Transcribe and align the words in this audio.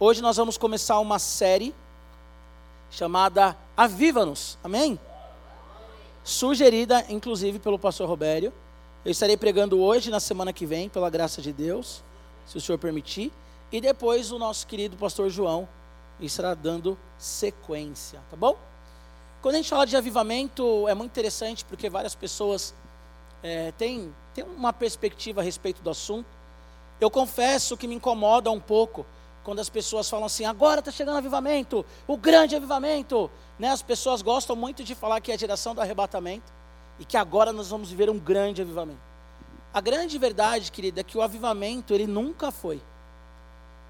Hoje 0.00 0.22
nós 0.22 0.36
vamos 0.36 0.56
começar 0.56 1.00
uma 1.00 1.18
série 1.18 1.74
chamada 2.88 3.56
Aviva-nos, 3.76 4.56
amém? 4.62 4.96
Sugerida, 6.22 7.04
inclusive, 7.08 7.58
pelo 7.58 7.80
pastor 7.80 8.08
Robério. 8.08 8.52
Eu 9.04 9.10
estarei 9.10 9.36
pregando 9.36 9.80
hoje, 9.80 10.08
na 10.08 10.20
semana 10.20 10.52
que 10.52 10.64
vem, 10.64 10.88
pela 10.88 11.10
graça 11.10 11.42
de 11.42 11.52
Deus, 11.52 12.04
se 12.46 12.56
o 12.56 12.60
senhor 12.60 12.78
permitir. 12.78 13.32
E 13.72 13.80
depois 13.80 14.30
o 14.30 14.38
nosso 14.38 14.68
querido 14.68 14.96
pastor 14.96 15.30
João 15.30 15.68
estará 16.20 16.54
dando 16.54 16.96
sequência, 17.18 18.20
tá 18.30 18.36
bom? 18.36 18.56
Quando 19.42 19.56
a 19.56 19.58
gente 19.58 19.68
fala 19.68 19.84
de 19.84 19.96
avivamento, 19.96 20.86
é 20.86 20.94
muito 20.94 21.10
interessante 21.10 21.64
porque 21.64 21.90
várias 21.90 22.14
pessoas 22.14 22.72
é, 23.42 23.72
têm, 23.72 24.14
têm 24.32 24.44
uma 24.44 24.72
perspectiva 24.72 25.40
a 25.40 25.44
respeito 25.44 25.82
do 25.82 25.90
assunto. 25.90 26.28
Eu 27.00 27.10
confesso 27.10 27.76
que 27.76 27.88
me 27.88 27.96
incomoda 27.96 28.48
um 28.48 28.60
pouco 28.60 29.04
quando 29.48 29.60
as 29.60 29.70
pessoas 29.70 30.10
falam 30.10 30.26
assim, 30.26 30.44
agora 30.44 30.80
está 30.80 30.90
chegando 30.90 31.14
o 31.14 31.18
avivamento, 31.18 31.82
o 32.06 32.18
grande 32.18 32.54
avivamento. 32.54 33.30
Né? 33.58 33.70
As 33.70 33.80
pessoas 33.80 34.20
gostam 34.20 34.54
muito 34.54 34.84
de 34.84 34.94
falar 34.94 35.22
que 35.22 35.32
é 35.32 35.34
a 35.34 35.38
geração 35.38 35.74
do 35.74 35.80
arrebatamento 35.80 36.52
e 36.98 37.04
que 37.06 37.16
agora 37.16 37.50
nós 37.50 37.70
vamos 37.70 37.88
viver 37.88 38.10
um 38.10 38.18
grande 38.18 38.60
avivamento. 38.60 39.00
A 39.72 39.80
grande 39.80 40.18
verdade, 40.18 40.70
querida, 40.70 41.00
é 41.00 41.02
que 41.02 41.16
o 41.16 41.22
avivamento 41.22 41.94
ele 41.94 42.06
nunca 42.06 42.50
foi. 42.50 42.78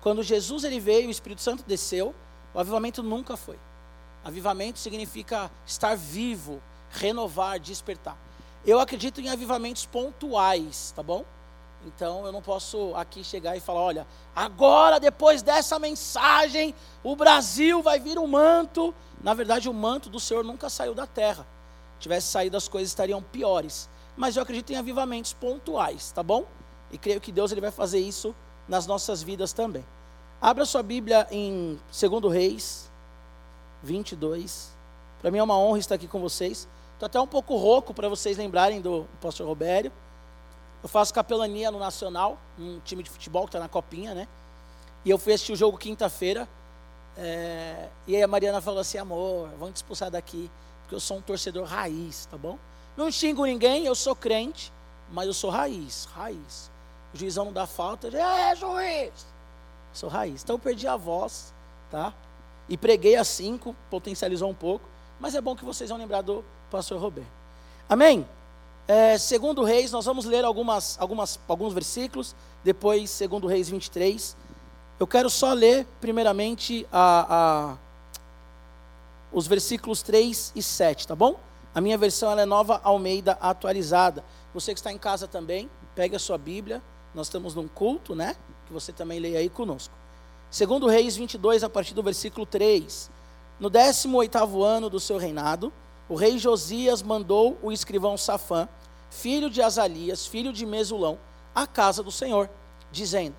Quando 0.00 0.22
Jesus 0.22 0.62
ele 0.62 0.78
veio, 0.78 1.08
o 1.08 1.10
Espírito 1.10 1.42
Santo 1.42 1.64
desceu, 1.66 2.14
o 2.54 2.60
avivamento 2.60 3.02
nunca 3.02 3.36
foi. 3.36 3.58
Avivamento 4.24 4.78
significa 4.78 5.50
estar 5.66 5.96
vivo, 5.96 6.62
renovar, 6.88 7.58
despertar. 7.58 8.16
Eu 8.64 8.78
acredito 8.78 9.20
em 9.20 9.28
avivamentos 9.28 9.84
pontuais, 9.86 10.92
tá 10.94 11.02
bom? 11.02 11.24
Então 11.86 12.26
eu 12.26 12.32
não 12.32 12.42
posso 12.42 12.92
aqui 12.94 13.22
chegar 13.22 13.56
e 13.56 13.60
falar, 13.60 13.80
olha, 13.80 14.06
agora 14.34 14.98
depois 14.98 15.42
dessa 15.42 15.78
mensagem, 15.78 16.74
o 17.02 17.14
Brasil 17.14 17.82
vai 17.82 18.00
vir 18.00 18.18
um 18.18 18.26
manto. 18.26 18.94
Na 19.22 19.34
verdade, 19.34 19.68
o 19.68 19.74
manto 19.74 20.08
do 20.08 20.18
Senhor 20.18 20.44
nunca 20.44 20.68
saiu 20.68 20.94
da 20.94 21.06
terra. 21.06 21.46
Se 21.94 22.02
tivesse 22.02 22.28
saído, 22.28 22.56
as 22.56 22.68
coisas 22.68 22.90
estariam 22.90 23.22
piores. 23.22 23.88
Mas 24.16 24.36
eu 24.36 24.42
acredito 24.42 24.72
em 24.72 24.76
avivamentos 24.76 25.32
pontuais, 25.32 26.10
tá 26.10 26.22
bom? 26.22 26.44
E 26.90 26.98
creio 26.98 27.20
que 27.20 27.30
Deus 27.30 27.52
ele 27.52 27.60
vai 27.60 27.70
fazer 27.70 28.00
isso 28.00 28.34
nas 28.66 28.86
nossas 28.86 29.22
vidas 29.22 29.52
também. 29.52 29.84
Abra 30.40 30.64
sua 30.64 30.82
Bíblia 30.82 31.26
em 31.30 31.78
2 31.90 32.32
Reis 32.32 32.90
22. 33.82 34.76
Para 35.20 35.30
mim 35.30 35.38
é 35.38 35.42
uma 35.42 35.58
honra 35.58 35.78
estar 35.78 35.94
aqui 35.94 36.06
com 36.06 36.20
vocês. 36.20 36.68
Estou 36.94 37.06
até 37.06 37.20
um 37.20 37.26
pouco 37.26 37.56
rouco 37.56 37.94
para 37.94 38.08
vocês 38.08 38.36
lembrarem 38.36 38.80
do 38.80 39.06
pastor 39.20 39.46
Robério. 39.46 39.92
Eu 40.82 40.88
faço 40.88 41.12
capelania 41.12 41.70
no 41.70 41.78
Nacional, 41.78 42.38
um 42.58 42.78
time 42.80 43.02
de 43.02 43.10
futebol 43.10 43.42
que 43.42 43.48
está 43.48 43.58
na 43.58 43.68
copinha, 43.68 44.14
né? 44.14 44.28
E 45.04 45.10
eu 45.10 45.18
fui 45.18 45.32
assistir 45.32 45.52
o 45.52 45.56
jogo 45.56 45.76
quinta-feira. 45.76 46.48
É, 47.16 47.88
e 48.06 48.14
aí 48.14 48.22
a 48.22 48.28
Mariana 48.28 48.60
falou 48.60 48.80
assim: 48.80 48.98
amor, 48.98 49.48
vamos 49.58 49.74
te 49.74 49.76
expulsar 49.76 50.10
daqui, 50.10 50.50
porque 50.82 50.94
eu 50.94 51.00
sou 51.00 51.18
um 51.18 51.20
torcedor 51.20 51.64
raiz, 51.64 52.26
tá 52.26 52.36
bom? 52.36 52.58
Não 52.96 53.10
xingo 53.10 53.44
ninguém, 53.44 53.86
eu 53.86 53.94
sou 53.94 54.14
crente, 54.14 54.72
mas 55.10 55.26
eu 55.26 55.34
sou 55.34 55.50
raiz, 55.50 56.08
raiz. 56.14 56.70
O 57.12 57.18
juizão 57.18 57.46
não 57.46 57.52
dá 57.52 57.66
falta, 57.66 58.10
digo, 58.10 58.22
é 58.22 58.54
juiz! 58.54 59.26
Sou 59.92 60.08
raiz. 60.08 60.42
Então 60.42 60.54
eu 60.54 60.60
perdi 60.60 60.86
a 60.86 60.96
voz, 60.96 61.52
tá? 61.90 62.12
E 62.68 62.76
preguei 62.76 63.16
a 63.16 63.24
cinco, 63.24 63.74
potencializou 63.90 64.50
um 64.50 64.54
pouco, 64.54 64.84
mas 65.18 65.34
é 65.34 65.40
bom 65.40 65.56
que 65.56 65.64
vocês 65.64 65.90
vão 65.90 65.98
lembrar 65.98 66.22
do 66.22 66.44
pastor 66.70 67.00
Roberto. 67.00 67.30
Amém? 67.88 68.28
É, 68.90 69.18
segundo 69.18 69.62
Reis, 69.64 69.92
nós 69.92 70.06
vamos 70.06 70.24
ler 70.24 70.46
algumas, 70.46 70.98
algumas, 70.98 71.38
alguns 71.46 71.74
versículos, 71.74 72.34
depois 72.64 73.10
segundo 73.10 73.46
Reis 73.46 73.68
23. 73.68 74.34
Eu 74.98 75.06
quero 75.06 75.28
só 75.28 75.52
ler, 75.52 75.86
primeiramente, 76.00 76.86
a, 76.90 77.26
a, 77.28 77.76
os 79.30 79.46
versículos 79.46 80.00
3 80.00 80.52
e 80.56 80.62
7, 80.62 81.06
tá 81.06 81.14
bom? 81.14 81.38
A 81.74 81.82
minha 81.82 81.98
versão 81.98 82.32
é 82.38 82.46
nova 82.46 82.80
Almeida 82.82 83.36
atualizada. 83.42 84.24
Você 84.54 84.72
que 84.72 84.80
está 84.80 84.90
em 84.90 84.96
casa 84.96 85.28
também, 85.28 85.68
pegue 85.94 86.16
a 86.16 86.18
sua 86.18 86.38
Bíblia. 86.38 86.82
Nós 87.14 87.26
estamos 87.26 87.54
num 87.54 87.68
culto, 87.68 88.14
né? 88.14 88.36
Que 88.66 88.72
você 88.72 88.90
também 88.90 89.20
leia 89.20 89.40
aí 89.40 89.50
conosco. 89.50 89.92
Segundo 90.50 90.86
Reis 90.86 91.14
22, 91.14 91.62
a 91.62 91.68
partir 91.68 91.92
do 91.92 92.02
versículo 92.02 92.46
3. 92.46 93.10
No 93.60 93.70
18º 93.70 94.64
ano 94.64 94.88
do 94.88 94.98
seu 94.98 95.18
reinado, 95.18 95.70
o 96.08 96.14
rei 96.14 96.38
Josias 96.38 97.02
mandou 97.02 97.58
o 97.60 97.70
escrivão 97.70 98.16
Safã, 98.16 98.66
filho 99.10 99.50
de 99.50 99.62
Azalias, 99.62 100.26
filho 100.26 100.52
de 100.52 100.64
Mesulão, 100.66 101.18
à 101.54 101.66
casa 101.66 102.02
do 102.02 102.10
Senhor, 102.10 102.48
dizendo: 102.90 103.34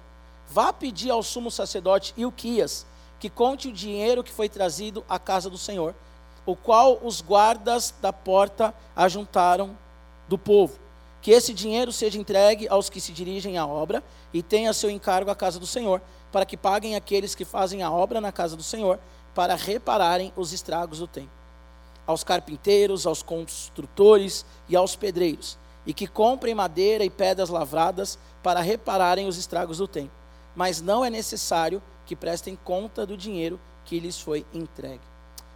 Vá 0.49 0.73
pedir 0.73 1.09
ao 1.11 1.23
sumo 1.23 1.51
sacerdote 1.51 2.13
Ilquias 2.17 2.85
que 3.19 3.29
conte 3.29 3.67
o 3.67 3.73
dinheiro 3.73 4.23
que 4.23 4.31
foi 4.31 4.47
trazido 4.47 5.03
à 5.07 5.19
casa 5.19 5.49
do 5.49 5.57
Senhor, 5.57 5.93
o 6.45 6.55
qual 6.55 6.99
os 7.03 7.21
guardas 7.21 7.93
da 8.01 8.13
porta 8.13 8.73
ajuntaram 8.95 9.77
do 10.27 10.37
povo. 10.37 10.79
Que 11.21 11.31
esse 11.31 11.53
dinheiro 11.53 11.91
seja 11.91 12.17
entregue 12.17 12.67
aos 12.69 12.89
que 12.89 13.01
se 13.01 13.11
dirigem 13.11 13.57
à 13.57 13.67
obra 13.67 14.01
e 14.33 14.41
tenha 14.41 14.71
seu 14.71 14.89
encargo 14.89 15.29
à 15.29 15.35
casa 15.35 15.59
do 15.59 15.67
Senhor, 15.67 16.01
para 16.31 16.45
que 16.45 16.55
paguem 16.55 16.95
aqueles 16.95 17.35
que 17.35 17.43
fazem 17.43 17.83
a 17.83 17.91
obra 17.91 18.21
na 18.21 18.31
casa 18.31 18.55
do 18.55 18.63
Senhor, 18.63 18.99
para 19.35 19.55
repararem 19.55 20.31
os 20.35 20.53
estragos 20.53 20.99
do 20.99 21.07
templo 21.07 21.39
aos 22.09 22.23
carpinteiros, 22.23 23.05
aos 23.05 23.21
construtores 23.21 24.43
e 24.69 24.75
aos 24.75 24.95
pedreiros, 24.95 25.57
e 25.85 25.93
que 25.93 26.07
comprem 26.07 26.53
madeira 26.53 27.03
e 27.03 27.09
pedras 27.09 27.49
lavradas 27.49 28.19
para 28.41 28.61
repararem 28.61 29.27
os 29.27 29.37
estragos 29.37 29.79
do 29.79 29.87
templo. 29.87 30.11
Mas 30.55 30.81
não 30.81 31.03
é 31.03 31.09
necessário 31.09 31.81
que 32.05 32.15
prestem 32.15 32.57
conta 32.63 33.05
do 33.05 33.17
dinheiro 33.17 33.59
que 33.85 33.99
lhes 33.99 34.19
foi 34.19 34.45
entregue. 34.53 35.01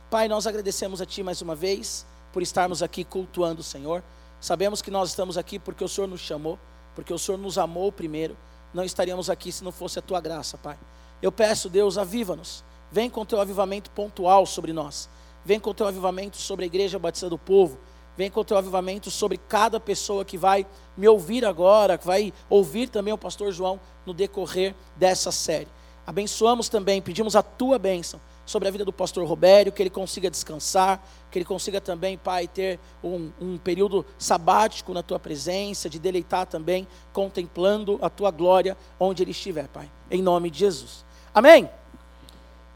Pai, 0.10 0.28
nós 0.28 0.48
agradecemos 0.48 1.02
a 1.02 1.06
Ti 1.06 1.24
mais 1.24 1.42
uma 1.42 1.56
vez 1.56 2.06
por 2.32 2.42
estarmos 2.42 2.82
aqui 2.84 3.04
cultuando 3.04 3.62
o 3.62 3.64
Senhor. 3.64 4.04
Sabemos 4.42 4.82
que 4.82 4.92
nós 4.92 5.10
estamos 5.10 5.38
aqui 5.38 5.58
porque 5.60 5.84
o 5.84 5.88
Senhor 5.88 6.08
nos 6.08 6.22
chamou, 6.22 6.60
porque 6.96 7.14
o 7.14 7.20
Senhor 7.20 7.38
nos 7.38 7.58
amou 7.58 7.92
primeiro. 7.92 8.36
Não 8.74 8.84
estaríamos 8.84 9.30
aqui 9.30 9.52
se 9.52 9.64
não 9.64 9.72
fosse 9.72 10.00
a 10.00 10.02
Tua 10.02 10.20
graça, 10.20 10.58
Pai. 10.58 10.78
Eu 11.22 11.32
peço, 11.32 11.70
Deus, 11.70 11.98
aviva-nos. 11.98 12.64
Vem 12.92 13.10
com 13.10 13.26
Teu 13.26 13.40
avivamento 13.40 13.90
pontual 13.92 14.46
sobre 14.46 14.74
nós. 14.74 15.10
Vem 15.46 15.60
com 15.60 15.72
o 15.72 15.74
teu 15.74 15.88
avivamento 15.88 16.38
sobre 16.38 16.64
a 16.64 16.68
igreja 16.68 16.98
Batista 16.98 17.30
do 17.30 17.38
Povo. 17.38 17.78
Vem 18.16 18.30
com 18.30 18.42
o 18.42 18.58
avivamento 18.58 19.10
sobre 19.10 19.38
cada 19.38 19.80
pessoa 19.80 20.24
que 20.24 20.38
vai 20.38 20.66
me 20.96 21.08
ouvir 21.08 21.46
agora, 21.46 21.98
que 21.98 22.06
vai 22.06 22.32
ouvir 22.50 22.88
também 22.88 23.14
o 23.14 23.18
pastor 23.18 23.52
João 23.52 23.80
no 24.06 24.14
decorrer 24.14 24.76
dessa 24.96 25.32
série. 25.32 25.68
Abençoamos 26.06 26.70
também, 26.70 27.02
pedimos 27.02 27.36
a 27.36 27.42
tua 27.42 27.80
bênção 27.80 28.20
sobre 28.46 28.68
a 28.68 28.72
vida 28.72 28.84
do 28.84 28.92
pastor 28.92 29.26
Robério, 29.26 29.72
que 29.72 29.82
ele 29.82 29.90
consiga 29.90 30.30
descansar, 30.30 31.02
que 31.32 31.38
ele 31.38 31.46
consiga 31.46 31.80
também, 31.80 32.18
Pai, 32.18 32.48
ter 32.48 32.80
um, 33.04 33.32
um, 33.40 33.58
período 33.58 34.06
sabático 34.18 34.94
na 34.94 35.02
tua 35.02 35.18
presença, 35.18 35.90
de 35.90 35.98
deleitar 35.98 36.46
também, 36.46 36.88
contemplando 37.14 37.98
a 38.02 38.10
tua 38.10 38.32
glória 38.32 38.78
onde 39.00 39.24
ele 39.24 39.32
estiver, 39.32 39.68
Pai, 39.70 39.90
em 40.12 40.22
nome 40.22 40.50
de 40.50 40.60
Jesus. 40.60 41.06
Amém? 41.34 41.70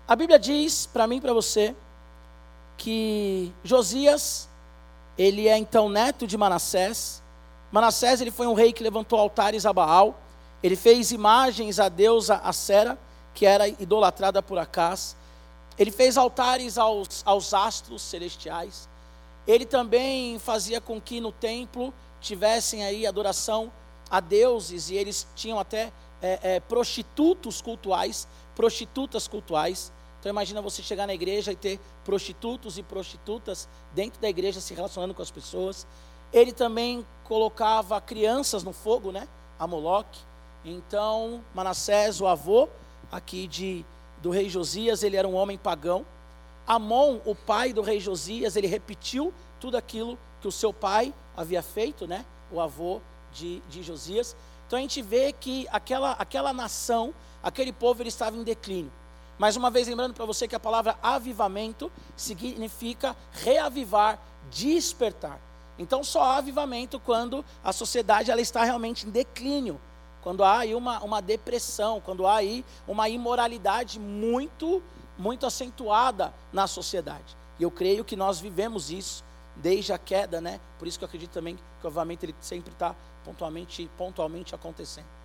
A 0.07 0.15
Bíblia 0.15 0.39
diz 0.39 0.87
para 0.87 1.05
mim 1.05 1.17
e 1.17 1.21
para 1.21 1.33
você 1.33 1.75
que 2.77 3.51
Josias, 3.63 4.47
ele 5.17 5.47
é 5.47 5.57
então 5.57 5.89
neto 5.89 6.27
de 6.27 6.37
Manassés. 6.37 7.23
Manassés 7.71 8.21
ele 8.21 8.31
foi 8.31 8.47
um 8.47 8.53
rei 8.53 8.71
que 8.71 8.83
levantou 8.83 9.19
altares 9.19 9.65
a 9.65 9.73
Baal. 9.73 10.19
Ele 10.61 10.75
fez 10.75 11.11
imagens 11.11 11.79
a 11.79 11.89
deusa 11.89 12.35
Acera, 12.35 12.97
que 13.33 13.45
era 13.45 13.67
idolatrada 13.67 14.41
por 14.41 14.57
Acás. 14.57 15.15
Ele 15.77 15.91
fez 15.91 16.17
altares 16.17 16.77
aos, 16.77 17.21
aos 17.25 17.53
astros 17.53 18.01
celestiais. 18.01 18.87
Ele 19.47 19.65
também 19.65 20.39
fazia 20.39 20.81
com 20.81 20.99
que 20.99 21.21
no 21.21 21.31
templo 21.31 21.93
tivessem 22.19 22.83
aí 22.83 23.05
adoração 23.05 23.71
a 24.09 24.19
deuses, 24.19 24.89
e 24.89 24.95
eles 24.95 25.27
tinham 25.35 25.59
até 25.59 25.91
é, 26.21 26.39
é, 26.41 26.59
prostitutos 26.59 27.61
cultuais, 27.61 28.27
prostitutas 28.55 29.27
cultuais. 29.27 29.91
Então 30.19 30.29
imagina 30.29 30.61
você 30.61 30.81
chegar 30.81 31.07
na 31.07 31.13
igreja 31.13 31.51
e 31.51 31.55
ter 31.55 31.79
prostitutos 32.03 32.77
e 32.77 32.83
prostitutas 32.83 33.67
dentro 33.93 34.19
da 34.19 34.29
igreja 34.29 34.59
se 34.59 34.73
relacionando 34.73 35.13
com 35.13 35.21
as 35.21 35.31
pessoas. 35.31 35.85
Ele 36.33 36.51
também 36.51 37.05
colocava 37.23 37.99
crianças 38.01 38.63
no 38.63 38.73
fogo, 38.73 39.11
né? 39.11 39.27
A 39.57 39.67
Moloque. 39.67 40.19
Então, 40.65 41.43
Manassés, 41.53 42.19
o 42.19 42.27
avô 42.27 42.67
aqui 43.11 43.47
de, 43.47 43.85
do 44.21 44.29
rei 44.29 44.49
Josias, 44.49 45.03
ele 45.03 45.15
era 45.15 45.27
um 45.27 45.35
homem 45.35 45.57
pagão. 45.57 46.05
Amon, 46.65 47.19
o 47.23 47.33
pai 47.33 47.71
do 47.71 47.81
rei 47.81 47.99
Josias, 47.99 48.55
ele 48.57 48.67
repetiu 48.67 49.33
tudo 49.59 49.77
aquilo 49.77 50.17
que 50.41 50.47
o 50.47 50.51
seu 50.51 50.73
pai 50.73 51.13
havia 51.35 51.61
feito, 51.61 52.05
né? 52.05 52.25
O 52.51 52.59
avô 52.59 52.99
de, 53.31 53.61
de 53.69 53.81
Josias. 53.83 54.35
Então 54.67 54.77
a 54.77 54.81
gente 54.81 55.01
vê 55.01 55.31
que 55.31 55.65
aquela, 55.71 56.11
aquela 56.13 56.51
nação, 56.51 57.13
aquele 57.41 57.71
povo, 57.71 58.01
ele 58.01 58.09
estava 58.09 58.35
em 58.35 58.43
declínio. 58.43 58.91
Mais 59.37 59.55
uma 59.55 59.69
vez 59.69 59.87
lembrando 59.87 60.13
para 60.13 60.25
você 60.25 60.47
que 60.47 60.55
a 60.55 60.59
palavra 60.59 60.97
avivamento 61.01 61.91
significa 62.15 63.15
reavivar, 63.31 64.19
despertar. 64.49 65.39
Então 65.77 66.03
só 66.03 66.23
há 66.23 66.37
avivamento 66.37 66.99
quando 66.99 67.45
a 67.63 67.71
sociedade 67.71 68.31
ela 68.31 68.41
está 68.41 68.63
realmente 68.63 69.05
em 69.05 69.11
declínio, 69.11 69.79
quando 70.21 70.43
há 70.43 70.59
aí 70.59 70.73
uma, 70.73 71.03
uma 71.03 71.21
depressão, 71.21 72.01
quando 72.01 72.25
há 72.25 72.37
aí 72.37 72.65
uma 72.87 73.07
imoralidade 73.09 73.99
muito, 73.99 74.81
muito 75.17 75.45
acentuada 75.45 76.33
na 76.51 76.65
sociedade. 76.65 77.37
E 77.59 77.63
eu 77.63 77.69
creio 77.69 78.03
que 78.03 78.15
nós 78.15 78.39
vivemos 78.39 78.89
isso 78.89 79.23
desde 79.55 79.93
a 79.93 79.97
queda, 79.97 80.41
né? 80.41 80.59
Por 80.77 80.87
isso 80.87 80.97
que 80.97 81.03
eu 81.03 81.07
acredito 81.07 81.31
também 81.31 81.57
que, 81.79 81.87
obviamente, 81.87 82.25
ele 82.25 82.35
sempre 82.41 82.71
está 82.73 82.95
pontualmente, 83.23 83.89
pontualmente 83.97 84.53
acontecendo. 84.53 85.16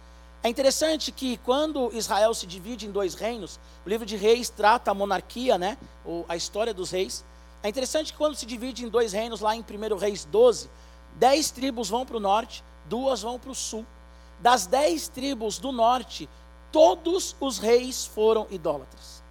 É 0.45 0.49
interessante 0.49 1.13
que 1.13 1.37
quando 1.39 1.91
Israel 1.95 2.35
se 2.35 2.47
divide 2.47 2.87
em 2.87 2.91
dois 2.91 3.15
reinos, 3.15 3.61
o 3.87 3.89
livro 3.89 4.05
de 4.05 4.17
Reis 4.17 4.51
trata 4.51 4.91
a 4.91 4.95
monarquia, 4.95 5.57
né? 5.57 5.79
Ou 6.05 6.27
a 6.29 6.35
história 6.35 6.75
dos 6.75 6.91
reis. 6.91 7.25
É 7.63 7.69
interessante 7.69 8.13
que 8.13 8.19
quando 8.19 8.35
se 8.35 8.45
divide 8.45 8.85
em 8.85 8.89
dois 8.89 9.13
reinos, 9.13 9.41
lá 9.41 9.55
em 9.55 9.61
1 9.61 9.97
Reis 9.97 10.25
12, 10.25 10.69
dez 11.15 11.53
tribos 11.53 11.89
vão 11.89 12.05
para 12.05 12.17
o 12.17 12.21
norte, 12.21 12.65
duas 12.87 13.23
vão 13.23 13.39
para 13.39 13.53
o 13.53 13.55
sul. 13.55 13.87
Das 14.41 14.67
dez 14.67 15.07
tribos 15.07 15.61
do 15.61 15.71
norte, 15.71 16.29
todos 16.73 17.37
os 17.39 17.59
reis 17.59 18.05
foram 18.05 18.49
idólatras. 18.51 19.23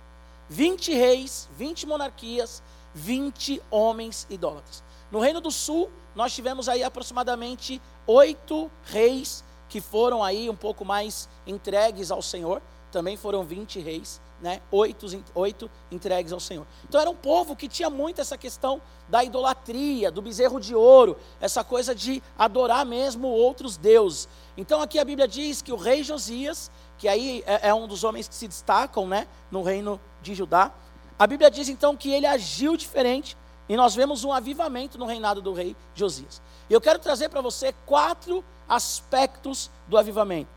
20 0.48 0.94
reis, 0.94 1.50
20 1.58 1.88
monarquias, 1.88 2.64
20 2.94 3.62
homens 3.70 4.26
idólatras. 4.30 4.82
No 5.12 5.20
Reino 5.20 5.42
do 5.42 5.52
Sul, 5.52 5.90
nós 6.16 6.34
tivemos 6.34 6.70
aí 6.70 6.84
aproximadamente 6.84 7.82
oito 8.08 8.72
reis 8.86 9.44
que 9.72 9.80
foram 9.80 10.22
aí 10.22 10.50
um 10.50 10.56
pouco 10.56 10.84
mais 10.84 11.30
entregues 11.48 12.12
ao 12.12 12.22
Senhor. 12.22 12.62
Também 12.92 13.16
foram 13.16 13.42
20 13.42 13.80
reis, 13.80 14.20
né? 14.42 14.62
Oito, 14.70 15.06
oito 15.34 15.72
entregues 15.90 16.34
ao 16.34 16.42
Senhor. 16.42 16.68
Então 16.84 17.00
era 17.00 17.10
um 17.10 17.16
povo 17.16 17.56
que 17.56 17.70
tinha 17.70 17.90
muito 17.90 18.20
essa 18.20 18.38
questão 18.38 18.82
da 19.08 19.24
idolatria, 19.24 20.12
do 20.12 20.22
bezerro 20.22 20.60
de 20.60 20.76
ouro, 20.76 21.16
essa 21.40 21.64
coisa 21.64 21.96
de 21.96 22.22
adorar 22.38 22.86
mesmo 22.86 23.30
outros 23.30 23.78
deuses. 23.78 24.28
Então 24.58 24.82
aqui 24.82 25.00
a 25.00 25.06
Bíblia 25.06 25.26
diz 25.26 25.62
que 25.62 25.72
o 25.72 25.78
rei 25.78 26.04
Josias, 26.04 26.70
que 26.98 27.08
aí 27.08 27.42
é, 27.48 27.70
é 27.70 27.74
um 27.74 27.88
dos 27.88 28.04
homens 28.04 28.28
que 28.28 28.36
se 28.36 28.50
destacam, 28.50 29.08
né? 29.08 29.26
No 29.50 29.64
reino 29.64 30.02
de 30.22 30.36
Judá. 30.36 30.74
A 31.18 31.26
Bíblia 31.26 31.50
diz 31.50 31.70
então 31.70 31.96
que 31.96 32.12
ele 32.12 32.26
agiu 32.26 32.76
diferente 32.76 33.38
e 33.70 33.78
nós 33.78 33.96
vemos 33.96 34.26
um 34.26 34.34
avivamento 34.34 34.98
no 34.98 35.06
reinado 35.06 35.42
do 35.42 35.54
rei 35.54 35.78
Josias. 35.96 36.42
E 36.70 36.74
eu 36.74 36.82
quero 36.82 37.00
trazer 37.00 37.30
para 37.30 37.40
você 37.40 37.74
quatro 37.86 38.44
aspectos 38.72 39.70
do 39.86 39.98
avivamento. 39.98 40.50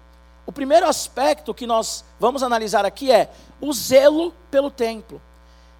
O 0.46 0.52
primeiro 0.52 0.86
aspecto 0.86 1.52
que 1.52 1.66
nós 1.66 2.04
vamos 2.20 2.44
analisar 2.44 2.84
aqui 2.84 3.10
é 3.10 3.28
o 3.60 3.72
zelo 3.72 4.32
pelo 4.52 4.70
templo. 4.70 5.20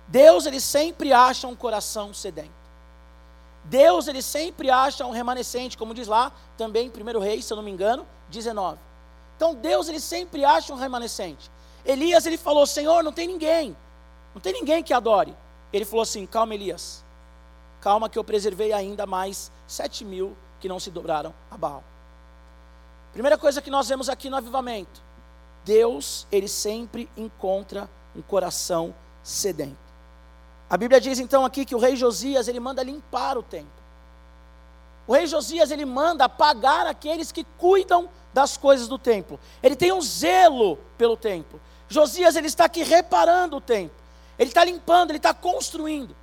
Deus 0.08 0.44
ele 0.44 0.60
sempre 0.60 1.12
acha 1.12 1.46
um 1.46 1.54
coração 1.54 2.12
sedento. 2.12 2.50
Deus 3.62 4.08
ele 4.08 4.20
sempre 4.20 4.68
acha 4.68 5.06
um 5.06 5.12
remanescente, 5.12 5.78
como 5.78 5.94
diz 5.94 6.08
lá 6.08 6.32
também 6.58 6.90
1 6.90 7.18
Reis, 7.20 7.44
se 7.44 7.52
eu 7.52 7.56
não 7.56 7.62
me 7.62 7.70
engano, 7.70 8.04
19. 8.30 8.78
Então 9.36 9.54
Deus 9.54 9.88
ele 9.88 10.00
sempre 10.00 10.44
acha 10.44 10.72
um 10.72 10.76
remanescente. 10.76 11.48
Elias 11.84 12.26
ele 12.26 12.36
falou: 12.36 12.66
Senhor, 12.66 13.04
não 13.04 13.12
tem 13.12 13.28
ninguém, 13.28 13.76
não 14.34 14.40
tem 14.40 14.52
ninguém 14.52 14.82
que 14.82 14.92
adore. 14.92 15.36
Ele 15.72 15.84
falou 15.84 16.02
assim: 16.02 16.26
Calma, 16.26 16.54
Elias, 16.54 17.04
calma 17.80 18.08
que 18.08 18.18
eu 18.18 18.24
preservei 18.24 18.72
ainda 18.72 19.06
mais 19.06 19.52
sete 19.68 20.04
mil 20.04 20.36
que 20.58 20.68
não 20.68 20.80
se 20.80 20.90
dobraram 20.90 21.32
a 21.48 21.56
Baal. 21.56 21.84
Primeira 23.14 23.38
coisa 23.38 23.62
que 23.62 23.70
nós 23.70 23.88
vemos 23.88 24.08
aqui 24.08 24.28
no 24.28 24.36
avivamento: 24.36 25.00
Deus, 25.64 26.26
ele 26.32 26.48
sempre 26.48 27.08
encontra 27.16 27.88
um 28.14 28.20
coração 28.20 28.92
sedento. 29.22 29.76
A 30.68 30.76
Bíblia 30.76 31.00
diz 31.00 31.20
então 31.20 31.44
aqui 31.44 31.64
que 31.64 31.76
o 31.76 31.78
rei 31.78 31.94
Josias, 31.94 32.48
ele 32.48 32.58
manda 32.58 32.82
limpar 32.82 33.38
o 33.38 33.42
templo. 33.42 33.70
O 35.06 35.12
rei 35.12 35.28
Josias, 35.28 35.70
ele 35.70 35.84
manda 35.84 36.28
pagar 36.28 36.88
aqueles 36.88 37.30
que 37.30 37.44
cuidam 37.56 38.10
das 38.32 38.56
coisas 38.56 38.88
do 38.88 38.98
templo. 38.98 39.38
Ele 39.62 39.76
tem 39.76 39.92
um 39.92 40.00
zelo 40.00 40.76
pelo 40.98 41.16
templo. 41.16 41.60
Josias, 41.88 42.34
ele 42.34 42.48
está 42.48 42.64
aqui 42.64 42.82
reparando 42.82 43.58
o 43.58 43.60
templo. 43.60 43.96
Ele 44.36 44.50
está 44.50 44.64
limpando, 44.64 45.10
ele 45.12 45.18
está 45.18 45.32
construindo. 45.32 46.16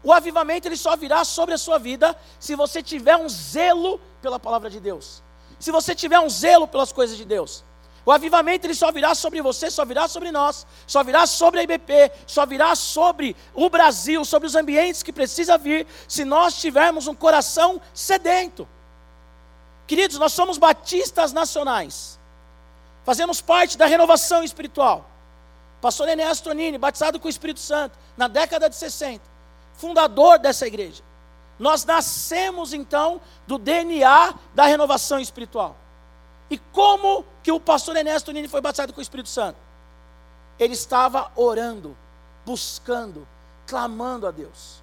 O 0.00 0.12
avivamento 0.12 0.68
ele 0.68 0.76
só 0.76 0.96
virá 0.96 1.24
sobre 1.24 1.54
a 1.54 1.58
sua 1.58 1.78
vida 1.78 2.16
se 2.38 2.54
você 2.54 2.82
tiver 2.82 3.16
um 3.16 3.28
zelo 3.28 4.00
pela 4.22 4.38
palavra 4.38 4.70
de 4.70 4.78
Deus. 4.78 5.22
Se 5.60 5.70
você 5.70 5.94
tiver 5.94 6.18
um 6.18 6.28
zelo 6.28 6.66
pelas 6.66 6.90
coisas 6.90 7.16
de 7.16 7.24
Deus. 7.24 7.64
O 8.04 8.10
avivamento 8.10 8.66
ele 8.66 8.74
só 8.74 8.90
virá 8.90 9.14
sobre 9.14 9.40
você, 9.42 9.70
só 9.70 9.84
virá 9.84 10.08
sobre 10.08 10.32
nós, 10.32 10.66
só 10.86 11.04
virá 11.04 11.26
sobre 11.26 11.60
a 11.60 11.62
IBP, 11.62 12.10
só 12.26 12.44
virá 12.46 12.74
sobre 12.74 13.36
o 13.54 13.68
Brasil, 13.68 14.24
sobre 14.24 14.48
os 14.48 14.56
ambientes 14.56 15.02
que 15.02 15.12
precisa 15.12 15.58
vir, 15.58 15.86
se 16.08 16.24
nós 16.24 16.58
tivermos 16.58 17.06
um 17.06 17.14
coração 17.14 17.80
sedento. 17.92 18.66
Queridos, 19.86 20.18
nós 20.18 20.32
somos 20.32 20.56
batistas 20.56 21.32
nacionais. 21.32 22.18
Fazemos 23.04 23.40
parte 23.40 23.76
da 23.76 23.86
renovação 23.86 24.42
espiritual. 24.42 25.08
Pastor 25.80 26.08
Enéas 26.08 26.40
Tonini, 26.40 26.78
batizado 26.78 27.20
com 27.20 27.26
o 27.26 27.30
Espírito 27.30 27.60
Santo, 27.60 27.96
na 28.16 28.26
década 28.26 28.68
de 28.68 28.76
60 28.76 29.30
fundador 29.80 30.38
dessa 30.38 30.66
igreja. 30.66 31.02
Nós 31.60 31.84
nascemos 31.84 32.72
então 32.72 33.20
do 33.46 33.58
DNA 33.58 34.32
da 34.54 34.64
renovação 34.64 35.20
espiritual. 35.20 35.76
E 36.48 36.56
como 36.56 37.22
que 37.42 37.52
o 37.52 37.60
pastor 37.60 37.94
Ernesto 37.96 38.32
Nini 38.32 38.48
foi 38.48 38.62
batizado 38.62 38.94
com 38.94 38.98
o 38.98 39.02
Espírito 39.02 39.28
Santo? 39.28 39.58
Ele 40.58 40.72
estava 40.72 41.30
orando, 41.36 41.94
buscando, 42.46 43.28
clamando 43.66 44.26
a 44.26 44.30
Deus. 44.30 44.82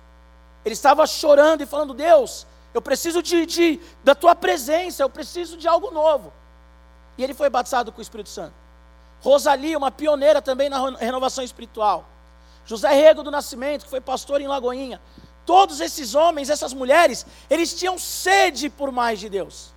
Ele 0.64 0.74
estava 0.74 1.08
chorando 1.08 1.62
e 1.62 1.66
falando: 1.66 1.96
Deus, 1.96 2.46
eu 2.76 2.82
preciso 2.82 3.24
de, 3.24 3.48
de, 3.48 3.80
da 4.04 4.14
tua 4.14 4.36
presença, 4.36 5.02
eu 5.02 5.10
preciso 5.10 5.58
de 5.58 5.68
algo 5.68 5.90
novo. 5.90 6.32
E 7.18 7.24
ele 7.24 7.34
foi 7.34 7.50
batizado 7.50 7.92
com 7.92 7.98
o 7.98 8.02
Espírito 8.04 8.30
Santo. 8.30 8.54
Rosalie, 9.22 9.76
uma 9.76 9.90
pioneira 9.90 10.44
também 10.44 10.70
na 10.70 10.92
renovação 10.92 11.44
espiritual. 11.44 12.06
José 12.68 12.94
Rego 12.94 13.24
do 13.24 13.32
Nascimento, 13.32 13.86
que 13.86 13.90
foi 13.90 14.00
pastor 14.00 14.42
em 14.42 14.48
Lagoinha. 14.48 15.02
Todos 15.48 15.80
esses 15.80 16.14
homens, 16.14 16.50
essas 16.50 16.74
mulheres, 16.74 17.26
eles 17.50 17.74
tinham 17.74 17.98
sede 17.98 18.70
por 18.70 18.92
mais 18.92 19.18
de 19.18 19.30
Deus. 19.30 19.74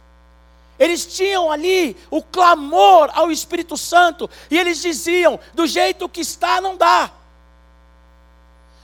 Eles 0.76 1.06
tinham 1.06 1.49
ali 1.49 1.96
o 2.11 2.20
clamor 2.20 3.08
ao 3.14 3.31
Espírito 3.31 3.76
Santo 3.76 4.28
e 4.50 4.58
eles 4.58 4.82
diziam: 4.82 5.38
do 5.55 5.69
jeito 5.69 6.08
que 6.08 6.22
está, 6.22 6.61
não 6.61 6.76
dá. 6.76 7.12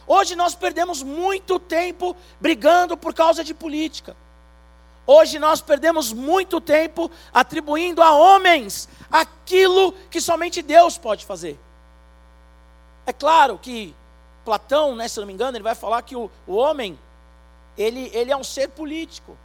Hoje 0.06 0.36
nós 0.36 0.54
perdemos 0.54 1.02
muito 1.02 1.58
tempo 1.58 2.14
brigando 2.40 2.96
por 2.96 3.12
causa 3.12 3.42
de 3.42 3.52
política. 3.52 4.16
Hoje 5.04 5.40
nós 5.40 5.60
perdemos 5.60 6.12
muito 6.12 6.60
tempo 6.60 7.10
atribuindo 7.34 8.00
a 8.00 8.12
homens 8.12 8.88
aquilo 9.10 9.90
que 10.08 10.20
somente 10.20 10.62
Deus 10.62 10.96
pode 10.96 11.26
fazer. 11.26 11.58
É 13.04 13.12
claro 13.12 13.58
que 13.58 13.92
Platão, 14.46 14.94
né, 14.94 15.08
se 15.08 15.18
não 15.18 15.26
me 15.26 15.32
engano, 15.32 15.56
ele 15.56 15.64
vai 15.64 15.74
falar 15.74 16.00
que 16.02 16.14
o, 16.14 16.30
o 16.46 16.54
homem, 16.54 16.96
ele, 17.76 18.08
ele 18.14 18.30
é 18.30 18.36
um 18.36 18.44
ser 18.44 18.68
político, 18.68 19.36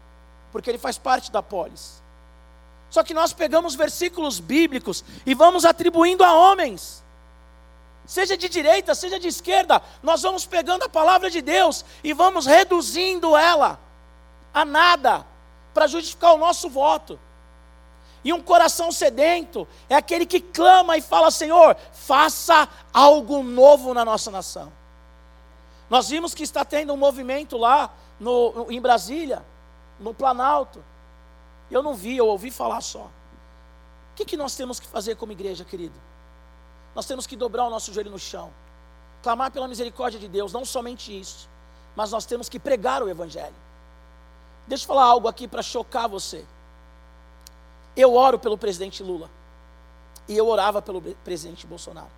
porque 0.51 0.69
ele 0.69 0.77
faz 0.77 0.95
parte 0.95 1.31
da 1.31 1.41
polis. 1.41 1.99
Só 2.87 3.03
que 3.03 3.11
nós 3.11 3.33
pegamos 3.33 3.73
versículos 3.73 4.39
bíblicos 4.39 5.03
e 5.25 5.33
vamos 5.33 5.65
atribuindo 5.65 6.23
a 6.23 6.33
homens. 6.33 7.03
Seja 8.05 8.37
de 8.37 8.47
direita, 8.47 8.93
seja 8.93 9.19
de 9.19 9.27
esquerda, 9.27 9.81
nós 10.03 10.21
vamos 10.21 10.45
pegando 10.45 10.83
a 10.83 10.89
palavra 10.89 11.31
de 11.31 11.41
Deus 11.41 11.83
e 12.03 12.13
vamos 12.13 12.45
reduzindo 12.45 13.35
ela 13.35 13.79
a 14.53 14.63
nada 14.63 15.25
para 15.73 15.87
justificar 15.87 16.35
o 16.35 16.37
nosso 16.37 16.69
voto. 16.69 17.19
E 18.23 18.31
um 18.31 18.41
coração 18.41 18.91
sedento 18.91 19.67
é 19.89 19.95
aquele 19.95 20.27
que 20.27 20.39
clama 20.39 20.95
e 20.95 21.01
fala: 21.01 21.31
Senhor, 21.31 21.75
faça 21.91 22.69
algo 22.93 23.41
novo 23.41 23.95
na 23.95 24.05
nossa 24.05 24.29
nação. 24.29 24.71
Nós 25.91 26.07
vimos 26.07 26.33
que 26.33 26.41
está 26.41 26.63
tendo 26.63 26.93
um 26.93 26.95
movimento 26.95 27.57
lá 27.57 27.93
no, 28.17 28.65
em 28.69 28.79
Brasília, 28.79 29.45
no 29.99 30.13
Planalto. 30.13 30.81
Eu 31.69 31.83
não 31.83 31.93
vi, 31.93 32.15
eu 32.15 32.27
ouvi 32.27 32.49
falar 32.49 32.79
só. 32.79 33.01
O 33.01 34.15
que, 34.15 34.23
que 34.23 34.37
nós 34.37 34.55
temos 34.55 34.79
que 34.79 34.87
fazer 34.87 35.17
como 35.17 35.33
igreja, 35.33 35.65
querido? 35.65 35.99
Nós 36.95 37.05
temos 37.05 37.27
que 37.27 37.35
dobrar 37.35 37.65
o 37.65 37.69
nosso 37.69 37.91
joelho 37.91 38.09
no 38.09 38.17
chão, 38.17 38.53
clamar 39.21 39.51
pela 39.51 39.67
misericórdia 39.67 40.17
de 40.17 40.29
Deus, 40.29 40.53
não 40.53 40.63
somente 40.63 41.19
isso, 41.19 41.49
mas 41.93 42.09
nós 42.09 42.25
temos 42.25 42.47
que 42.47 42.57
pregar 42.57 43.03
o 43.03 43.09
Evangelho. 43.09 43.53
Deixa 44.67 44.85
eu 44.85 44.87
falar 44.87 45.03
algo 45.03 45.27
aqui 45.27 45.45
para 45.45 45.61
chocar 45.61 46.07
você. 46.07 46.45
Eu 47.97 48.15
oro 48.15 48.39
pelo 48.39 48.57
presidente 48.57 49.03
Lula. 49.03 49.29
E 50.25 50.37
eu 50.37 50.47
orava 50.47 50.81
pelo 50.81 51.01
presidente 51.01 51.67
Bolsonaro. 51.67 52.11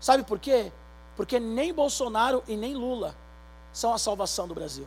Sabe 0.00 0.22
por 0.22 0.38
quê? 0.38 0.72
Porque 1.16 1.40
nem 1.40 1.72
Bolsonaro 1.72 2.42
e 2.46 2.56
nem 2.56 2.74
Lula 2.74 3.16
são 3.72 3.92
a 3.92 3.98
salvação 3.98 4.46
do 4.46 4.54
Brasil. 4.54 4.86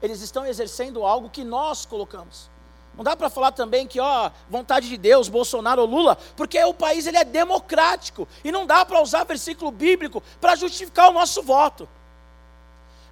Eles 0.00 0.20
estão 0.20 0.46
exercendo 0.46 1.04
algo 1.04 1.28
que 1.28 1.42
nós 1.42 1.84
colocamos. 1.84 2.48
Não 2.96 3.04
dá 3.04 3.16
para 3.16 3.30
falar 3.30 3.52
também 3.52 3.86
que, 3.86 4.00
ó, 4.00 4.30
vontade 4.50 4.88
de 4.88 4.96
Deus, 4.96 5.28
Bolsonaro 5.28 5.82
ou 5.82 5.88
Lula, 5.88 6.16
porque 6.36 6.62
o 6.64 6.74
país 6.74 7.06
ele 7.06 7.16
é 7.16 7.24
democrático 7.24 8.26
e 8.42 8.50
não 8.50 8.66
dá 8.66 8.84
para 8.84 9.00
usar 9.00 9.24
versículo 9.24 9.70
bíblico 9.70 10.22
para 10.40 10.56
justificar 10.56 11.10
o 11.10 11.12
nosso 11.12 11.42
voto. 11.42 11.88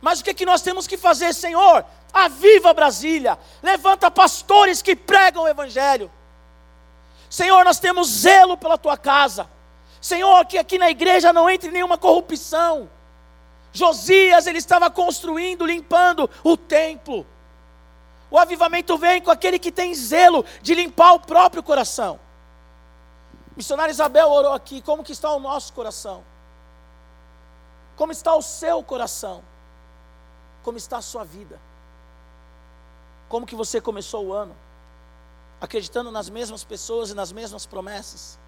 Mas 0.01 0.21
o 0.21 0.25
que, 0.25 0.31
é 0.31 0.35
que 0.35 0.47
nós 0.47 0.61
temos 0.61 0.87
que 0.87 0.97
fazer, 0.97 1.33
Senhor? 1.33 1.85
Aviva 2.13 2.75
Brasília, 2.75 3.39
levanta 3.63 4.11
pastores 4.11 4.83
que 4.83 4.97
pregam 4.97 5.45
o 5.45 5.49
Evangelho. 5.49 6.11
Senhor, 7.31 7.65
nós 7.65 7.79
temos 7.79 8.09
zelo 8.09 8.57
pela 8.57 8.79
tua 8.79 8.97
casa. 8.97 9.49
Senhor, 10.07 10.47
que 10.47 10.57
aqui 10.57 10.79
na 10.79 10.89
igreja 10.89 11.33
não 11.33 11.51
entre 11.51 11.69
nenhuma 11.69 11.99
corrupção. 11.99 12.89
Josias, 13.73 14.47
ele 14.47 14.59
estava 14.59 14.89
construindo, 14.89 15.67
limpando 15.67 16.31
o 16.45 16.57
templo. 16.57 17.27
O 18.31 18.39
avivamento 18.39 18.97
vem 18.97 19.21
com 19.21 19.33
aquele 19.33 19.59
que 19.59 19.73
tem 19.73 19.93
zelo 19.97 20.45
de 20.63 20.77
limpar 20.77 21.15
o 21.15 21.19
próprio 21.19 21.61
coração. 21.61 22.21
Missionária 23.57 23.91
Isabel 23.91 24.31
orou 24.31 24.53
aqui, 24.53 24.81
como 24.81 25.03
que 25.03 25.11
está 25.11 25.33
o 25.33 25.41
nosso 25.41 25.73
coração? 25.73 26.23
Como 27.97 28.13
está 28.13 28.33
o 28.37 28.43
seu 28.43 28.85
coração? 28.85 29.43
Como 30.63 30.79
está 30.79 30.99
a 30.99 31.03
sua 31.03 31.25
vida? 31.25 31.61
Como 33.29 33.45
que 33.45 33.57
você 33.57 33.81
começou 33.81 34.27
o 34.27 34.33
ano? 34.33 34.55
Acreditando 35.61 36.13
nas 36.13 36.31
mesmas 36.31 36.63
pessoas 36.63 37.11
e 37.11 37.15
nas 37.15 37.33
mesmas 37.33 37.67
promessas? 37.67 38.39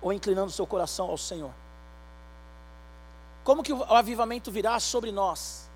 Ou 0.00 0.12
inclinando 0.12 0.50
seu 0.50 0.66
coração 0.66 1.10
ao 1.10 1.18
Senhor? 1.18 1.52
Como 3.44 3.62
que 3.62 3.72
o 3.72 3.82
avivamento 3.84 4.50
virá 4.50 4.78
sobre 4.78 5.10
nós? 5.10 5.68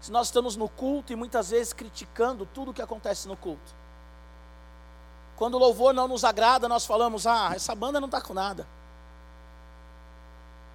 Se 0.00 0.12
nós 0.12 0.28
estamos 0.28 0.54
no 0.54 0.68
culto 0.68 1.12
e 1.12 1.16
muitas 1.16 1.50
vezes 1.50 1.72
criticando 1.72 2.46
tudo 2.46 2.70
o 2.70 2.74
que 2.74 2.82
acontece 2.82 3.26
no 3.26 3.36
culto. 3.36 3.74
Quando 5.36 5.54
o 5.54 5.58
louvor 5.58 5.92
não 5.92 6.06
nos 6.06 6.24
agrada, 6.24 6.68
nós 6.68 6.86
falamos: 6.86 7.26
ah, 7.26 7.52
essa 7.54 7.74
banda 7.74 8.00
não 8.00 8.06
está 8.06 8.20
com 8.20 8.34
nada. 8.34 8.66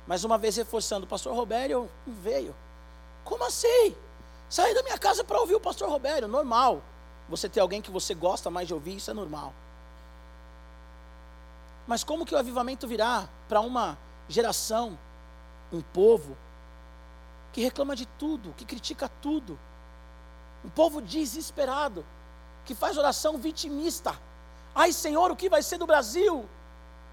Mas 0.05 0.23
uma 0.23 0.37
vez 0.37 0.55
reforçando, 0.57 1.05
o 1.05 1.07
pastor 1.07 1.35
Robério 1.35 1.89
veio. 2.05 2.55
Como 3.23 3.45
assim? 3.45 3.95
Saí 4.49 4.73
da 4.73 4.81
minha 4.81 4.97
casa 4.97 5.23
para 5.23 5.39
ouvir 5.39 5.55
o 5.55 5.59
pastor 5.59 5.87
Robério, 5.87 6.27
normal. 6.27 6.81
Você 7.29 7.47
ter 7.47 7.59
alguém 7.59 7.81
que 7.81 7.91
você 7.91 8.15
gosta 8.15 8.49
mais 8.49 8.67
de 8.67 8.73
ouvir, 8.73 8.95
isso 8.95 9.11
é 9.11 9.13
normal. 9.13 9.53
Mas 11.89 12.03
como 12.03 12.23
que 12.23 12.35
o 12.35 12.37
avivamento 12.37 12.87
virá 12.87 13.27
para 13.47 13.61
uma 13.61 13.97
geração, 14.27 14.95
um 15.73 15.81
povo, 15.81 16.37
que 17.51 17.61
reclama 17.61 17.95
de 17.95 18.05
tudo, 18.05 18.53
que 18.55 18.63
critica 18.63 19.09
tudo? 19.23 19.57
Um 20.63 20.69
povo 20.69 21.01
desesperado, 21.01 22.05
que 22.63 22.75
faz 22.75 22.95
oração 22.95 23.39
vitimista. 23.39 24.15
Ai, 24.75 24.93
Senhor, 24.93 25.31
o 25.31 25.35
que 25.35 25.49
vai 25.49 25.63
ser 25.63 25.79
do 25.79 25.87
Brasil? 25.87 26.47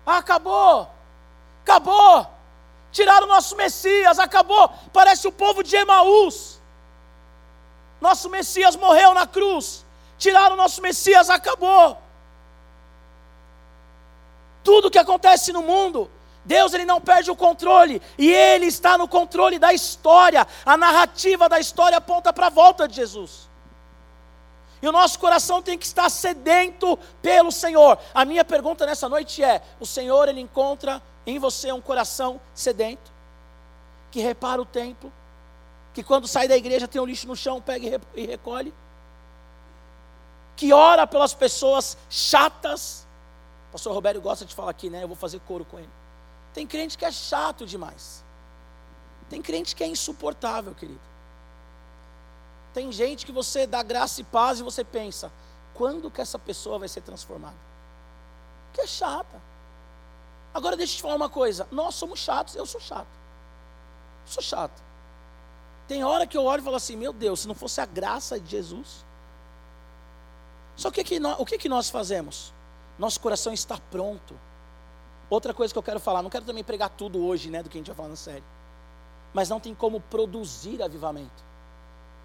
Ah, 0.04 0.18
acabou! 0.18 0.90
Acabou! 1.62 2.30
Tiraram 2.92 3.24
o 3.24 3.30
nosso 3.30 3.56
Messias, 3.56 4.18
acabou. 4.18 4.68
Parece 4.92 5.26
o 5.26 5.32
povo 5.32 5.62
de 5.62 5.74
Emaús. 5.74 6.60
Nosso 7.98 8.28
Messias 8.28 8.76
morreu 8.76 9.14
na 9.14 9.26
cruz. 9.26 9.86
Tiraram 10.18 10.52
o 10.52 10.58
nosso 10.58 10.82
Messias, 10.82 11.30
acabou. 11.30 11.98
Tudo 14.66 14.90
que 14.90 14.98
acontece 14.98 15.52
no 15.52 15.62
mundo, 15.62 16.10
Deus 16.44 16.74
ele 16.74 16.84
não 16.84 17.00
perde 17.00 17.30
o 17.30 17.36
controle 17.36 18.02
e 18.18 18.28
ele 18.32 18.66
está 18.66 18.98
no 18.98 19.06
controle 19.06 19.60
da 19.60 19.72
história. 19.72 20.44
A 20.64 20.76
narrativa 20.76 21.48
da 21.48 21.60
história 21.60 21.98
aponta 21.98 22.32
para 22.32 22.48
a 22.48 22.50
volta 22.50 22.88
de 22.88 22.96
Jesus. 22.96 23.48
E 24.82 24.88
o 24.88 24.90
nosso 24.90 25.20
coração 25.20 25.62
tem 25.62 25.78
que 25.78 25.86
estar 25.86 26.10
sedento 26.10 26.98
pelo 27.22 27.52
Senhor. 27.52 27.96
A 28.12 28.24
minha 28.24 28.44
pergunta 28.44 28.84
nessa 28.84 29.08
noite 29.08 29.40
é: 29.40 29.62
o 29.78 29.86
Senhor 29.86 30.28
ele 30.28 30.40
encontra 30.40 31.00
em 31.24 31.38
você 31.38 31.70
um 31.70 31.80
coração 31.80 32.40
sedento, 32.52 33.12
que 34.10 34.18
repara 34.18 34.60
o 34.60 34.66
templo, 34.66 35.12
que 35.94 36.02
quando 36.02 36.26
sai 36.26 36.48
da 36.48 36.56
igreja 36.56 36.88
tem 36.88 37.00
um 37.00 37.06
lixo 37.06 37.28
no 37.28 37.36
chão, 37.36 37.62
pega 37.62 38.00
e 38.16 38.26
recolhe, 38.26 38.74
que 40.56 40.72
ora 40.72 41.06
pelas 41.06 41.32
pessoas 41.32 41.96
chatas. 42.10 43.05
Pastor 43.76 43.92
Roberto 43.92 44.22
gosta 44.22 44.46
de 44.46 44.54
falar 44.54 44.70
aqui, 44.70 44.88
né? 44.88 45.02
Eu 45.02 45.06
vou 45.06 45.14
fazer 45.18 45.38
coro 45.40 45.62
com 45.62 45.78
ele. 45.78 45.90
Tem 46.54 46.66
crente 46.66 46.96
que 46.96 47.04
é 47.04 47.12
chato 47.12 47.66
demais. 47.66 48.24
Tem 49.28 49.42
crente 49.42 49.76
que 49.76 49.84
é 49.84 49.86
insuportável, 49.86 50.74
querido. 50.74 50.98
Tem 52.72 52.90
gente 52.90 53.26
que 53.26 53.32
você 53.32 53.66
dá 53.66 53.82
graça 53.82 54.22
e 54.22 54.24
paz 54.24 54.60
e 54.60 54.62
você 54.62 54.82
pensa, 54.82 55.30
quando 55.74 56.10
que 56.10 56.22
essa 56.22 56.38
pessoa 56.38 56.78
vai 56.78 56.88
ser 56.88 57.02
transformada? 57.02 57.58
Que 58.72 58.80
é 58.80 58.86
chata. 58.86 59.42
Agora 60.54 60.74
deixa 60.74 60.94
eu 60.94 60.96
te 60.96 61.02
falar 61.02 61.16
uma 61.16 61.28
coisa: 61.28 61.68
nós 61.70 61.96
somos 61.96 62.18
chatos, 62.18 62.56
eu 62.56 62.64
sou 62.64 62.80
chato. 62.80 63.06
sou 64.24 64.42
chato. 64.42 64.82
Tem 65.86 66.02
hora 66.02 66.26
que 66.26 66.38
eu 66.38 66.44
olho 66.44 66.62
e 66.62 66.64
falo 66.64 66.76
assim: 66.76 66.96
meu 66.96 67.12
Deus, 67.12 67.40
se 67.40 67.46
não 67.46 67.54
fosse 67.54 67.78
a 67.82 67.84
graça 67.84 68.40
de 68.40 68.52
Jesus. 68.52 69.04
Só 70.76 70.90
que, 70.90 71.04
que 71.04 71.20
nós, 71.20 71.38
o 71.38 71.44
que, 71.44 71.58
que 71.58 71.68
nós 71.68 71.90
fazemos? 71.90 72.55
Nosso 72.98 73.20
coração 73.20 73.52
está 73.52 73.78
pronto. 73.90 74.38
Outra 75.28 75.52
coisa 75.52 75.72
que 75.72 75.78
eu 75.78 75.82
quero 75.82 76.00
falar, 76.00 76.22
não 76.22 76.30
quero 76.30 76.44
também 76.44 76.64
pregar 76.64 76.90
tudo 76.90 77.24
hoje, 77.24 77.50
né, 77.50 77.62
do 77.62 77.68
que 77.68 77.76
a 77.76 77.80
gente 77.80 77.88
vai 77.88 77.96
falar 77.96 78.08
na 78.08 78.16
série. 78.16 78.44
Mas 79.34 79.48
não 79.48 79.60
tem 79.60 79.74
como 79.74 80.00
produzir 80.00 80.82
avivamento. 80.82 81.44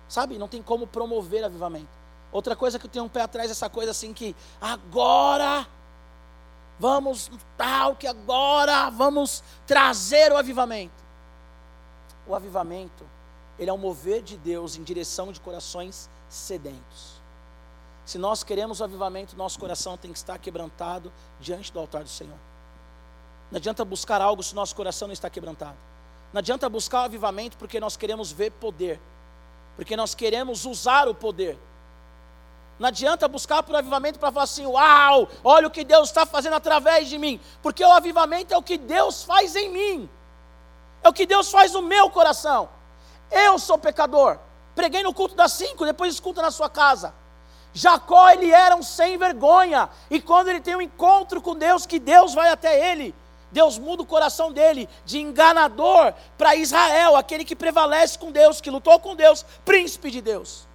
Sabe? 0.07 0.37
Não 0.37 0.47
tem 0.47 0.61
como 0.61 0.85
promover 0.85 1.43
avivamento. 1.43 1.89
Outra 2.31 2.55
coisa 2.55 2.79
que 2.79 2.85
eu 2.85 2.89
tenho 2.89 3.05
um 3.05 3.09
pé 3.09 3.21
atrás, 3.21 3.51
essa 3.51 3.69
coisa 3.69 3.91
assim 3.91 4.13
que 4.13 4.35
agora 4.59 5.67
vamos 6.79 7.29
tal, 7.57 7.95
que 7.95 8.07
agora 8.07 8.89
vamos 8.89 9.43
trazer 9.67 10.31
o 10.31 10.37
avivamento. 10.37 11.03
O 12.25 12.33
avivamento, 12.33 13.05
ele 13.59 13.69
é 13.69 13.73
um 13.73 13.77
mover 13.77 14.21
de 14.21 14.37
Deus 14.37 14.75
em 14.75 14.83
direção 14.83 15.31
de 15.31 15.39
corações 15.39 16.09
sedentos. 16.29 17.20
Se 18.11 18.17
nós 18.17 18.43
queremos 18.43 18.81
o 18.81 18.83
avivamento, 18.83 19.37
nosso 19.37 19.57
coração 19.57 19.95
tem 19.95 20.11
que 20.11 20.17
estar 20.17 20.37
quebrantado 20.37 21.09
diante 21.39 21.71
do 21.71 21.79
altar 21.79 22.03
do 22.03 22.09
Senhor. 22.09 22.35
Não 23.49 23.55
adianta 23.55 23.85
buscar 23.85 24.19
algo 24.19 24.43
se 24.43 24.53
nosso 24.53 24.75
coração 24.75 25.07
não 25.07 25.13
está 25.13 25.29
quebrantado. 25.29 25.77
Não 26.33 26.39
adianta 26.39 26.67
buscar 26.67 27.03
o 27.03 27.05
avivamento 27.05 27.55
porque 27.55 27.79
nós 27.79 27.95
queremos 27.95 28.29
ver 28.29 28.51
poder, 28.51 28.99
porque 29.77 29.95
nós 29.95 30.13
queremos 30.13 30.65
usar 30.65 31.07
o 31.07 31.15
poder. 31.15 31.57
Não 32.77 32.89
adianta 32.89 33.29
buscar 33.29 33.63
por 33.63 33.77
avivamento 33.77 34.19
para 34.19 34.29
falar 34.29 34.43
assim: 34.43 34.65
uau, 34.65 35.29
olha 35.41 35.67
o 35.67 35.71
que 35.71 35.85
Deus 35.85 36.09
está 36.09 36.25
fazendo 36.25 36.55
através 36.55 37.07
de 37.07 37.17
mim. 37.17 37.39
Porque 37.63 37.81
o 37.81 37.93
avivamento 37.93 38.53
é 38.53 38.57
o 38.57 38.61
que 38.61 38.77
Deus 38.77 39.23
faz 39.23 39.55
em 39.55 39.69
mim, 39.69 40.09
é 41.01 41.07
o 41.07 41.13
que 41.13 41.25
Deus 41.25 41.49
faz 41.49 41.71
no 41.71 41.81
meu 41.81 42.09
coração. 42.09 42.67
Eu 43.31 43.57
sou 43.57 43.77
pecador. 43.77 44.37
Preguei 44.75 45.01
no 45.01 45.13
culto 45.13 45.33
das 45.33 45.53
cinco, 45.53 45.85
depois 45.85 46.13
escuta 46.13 46.41
na 46.41 46.51
sua 46.51 46.69
casa. 46.69 47.20
Jacó, 47.73 48.29
ele 48.29 48.51
era 48.51 48.75
um 48.75 48.83
sem 48.83 49.17
vergonha. 49.17 49.89
E 50.09 50.21
quando 50.21 50.49
ele 50.49 50.59
tem 50.59 50.75
um 50.75 50.81
encontro 50.81 51.41
com 51.41 51.55
Deus, 51.55 51.85
que 51.85 51.99
Deus 51.99 52.33
vai 52.33 52.49
até 52.49 52.91
ele, 52.91 53.15
Deus 53.51 53.77
muda 53.77 54.01
o 54.01 54.05
coração 54.05 54.51
dele 54.51 54.87
de 55.05 55.19
enganador 55.19 56.13
para 56.37 56.55
Israel, 56.55 57.15
aquele 57.15 57.43
que 57.43 57.55
prevalece 57.55 58.17
com 58.17 58.31
Deus, 58.31 58.61
que 58.61 58.69
lutou 58.69 58.99
com 58.99 59.15
Deus, 59.15 59.45
príncipe 59.65 60.09
de 60.09 60.21
Deus. 60.21 60.67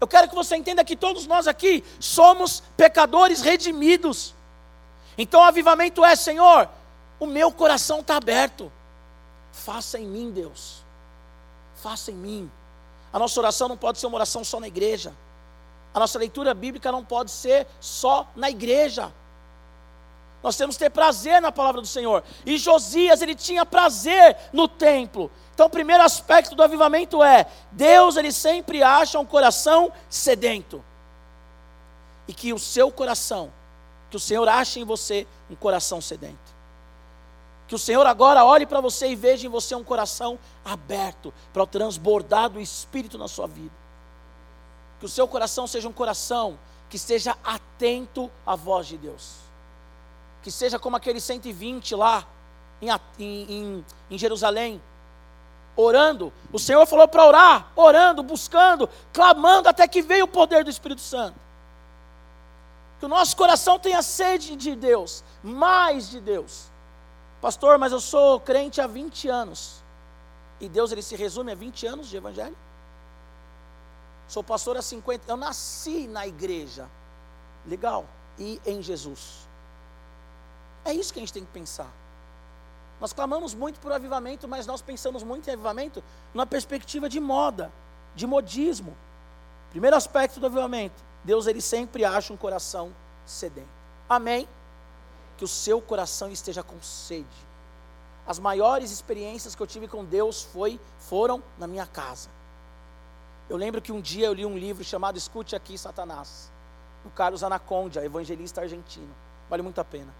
Eu 0.00 0.06
quero 0.06 0.28
que 0.28 0.34
você 0.34 0.56
entenda 0.56 0.84
que 0.84 0.96
todos 0.96 1.26
nós 1.26 1.46
aqui 1.46 1.82
somos 1.98 2.62
pecadores 2.76 3.40
redimidos. 3.40 4.34
Então 5.16 5.40
o 5.40 5.44
avivamento 5.44 6.04
é, 6.04 6.14
Senhor, 6.16 6.68
o 7.18 7.26
meu 7.26 7.50
coração 7.50 8.00
está 8.00 8.16
aberto. 8.16 8.70
Faça 9.52 9.98
em 9.98 10.06
mim, 10.06 10.30
Deus. 10.30 10.82
Faça 11.76 12.10
em 12.10 12.14
mim. 12.14 12.50
A 13.12 13.18
nossa 13.18 13.38
oração 13.40 13.68
não 13.68 13.76
pode 13.76 13.98
ser 13.98 14.06
uma 14.06 14.16
oração 14.16 14.44
só 14.44 14.58
na 14.58 14.66
igreja. 14.66 15.14
A 15.94 16.00
nossa 16.00 16.18
leitura 16.18 16.52
bíblica 16.52 16.90
não 16.90 17.04
pode 17.04 17.30
ser 17.30 17.68
só 17.78 18.28
na 18.34 18.50
igreja. 18.50 19.12
Nós 20.42 20.56
temos 20.56 20.76
que 20.76 20.84
ter 20.84 20.90
prazer 20.90 21.40
na 21.40 21.52
palavra 21.52 21.80
do 21.80 21.86
Senhor. 21.86 22.22
E 22.44 22.58
Josias, 22.58 23.22
ele 23.22 23.34
tinha 23.34 23.64
prazer 23.64 24.36
no 24.52 24.66
templo. 24.68 25.30
Então, 25.54 25.68
o 25.68 25.70
primeiro 25.70 26.02
aspecto 26.02 26.56
do 26.56 26.62
avivamento 26.62 27.22
é: 27.22 27.46
Deus, 27.70 28.16
ele 28.16 28.32
sempre 28.32 28.82
acha 28.82 29.18
um 29.18 29.24
coração 29.24 29.92
sedento. 30.10 30.84
E 32.26 32.34
que 32.34 32.52
o 32.52 32.58
seu 32.58 32.90
coração, 32.90 33.52
que 34.10 34.16
o 34.16 34.20
Senhor 34.20 34.48
ache 34.48 34.80
em 34.80 34.84
você 34.84 35.26
um 35.48 35.54
coração 35.54 36.00
sedento. 36.00 36.54
Que 37.68 37.74
o 37.74 37.78
Senhor 37.78 38.04
agora 38.06 38.44
olhe 38.44 38.66
para 38.66 38.80
você 38.80 39.08
e 39.08 39.16
veja 39.16 39.46
em 39.46 39.50
você 39.50 39.74
um 39.74 39.84
coração 39.84 40.38
aberto 40.64 41.32
para 41.52 41.62
o 41.62 41.66
transbordar 41.66 42.50
do 42.50 42.60
Espírito 42.60 43.16
na 43.16 43.28
sua 43.28 43.46
vida. 43.46 43.83
Que 44.98 45.06
o 45.06 45.08
seu 45.08 45.26
coração 45.28 45.66
seja 45.66 45.88
um 45.88 45.92
coração 45.92 46.58
que 46.88 46.96
esteja 46.96 47.36
atento 47.44 48.30
à 48.46 48.54
voz 48.54 48.86
de 48.86 48.96
Deus 48.96 49.44
que 50.44 50.50
seja 50.50 50.78
como 50.78 50.94
aquele 50.94 51.20
120 51.20 51.94
lá 51.96 52.22
em, 52.82 52.90
em, 53.18 53.84
em 54.10 54.18
Jerusalém, 54.18 54.80
orando. 55.74 56.30
O 56.52 56.58
Senhor 56.58 56.84
falou 56.86 57.08
para 57.08 57.24
orar, 57.24 57.72
orando, 57.74 58.22
buscando, 58.22 58.86
clamando, 59.10 59.70
até 59.70 59.88
que 59.88 60.02
veio 60.02 60.26
o 60.26 60.28
poder 60.28 60.62
do 60.62 60.68
Espírito 60.68 61.00
Santo. 61.00 61.40
Que 63.00 63.06
o 63.06 63.08
nosso 63.08 63.34
coração 63.38 63.78
tenha 63.78 64.02
sede 64.02 64.54
de 64.54 64.76
Deus, 64.76 65.24
mais 65.42 66.10
de 66.10 66.20
Deus. 66.20 66.70
Pastor, 67.40 67.78
mas 67.78 67.90
eu 67.90 68.00
sou 68.00 68.38
crente 68.38 68.82
há 68.82 68.86
20 68.86 69.26
anos. 69.28 69.82
E 70.60 70.68
Deus 70.68 70.92
ele 70.92 71.00
se 71.00 71.16
resume 71.16 71.52
a 71.52 71.54
20 71.54 71.86
anos 71.86 72.08
de 72.10 72.18
evangelho? 72.18 72.56
Sou 74.28 74.42
pastor 74.42 74.76
há 74.76 74.82
50, 74.82 75.30
eu 75.30 75.36
nasci 75.36 76.06
na 76.06 76.26
igreja. 76.26 76.88
legal, 77.66 78.06
e 78.38 78.60
em 78.66 78.82
Jesus. 78.82 79.48
É 80.84 80.92
isso 80.92 81.12
que 81.12 81.18
a 81.18 81.22
gente 81.22 81.32
tem 81.32 81.44
que 81.44 81.50
pensar. 81.50 81.90
Nós 83.00 83.12
clamamos 83.12 83.54
muito 83.54 83.80
por 83.80 83.92
avivamento, 83.92 84.46
mas 84.46 84.66
nós 84.66 84.82
pensamos 84.82 85.22
muito 85.22 85.48
em 85.48 85.52
avivamento 85.52 86.02
numa 86.32 86.46
perspectiva 86.46 87.08
de 87.08 87.20
moda, 87.20 87.72
de 88.14 88.26
modismo. 88.26 88.96
Primeiro 89.70 89.96
aspecto 89.96 90.38
do 90.38 90.46
avivamento, 90.46 91.02
Deus 91.24 91.46
ele 91.46 91.60
sempre 91.60 92.04
acha 92.04 92.32
um 92.32 92.36
coração 92.36 92.94
sedento. 93.26 93.68
Amém? 94.08 94.48
Que 95.36 95.44
o 95.44 95.48
seu 95.48 95.80
coração 95.80 96.30
esteja 96.30 96.62
com 96.62 96.80
sede. 96.82 97.26
As 98.26 98.38
maiores 98.38 98.90
experiências 98.90 99.54
que 99.54 99.62
eu 99.62 99.66
tive 99.66 99.88
com 99.88 100.04
Deus 100.04 100.42
foi, 100.42 100.80
foram 100.98 101.42
na 101.58 101.66
minha 101.66 101.86
casa. 101.86 102.28
Eu 103.48 103.56
lembro 103.56 103.82
que 103.82 103.92
um 103.92 104.00
dia 104.00 104.26
eu 104.26 104.32
li 104.32 104.46
um 104.46 104.56
livro 104.56 104.82
chamado 104.82 105.18
Escute 105.18 105.54
Aqui, 105.54 105.76
Satanás, 105.76 106.50
do 107.02 107.10
Carlos 107.10 107.44
Anacondia, 107.44 108.04
evangelista 108.04 108.62
argentino. 108.62 109.14
Vale 109.50 109.62
muito 109.62 109.80
a 109.80 109.84
pena. 109.84 110.14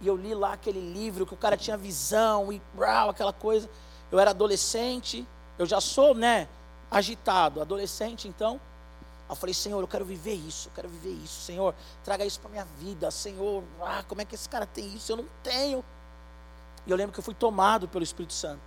E 0.00 0.06
eu 0.06 0.16
li 0.16 0.34
lá 0.34 0.54
aquele 0.54 0.80
livro 0.80 1.26
que 1.26 1.34
o 1.34 1.36
cara 1.36 1.56
tinha 1.56 1.76
visão 1.76 2.52
e 2.52 2.60
brau, 2.74 3.10
aquela 3.10 3.32
coisa. 3.32 3.68
Eu 4.10 4.18
era 4.18 4.30
adolescente, 4.30 5.26
eu 5.58 5.66
já 5.66 5.80
sou, 5.80 6.14
né, 6.14 6.48
agitado, 6.90 7.60
adolescente, 7.60 8.26
então. 8.26 8.60
Eu 9.28 9.34
falei, 9.34 9.54
Senhor, 9.54 9.80
eu 9.80 9.88
quero 9.88 10.04
viver 10.04 10.34
isso, 10.34 10.68
eu 10.68 10.72
quero 10.72 10.88
viver 10.88 11.12
isso, 11.24 11.42
Senhor, 11.42 11.74
traga 12.04 12.24
isso 12.24 12.38
para 12.40 12.50
minha 12.50 12.64
vida, 12.78 13.10
Senhor, 13.10 13.64
ah, 13.82 14.04
como 14.06 14.20
é 14.20 14.24
que 14.24 14.36
esse 14.36 14.48
cara 14.48 14.64
tem 14.64 14.94
isso? 14.94 15.10
Eu 15.10 15.16
não 15.16 15.26
tenho. 15.42 15.84
E 16.86 16.90
eu 16.90 16.96
lembro 16.96 17.12
que 17.12 17.18
eu 17.18 17.24
fui 17.24 17.34
tomado 17.34 17.88
pelo 17.88 18.04
Espírito 18.04 18.32
Santo. 18.32 18.60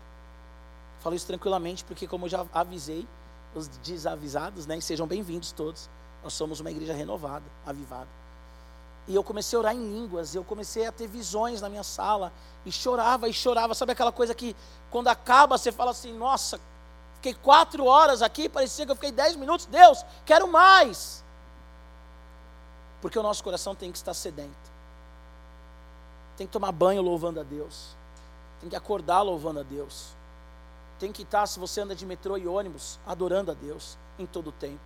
Falo 1.00 1.16
isso 1.16 1.26
tranquilamente, 1.26 1.86
porque 1.86 2.06
como 2.06 2.26
eu 2.26 2.30
já 2.30 2.46
avisei, 2.54 3.08
os 3.54 3.68
desavisados, 3.68 4.66
né, 4.66 4.80
sejam 4.80 5.08
bem-vindos 5.08 5.52
todos. 5.52 5.90
Nós 6.24 6.34
somos 6.34 6.60
uma 6.60 6.70
igreja 6.70 6.94
renovada, 6.94 7.46
avivada. 7.66 8.08
E 9.08 9.16
eu 9.16 9.24
comecei 9.24 9.58
a 9.58 9.60
orar 9.60 9.76
em 9.76 9.82
línguas, 9.82 10.36
eu 10.36 10.44
comecei 10.44 10.86
a 10.86 10.92
ter 10.92 11.08
visões 11.08 11.62
na 11.62 11.70
minha 11.70 11.84
sala, 11.84 12.32
e 12.66 12.72
chorava 12.72 13.28
e 13.28 13.34
chorava. 13.34 13.74
Sabe 13.74 13.94
aquela 13.94 14.12
coisa 14.12 14.36
que 14.36 14.56
quando 14.92 15.08
acaba 15.08 15.58
você 15.58 15.72
fala 15.72 15.92
assim: 15.92 16.14
nossa, 16.14 16.60
fiquei 17.16 17.34
quatro 17.34 17.86
horas 17.86 18.22
aqui, 18.22 18.48
parecia 18.48 18.86
que 18.86 18.92
eu 18.92 18.96
fiquei 18.96 19.12
dez 19.12 19.36
minutos. 19.36 19.66
Deus, 19.66 20.06
quero 20.26 20.48
mais. 20.48 21.24
Porque 23.02 23.18
o 23.18 23.24
nosso 23.24 23.44
coração 23.44 23.74
tem 23.74 23.92
que 23.92 23.98
estar 23.98 24.14
sedento, 24.14 24.54
tem 26.38 26.46
que 26.46 26.54
tomar 26.54 26.72
banho 26.72 27.02
louvando 27.02 27.40
a 27.40 27.44
Deus, 27.44 27.96
tem 28.60 28.70
que 28.70 28.76
acordar 28.76 29.22
louvando 29.22 29.62
a 29.62 29.64
Deus, 29.64 30.14
tem 31.00 31.12
que 31.12 31.24
estar, 31.24 31.48
se 31.48 31.60
você 31.60 31.82
anda 31.82 31.96
de 31.96 32.06
metrô 32.06 32.38
e 32.38 32.48
ônibus, 32.48 33.00
adorando 33.06 33.52
a 33.52 33.54
Deus 33.54 33.98
em 34.18 34.26
todo 34.26 34.48
o 34.48 34.52
tempo. 34.52 34.82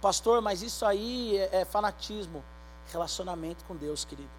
Pastor, 0.00 0.40
mas 0.40 0.62
isso 0.62 0.84
aí 0.84 1.36
é, 1.36 1.60
é 1.62 1.64
fanatismo. 1.64 2.44
Relacionamento 2.92 3.64
com 3.64 3.74
Deus, 3.74 4.04
querido. 4.04 4.30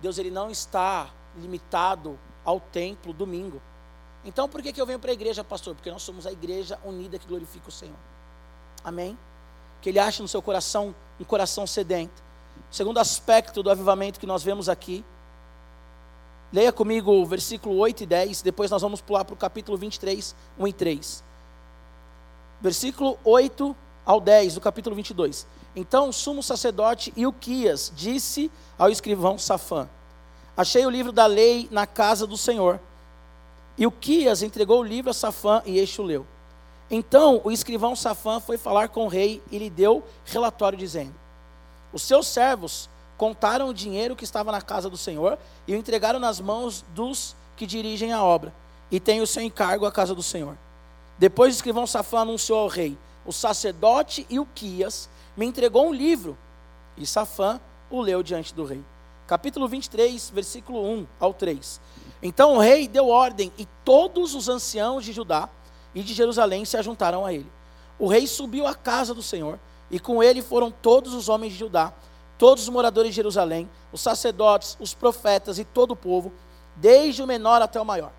Deus 0.00 0.18
ele 0.18 0.30
não 0.30 0.50
está 0.50 1.08
limitado 1.36 2.18
ao 2.44 2.58
templo 2.58 3.12
domingo. 3.12 3.60
Então 4.24 4.48
por 4.48 4.62
que, 4.62 4.72
que 4.72 4.80
eu 4.80 4.86
venho 4.86 4.98
para 4.98 5.10
a 5.10 5.14
igreja, 5.14 5.44
pastor? 5.44 5.74
Porque 5.74 5.90
nós 5.90 6.02
somos 6.02 6.26
a 6.26 6.32
igreja 6.32 6.78
unida 6.84 7.18
que 7.18 7.26
glorifica 7.26 7.68
o 7.68 7.72
Senhor. 7.72 7.96
Amém? 8.82 9.18
Que 9.80 9.90
Ele 9.90 9.98
ache 9.98 10.22
no 10.22 10.28
seu 10.28 10.42
coração 10.42 10.94
um 11.20 11.24
coração 11.24 11.66
sedento. 11.66 12.22
segundo 12.70 12.98
aspecto 12.98 13.62
do 13.62 13.70
avivamento 13.70 14.18
que 14.18 14.26
nós 14.26 14.42
vemos 14.42 14.68
aqui. 14.68 15.04
Leia 16.54 16.72
comigo 16.72 17.10
o 17.10 17.26
versículo 17.26 17.74
8 17.78 18.04
e 18.04 18.06
10, 18.06 18.42
depois 18.42 18.70
nós 18.70 18.80
vamos 18.80 19.00
pular 19.00 19.24
para 19.24 19.34
o 19.34 19.36
capítulo 19.36 19.76
23, 19.76 20.36
1 20.56 20.68
e 20.68 20.72
3. 20.72 21.24
Versículo 22.60 23.18
8 23.24 23.74
ao 24.06 24.20
10 24.20 24.54
do 24.54 24.60
capítulo 24.60 24.94
22. 24.94 25.48
Então 25.74 26.10
o 26.10 26.12
sumo 26.12 26.44
sacerdote 26.44 27.12
Ilquias 27.16 27.90
disse 27.96 28.52
ao 28.78 28.88
escrivão 28.88 29.36
Safã: 29.36 29.88
Achei 30.56 30.86
o 30.86 30.90
livro 30.90 31.10
da 31.10 31.26
lei 31.26 31.66
na 31.72 31.88
casa 31.88 32.24
do 32.24 32.36
Senhor. 32.36 32.78
Ilquias 33.76 34.40
entregou 34.40 34.78
o 34.78 34.84
livro 34.84 35.10
a 35.10 35.14
Safã 35.14 35.60
e 35.66 35.76
este 35.80 36.00
o 36.00 36.04
leu. 36.04 36.24
Então 36.88 37.40
o 37.42 37.50
escrivão 37.50 37.96
Safã 37.96 38.38
foi 38.38 38.56
falar 38.56 38.90
com 38.90 39.06
o 39.06 39.08
rei 39.08 39.42
e 39.50 39.58
lhe 39.58 39.68
deu 39.68 40.04
relatório 40.24 40.78
dizendo: 40.78 41.16
Os 41.92 42.02
seus 42.02 42.28
servos 42.28 42.88
contaram 43.16 43.68
o 43.68 43.74
dinheiro 43.74 44.16
que 44.16 44.24
estava 44.24 44.50
na 44.50 44.60
casa 44.60 44.90
do 44.90 44.96
Senhor 44.96 45.38
e 45.66 45.74
o 45.74 45.76
entregaram 45.76 46.18
nas 46.18 46.40
mãos 46.40 46.84
dos 46.94 47.36
que 47.56 47.66
dirigem 47.66 48.12
a 48.12 48.22
obra 48.22 48.52
e 48.90 48.98
têm 48.98 49.20
o 49.20 49.26
seu 49.26 49.42
encargo 49.42 49.86
à 49.86 49.92
casa 49.92 50.14
do 50.14 50.22
Senhor. 50.22 50.56
Depois 51.18 51.54
o 51.54 51.56
escrivão 51.56 51.86
Safã 51.86 52.20
anunciou 52.20 52.58
ao 52.58 52.68
rei: 52.68 52.98
o 53.24 53.32
sacerdote 53.32 54.26
Ilquias 54.28 55.08
me 55.36 55.46
entregou 55.46 55.88
um 55.88 55.92
livro. 55.92 56.36
E 56.96 57.06
Safã 57.06 57.60
o 57.90 58.00
leu 58.00 58.22
diante 58.22 58.54
do 58.54 58.64
rei. 58.64 58.84
Capítulo 59.26 59.66
23, 59.66 60.30
versículo 60.30 60.84
1 60.84 61.06
ao 61.18 61.32
3. 61.32 61.80
Então 62.22 62.54
o 62.54 62.58
rei 62.58 62.86
deu 62.86 63.08
ordem 63.08 63.52
e 63.56 63.66
todos 63.84 64.34
os 64.34 64.48
anciãos 64.48 65.04
de 65.04 65.12
Judá 65.12 65.48
e 65.94 66.02
de 66.02 66.12
Jerusalém 66.12 66.64
se 66.64 66.76
ajuntaram 66.76 67.24
a 67.24 67.32
ele. 67.32 67.50
O 67.98 68.06
rei 68.06 68.26
subiu 68.26 68.66
à 68.66 68.74
casa 68.74 69.14
do 69.14 69.22
Senhor 69.22 69.58
e 69.90 69.98
com 69.98 70.22
ele 70.22 70.42
foram 70.42 70.70
todos 70.70 71.14
os 71.14 71.28
homens 71.28 71.52
de 71.52 71.58
Judá, 71.58 71.92
todos 72.38 72.64
os 72.64 72.68
moradores 72.68 73.10
de 73.10 73.16
Jerusalém, 73.16 73.68
os 73.92 74.00
sacerdotes, 74.00 74.76
os 74.80 74.94
profetas 74.94 75.58
e 75.58 75.64
todo 75.64 75.92
o 75.92 75.96
povo, 75.96 76.32
desde 76.76 77.22
o 77.22 77.26
menor 77.26 77.62
até 77.62 77.80
o 77.80 77.84
maior. 77.84 78.12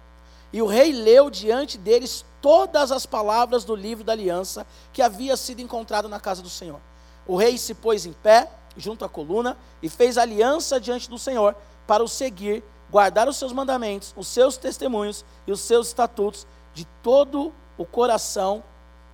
E 0.53 0.61
o 0.61 0.67
rei 0.67 0.93
leu 0.93 1.29
diante 1.29 1.77
deles 1.77 2.23
todas 2.41 2.91
as 2.91 3.05
palavras 3.05 3.65
do 3.65 3.75
livro 3.75 4.03
da 4.03 4.13
aliança 4.13 4.65
que 4.93 5.01
havia 5.01 5.35
sido 5.35 5.61
encontrado 5.61 6.07
na 6.07 6.19
casa 6.19 6.41
do 6.41 6.49
Senhor. 6.49 6.79
O 7.27 7.35
rei 7.35 7.57
se 7.57 7.73
pôs 7.73 8.05
em 8.05 8.13
pé, 8.13 8.49
junto 8.77 9.03
à 9.03 9.09
coluna, 9.09 9.57
e 9.81 9.89
fez 9.89 10.17
aliança 10.17 10.79
diante 10.79 11.09
do 11.09 11.17
Senhor 11.17 11.55
para 11.85 12.03
o 12.03 12.07
seguir, 12.07 12.63
guardar 12.89 13.27
os 13.27 13.37
seus 13.37 13.51
mandamentos, 13.51 14.13
os 14.15 14.27
seus 14.27 14.57
testemunhos 14.57 15.25
e 15.45 15.51
os 15.51 15.59
seus 15.59 15.87
estatutos 15.87 16.47
de 16.73 16.85
todo 17.03 17.53
o 17.77 17.85
coração 17.85 18.63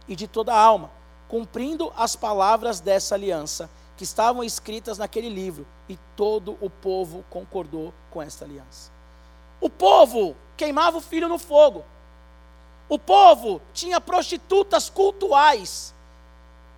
e 0.08 0.16
de 0.16 0.28
toda 0.28 0.54
a 0.54 0.60
alma, 0.60 0.92
cumprindo 1.28 1.92
as 1.96 2.16
palavras 2.16 2.80
dessa 2.80 3.16
aliança 3.16 3.70
que 4.02 4.06
estavam 4.06 4.44
escritas 4.44 4.98
naquele 4.98 5.30
livro, 5.30 5.64
e 5.88 5.96
todo 6.16 6.58
o 6.60 6.72
povo 6.72 7.24
concordou 7.30 7.94
com 8.10 8.20
esta 8.20 8.46
aliança. 8.46 8.92
O 9.60 9.70
povo 9.70 10.36
queimava 10.58 10.98
o 10.98 11.02
filho 11.02 11.30
no 11.30 11.38
fogo. 11.38 11.86
O 12.90 12.98
povo 12.98 13.62
tinha 13.76 14.02
prostitutas 14.02 14.90
cultuais, 14.90 15.94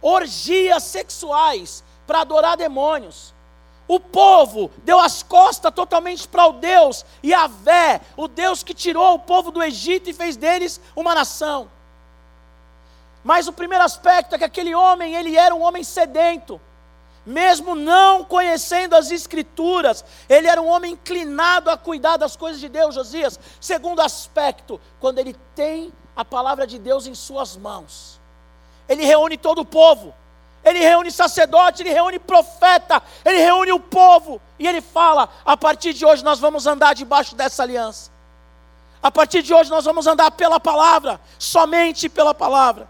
orgias 0.02 0.84
sexuais 0.84 1.82
para 2.06 2.20
adorar 2.20 2.58
demônios. 2.58 3.34
O 3.88 4.02
povo 4.02 4.70
deu 4.80 5.00
as 5.00 5.24
costas 5.24 5.74
totalmente 5.74 6.28
para 6.28 6.48
o 6.48 6.52
Deus 6.52 7.06
e 7.24 7.34
a 7.34 7.48
Vé, 7.48 8.02
o 8.18 8.28
Deus 8.28 8.64
que 8.64 8.74
tirou 8.74 9.14
o 9.14 9.20
povo 9.20 9.50
do 9.50 9.64
Egito 9.64 10.10
e 10.10 10.14
fez 10.14 10.36
deles 10.36 10.82
uma 10.94 11.16
nação. 11.16 11.72
Mas 13.24 13.48
o 13.48 13.54
primeiro 13.54 13.86
aspecto 13.86 14.36
é 14.36 14.38
que 14.38 14.44
aquele 14.44 14.76
homem, 14.76 15.16
ele 15.16 15.38
era 15.38 15.56
um 15.56 15.62
homem 15.62 15.86
sedento. 15.86 16.60
Mesmo 17.26 17.74
não 17.74 18.24
conhecendo 18.24 18.96
as 18.96 19.10
escrituras, 19.10 20.04
ele 20.28 20.48
era 20.48 20.62
um 20.62 20.68
homem 20.68 20.94
inclinado 20.94 21.70
a 21.70 21.78
cuidar 21.78 22.18
das 22.18 22.36
coisas 22.36 22.60
de 22.60 22.68
Deus, 22.68 22.96
Josias. 22.96 23.40
Segundo 23.62 24.02
aspecto, 24.02 24.80
quando 25.00 25.20
ele 25.20 25.36
tem 25.56 25.94
a 26.16 26.24
palavra 26.24 26.68
de 26.68 26.78
Deus 26.78 27.08
em 27.08 27.16
suas 27.16 27.58
mãos. 27.58 28.20
Ele 28.88 29.06
reúne 29.06 29.38
todo 29.38 29.60
o 29.60 29.66
povo, 29.66 30.14
ele 30.64 30.80
reúne 30.80 31.12
sacerdote, 31.12 31.82
ele 31.82 31.92
reúne 31.92 32.20
profeta, 32.20 33.02
ele 33.24 33.38
reúne 33.38 33.72
o 33.72 33.80
povo, 33.80 34.42
e 34.60 34.68
ele 34.68 34.82
fala: 34.82 35.30
a 35.46 35.58
partir 35.58 35.94
de 35.94 36.06
hoje 36.06 36.24
nós 36.24 36.40
vamos 36.40 36.68
andar 36.68 36.94
debaixo 36.94 37.36
dessa 37.36 37.64
aliança. 37.64 38.12
A 39.02 39.12
partir 39.12 39.42
de 39.42 39.54
hoje 39.54 39.70
nós 39.70 39.84
vamos 39.84 40.08
andar 40.08 40.32
pela 40.32 40.60
palavra, 40.60 41.20
somente 41.38 42.08
pela 42.08 42.34
palavra. 42.34 42.88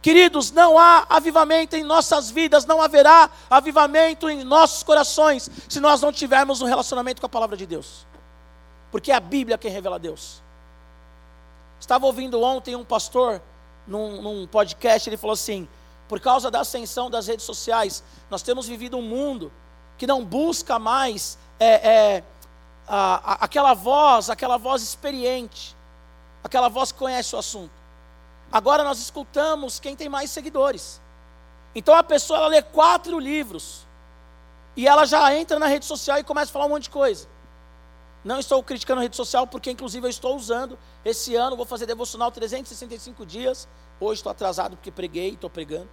Queridos, 0.00 0.52
não 0.52 0.78
há 0.78 1.06
avivamento 1.08 1.74
em 1.74 1.82
nossas 1.82 2.30
vidas, 2.30 2.64
não 2.64 2.80
haverá 2.80 3.28
avivamento 3.50 4.30
em 4.30 4.44
nossos 4.44 4.82
corações, 4.82 5.50
se 5.68 5.80
nós 5.80 6.00
não 6.00 6.12
tivermos 6.12 6.60
um 6.60 6.66
relacionamento 6.66 7.20
com 7.20 7.26
a 7.26 7.30
palavra 7.30 7.56
de 7.56 7.66
Deus. 7.66 8.06
Porque 8.92 9.10
é 9.10 9.14
a 9.14 9.20
Bíblia 9.20 9.58
quem 9.58 9.70
revela 9.70 9.98
Deus. 9.98 10.40
Estava 11.80 12.06
ouvindo 12.06 12.40
ontem 12.40 12.76
um 12.76 12.84
pastor 12.84 13.42
num, 13.86 14.22
num 14.22 14.46
podcast, 14.46 15.08
ele 15.08 15.16
falou 15.16 15.34
assim: 15.34 15.68
por 16.08 16.20
causa 16.20 16.50
da 16.50 16.60
ascensão 16.60 17.10
das 17.10 17.26
redes 17.26 17.44
sociais, 17.44 18.02
nós 18.30 18.42
temos 18.42 18.66
vivido 18.68 18.96
um 18.96 19.02
mundo 19.02 19.52
que 19.96 20.06
não 20.06 20.24
busca 20.24 20.78
mais 20.78 21.36
é, 21.58 21.88
é, 21.88 22.24
a, 22.86 23.32
a, 23.32 23.44
aquela 23.44 23.74
voz, 23.74 24.30
aquela 24.30 24.56
voz 24.56 24.82
experiente, 24.82 25.76
aquela 26.42 26.68
voz 26.68 26.92
que 26.92 26.98
conhece 26.98 27.34
o 27.34 27.38
assunto. 27.38 27.77
Agora 28.52 28.82
nós 28.82 28.98
escutamos 28.98 29.78
quem 29.78 29.94
tem 29.94 30.08
mais 30.08 30.30
seguidores. 30.30 31.00
Então 31.74 31.94
a 31.94 32.02
pessoa 32.02 32.38
ela 32.38 32.48
lê 32.48 32.62
quatro 32.62 33.18
livros 33.18 33.86
e 34.76 34.86
ela 34.86 35.04
já 35.04 35.34
entra 35.34 35.58
na 35.58 35.66
rede 35.66 35.84
social 35.84 36.18
e 36.18 36.24
começa 36.24 36.50
a 36.50 36.52
falar 36.52 36.66
um 36.66 36.70
monte 36.70 36.84
de 36.84 36.90
coisa. 36.90 37.28
Não 38.24 38.38
estou 38.38 38.62
criticando 38.62 39.00
a 39.00 39.02
rede 39.02 39.16
social, 39.16 39.46
porque 39.46 39.70
inclusive 39.70 40.06
eu 40.06 40.10
estou 40.10 40.36
usando. 40.36 40.78
Esse 41.04 41.34
ano 41.36 41.56
vou 41.56 41.66
fazer 41.66 41.86
devocional 41.86 42.30
365 42.30 43.24
dias. 43.24 43.68
Hoje 44.00 44.20
estou 44.20 44.30
atrasado 44.30 44.76
porque 44.76 44.90
preguei, 44.90 45.30
estou 45.30 45.48
pregando. 45.48 45.88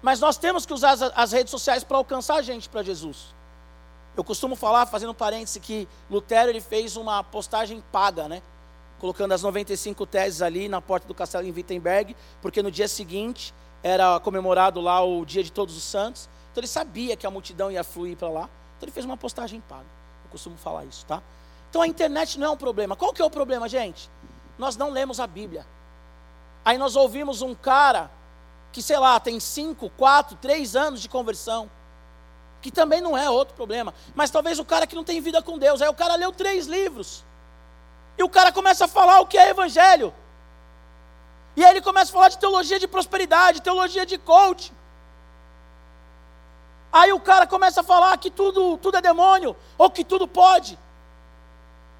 Mas 0.00 0.20
nós 0.20 0.36
temos 0.36 0.64
que 0.64 0.72
usar 0.72 0.92
as, 0.92 1.02
as 1.02 1.32
redes 1.32 1.50
sociais 1.50 1.84
para 1.84 1.96
alcançar 1.96 2.36
a 2.36 2.42
gente 2.42 2.68
para 2.68 2.82
Jesus. 2.82 3.34
Eu 4.16 4.24
costumo 4.24 4.56
falar, 4.56 4.86
fazendo 4.86 5.10
um 5.10 5.14
parêntese, 5.14 5.60
que 5.60 5.88
Lutero 6.10 6.50
ele 6.50 6.60
fez 6.60 6.96
uma 6.96 7.22
postagem 7.22 7.82
paga, 7.92 8.28
né? 8.28 8.42
Colocando 8.98 9.32
as 9.32 9.42
95 9.42 10.04
teses 10.06 10.42
ali 10.42 10.68
na 10.68 10.80
porta 10.80 11.06
do 11.06 11.14
castelo 11.14 11.46
em 11.46 11.52
Wittenberg, 11.52 12.16
porque 12.42 12.62
no 12.62 12.70
dia 12.70 12.88
seguinte 12.88 13.54
era 13.82 14.18
comemorado 14.20 14.80
lá 14.80 15.02
o 15.02 15.24
Dia 15.24 15.42
de 15.42 15.52
Todos 15.52 15.76
os 15.76 15.84
Santos. 15.84 16.28
Então 16.50 16.60
ele 16.60 16.66
sabia 16.66 17.16
que 17.16 17.26
a 17.26 17.30
multidão 17.30 17.70
ia 17.70 17.84
fluir 17.84 18.16
para 18.16 18.28
lá. 18.28 18.50
Então 18.76 18.86
ele 18.86 18.92
fez 18.92 19.06
uma 19.06 19.16
postagem 19.16 19.60
paga. 19.60 19.86
Eu 20.24 20.30
costumo 20.30 20.56
falar 20.56 20.84
isso, 20.84 21.06
tá? 21.06 21.22
Então 21.70 21.82
a 21.82 21.86
internet 21.86 22.38
não 22.38 22.46
é 22.48 22.50
um 22.50 22.56
problema. 22.56 22.96
Qual 22.96 23.12
que 23.12 23.22
é 23.22 23.24
o 23.24 23.30
problema, 23.30 23.68
gente? 23.68 24.10
Nós 24.58 24.76
não 24.76 24.90
lemos 24.90 25.20
a 25.20 25.26
Bíblia. 25.26 25.64
Aí 26.64 26.76
nós 26.76 26.96
ouvimos 26.96 27.40
um 27.40 27.54
cara 27.54 28.10
que, 28.72 28.82
sei 28.82 28.98
lá, 28.98 29.18
tem 29.20 29.38
5, 29.38 29.88
4, 29.90 30.36
3 30.36 30.76
anos 30.76 31.00
de 31.00 31.08
conversão. 31.08 31.70
Que 32.60 32.70
também 32.70 33.00
não 33.00 33.16
é 33.16 33.30
outro 33.30 33.54
problema. 33.54 33.94
Mas 34.14 34.30
talvez 34.30 34.58
o 34.58 34.64
cara 34.64 34.86
que 34.86 34.96
não 34.96 35.04
tem 35.04 35.20
vida 35.20 35.40
com 35.40 35.56
Deus. 35.58 35.80
Aí 35.80 35.88
o 35.88 35.94
cara 35.94 36.16
leu 36.16 36.32
três 36.32 36.66
livros. 36.66 37.24
E 38.18 38.22
o 38.22 38.28
cara 38.28 38.50
começa 38.50 38.84
a 38.86 38.88
falar 38.88 39.20
o 39.20 39.26
que 39.26 39.38
é 39.38 39.50
evangelho. 39.50 40.12
E 41.56 41.64
aí 41.64 41.70
ele 41.70 41.80
começa 41.80 42.10
a 42.10 42.14
falar 42.14 42.28
de 42.28 42.38
teologia 42.38 42.78
de 42.78 42.88
prosperidade, 42.88 43.62
teologia 43.62 44.04
de 44.04 44.18
coach. 44.18 44.72
Aí 46.92 47.12
o 47.12 47.20
cara 47.20 47.46
começa 47.46 47.80
a 47.80 47.84
falar 47.84 48.16
que 48.18 48.30
tudo, 48.30 48.76
tudo 48.78 48.96
é 48.96 49.00
demônio, 49.00 49.56
ou 49.76 49.90
que 49.90 50.04
tudo 50.04 50.26
pode. 50.26 50.78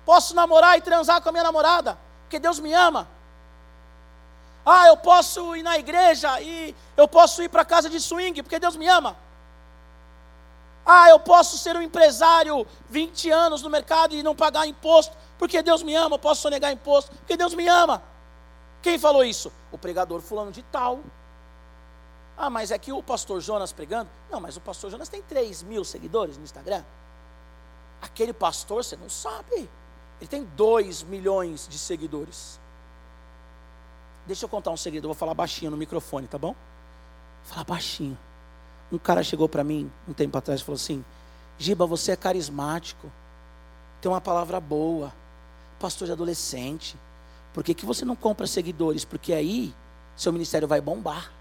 Posso 0.05 0.35
namorar 0.35 0.77
e 0.79 0.81
transar 0.81 1.21
com 1.21 1.29
a 1.29 1.33
minha 1.33 1.45
namorada, 1.45 1.99
porque 2.23 2.39
Deus 2.39 2.59
me 2.59 2.73
ama. 2.73 3.09
Ah, 4.65 4.87
eu 4.89 4.97
posso 4.97 5.57
ir 5.57 5.63
na 5.63 5.79
igreja 5.79 6.41
e 6.41 6.75
eu 6.97 7.07
posso 7.07 7.43
ir 7.43 7.49
para 7.49 7.65
casa 7.65 7.89
de 7.89 8.01
swing, 8.01 8.43
porque 8.43 8.59
Deus 8.59 8.77
me 8.77 8.89
ama. 8.89 9.17
Ah, 10.85 11.11
eu 11.11 11.21
posso 11.21 11.59
ser 11.59 11.77
um 11.77 11.83
empresário 11.83 12.67
20 12.89 13.31
anos 13.31 13.63
no 13.63 13.71
mercado 13.71 14.15
e 14.15 14.23
não 14.23 14.35
pagar 14.35 14.67
imposto, 14.67 15.15
porque 15.38 15.62
Deus 15.62 15.83
me 15.83 15.94
ama. 15.94 16.16
Eu 16.16 16.18
posso 16.18 16.42
sonegar 16.42 16.72
imposto, 16.72 17.14
porque 17.16 17.37
Deus 17.37 17.55
me 17.55 17.68
ama. 17.68 18.03
Quem 18.83 18.98
falou 18.98 19.24
isso? 19.24 19.53
O 19.72 19.79
pregador 19.79 20.20
fulano 20.20 20.51
de 20.51 20.62
tal. 20.62 21.01
Ah, 22.37 22.48
mas 22.48 22.70
é 22.70 22.79
que 22.79 22.92
o 22.92 23.03
pastor 23.03 23.40
Jonas 23.40 23.72
pregando? 23.72 24.09
Não, 24.31 24.40
mas 24.40 24.57
o 24.57 24.61
pastor 24.61 24.90
Jonas 24.90 25.09
tem 25.09 25.22
3 25.22 25.62
mil 25.62 25.85
seguidores 25.85 26.37
no 26.37 26.44
Instagram. 26.44 26.85
Aquele 28.01 28.33
pastor, 28.33 28.85
você 28.85 28.96
não 28.96 29.09
sabe. 29.09 29.68
Ele 30.20 30.29
tem 30.29 30.44
2 30.44 31.03
milhões 31.03 31.66
de 31.68 31.79
seguidores. 31.79 32.61
Deixa 34.27 34.44
eu 34.44 34.48
contar 34.48 34.70
um 34.70 34.77
segredo, 34.77 35.05
eu 35.05 35.09
vou 35.09 35.14
falar 35.14 35.35
baixinho 35.35 35.70
no 35.70 35.77
microfone, 35.77 36.29
tá 36.29 36.38
bom? 36.38 36.55
Falar 37.44 37.64
baixinho. 37.64 38.16
Um 38.92 38.98
cara 38.98 39.22
chegou 39.22 39.48
para 39.48 39.64
mim 39.64 39.90
um 40.07 40.12
tempo 40.12 40.37
atrás 40.37 40.61
e 40.61 40.64
falou 40.64 40.77
assim: 40.77 41.05
Giba, 41.57 41.87
você 41.87 42.12
é 42.12 42.16
carismático, 42.16 43.11
tem 44.01 44.11
uma 44.11 44.20
palavra 44.20 44.61
boa, 44.61 45.12
pastor 45.79 46.07
de 46.07 46.12
adolescente 46.12 46.97
por 47.59 47.64
que, 47.64 47.75
que 47.75 47.85
você 47.85 48.05
não 48.05 48.14
compra 48.14 48.47
seguidores? 48.47 49.05
Porque 49.05 49.33
aí 49.33 49.75
seu 50.17 50.33
ministério 50.33 50.69
vai 50.69 50.81
bombar. 50.81 51.33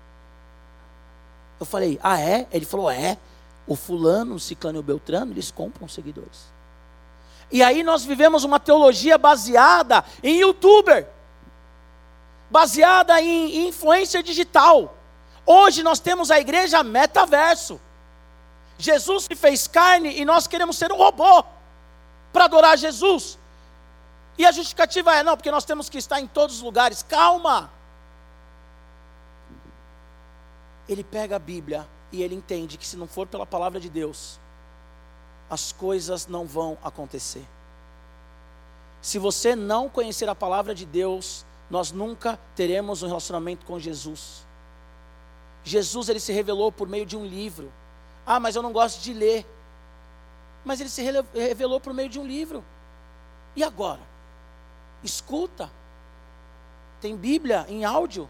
Eu 1.60 1.65
falei, 1.65 2.00
ah 2.02 2.19
é? 2.19 2.47
Ele 2.52 2.65
falou, 2.65 2.89
é. 2.89 3.19
O 3.67 3.76
fulano, 3.76 4.34
o 4.34 4.39
ciclano 4.39 4.80
e 4.80 4.82
o 4.82 4.84
beltrano, 4.84 5.32
eles 5.32 5.52
compram 5.52 5.88
seguidores. 5.88 6.52
E 7.52 7.62
aí 7.62 7.84
nós 7.84 8.04
vivemos 8.04 8.43
uma 8.43 8.60
teologia 8.60 9.15
baseada 9.17 10.04
em 10.23 10.39
youtuber. 10.39 11.08
Baseada 12.50 13.21
em 13.21 13.67
influência 13.67 14.23
digital. 14.23 14.95
Hoje 15.45 15.84
nós 15.84 16.00
temos 16.00 16.32
a 16.32 16.39
igreja 16.39 16.82
metaverso. 16.82 17.80
Jesus 18.78 19.26
se 19.26 19.36
fez 19.36 19.67
carne 19.67 20.19
e 20.19 20.26
nós 20.26 20.47
queremos 20.47 20.78
ser 20.78 20.91
um 20.91 20.97
robô 20.97 21.43
para 22.34 22.45
adorar 22.45 22.76
Jesus. 22.76 23.37
E 24.38 24.45
a 24.45 24.52
justificativa 24.52 25.15
é: 25.15 25.23
não, 25.23 25.36
porque 25.36 25.52
nós 25.52 25.65
temos 25.65 25.89
que 25.89 25.97
estar 25.97 26.19
em 26.19 26.28
todos 26.28 26.58
os 26.58 26.62
lugares. 26.62 27.04
Calma! 27.04 27.71
Ele 30.88 31.04
pega 31.04 31.36
a 31.36 31.39
Bíblia 31.39 31.88
e 32.12 32.21
ele 32.21 32.36
entende 32.36 32.78
que 32.78 32.88
se 32.88 32.95
não 32.95 33.08
for 33.08 33.28
pela 33.28 33.45
palavra 33.45 33.80
de 33.80 33.89
Deus, 33.89 34.39
as 35.50 35.71
coisas 35.71 36.28
não 36.28 36.45
vão 36.45 36.78
acontecer. 36.84 37.45
Se 39.02 39.19
você 39.19 39.56
não 39.56 39.89
conhecer 39.89 40.30
a 40.30 40.36
palavra 40.36 40.73
de 40.73 40.86
Deus, 40.86 41.45
nós 41.69 41.91
nunca 41.91 42.39
teremos 42.56 43.04
um 43.04 43.08
relacionamento 43.08 43.65
com 43.65 43.80
Jesus. 43.80 44.45
Jesus 45.63 46.08
ele 46.08 46.19
se 46.19 46.32
revelou 46.32 46.71
por 46.71 46.88
meio 46.88 47.06
de 47.06 47.17
um 47.17 47.26
livro. 47.26 47.71
Ah, 48.26 48.39
mas 48.39 48.56
eu 48.56 48.62
não 48.62 48.71
gosto 48.71 49.02
de 49.02 49.13
ler. 49.13 49.45
Mas 50.63 50.80
ele 50.80 50.89
se 50.89 51.02
revelou 51.34 51.80
por 51.80 51.93
meio 51.93 52.10
de 52.10 52.19
um 52.19 52.26
livro. 52.26 52.63
E 53.56 53.63
agora? 53.63 54.02
Escuta. 55.03 55.71
Tem 56.99 57.15
Bíblia 57.15 57.65
em 57.69 57.86
áudio. 57.86 58.29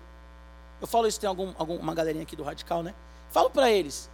Eu 0.80 0.88
falo 0.88 1.08
isso, 1.08 1.20
tem 1.20 1.28
algum, 1.28 1.54
alguma 1.58 1.94
galerinha 1.94 2.24
aqui 2.24 2.36
do 2.36 2.44
Radical, 2.44 2.84
né? 2.84 2.94
Falo 3.32 3.50
para 3.50 3.70
eles, 3.70 4.10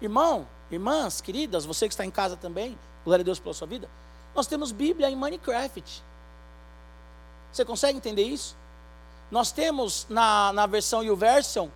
irmão, 0.00 0.46
irmãs, 0.70 1.20
queridas, 1.20 1.64
você 1.64 1.86
que 1.86 1.94
está 1.94 2.04
em 2.04 2.10
casa 2.10 2.36
também, 2.36 2.78
glória 3.04 3.22
a 3.22 3.24
Deus 3.24 3.38
pela 3.38 3.54
sua 3.54 3.66
vida, 3.66 3.88
nós 4.34 4.46
temos 4.46 4.72
Bíblia 4.72 5.10
em 5.10 5.16
Minecraft. 5.16 6.02
Você 7.52 7.64
consegue 7.64 7.96
entender 7.96 8.24
isso? 8.24 8.56
Nós 9.30 9.52
temos 9.52 10.06
na, 10.08 10.52
na 10.52 10.66
versão 10.66 11.02
YouVersion 11.02 11.68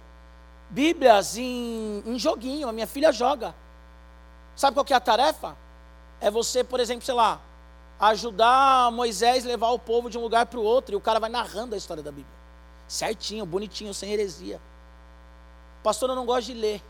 Bíblias 0.71 1.37
em, 1.37 2.03
em 2.07 2.19
joguinho, 2.19 2.69
a 2.69 2.73
minha 2.73 2.87
filha 2.87 3.13
joga. 3.13 3.55
Sabe 4.55 4.75
qual 4.75 4.85
que 4.85 4.93
é 4.93 4.97
a 4.97 5.01
tarefa? 5.01 5.57
É 6.21 6.31
você, 6.31 6.63
por 6.63 6.79
exemplo, 6.79 7.05
sei 7.05 7.15
lá, 7.15 7.41
ajudar 8.01 8.91
Moisés 8.91 9.45
a 9.45 9.49
levar 9.49 9.69
o 9.69 9.79
povo 9.79 10.09
de 10.09 10.17
um 10.17 10.23
lugar 10.23 10.47
para 10.47 10.59
o 10.59 10.63
outro, 10.65 10.95
e 10.95 10.97
o 10.97 11.01
cara 11.01 11.21
vai 11.21 11.29
narrando 11.29 11.75
a 11.75 11.79
história 11.79 12.03
da 12.03 12.11
Bíblia. 12.11 12.35
Certinho, 12.89 13.45
bonitinho, 13.45 13.93
sem 13.93 14.13
heresia. 14.13 14.61
Pastor, 15.83 16.09
eu 16.09 16.17
não 16.17 16.27
gosto 16.27 16.47
de 16.47 16.55
ler. 16.55 16.83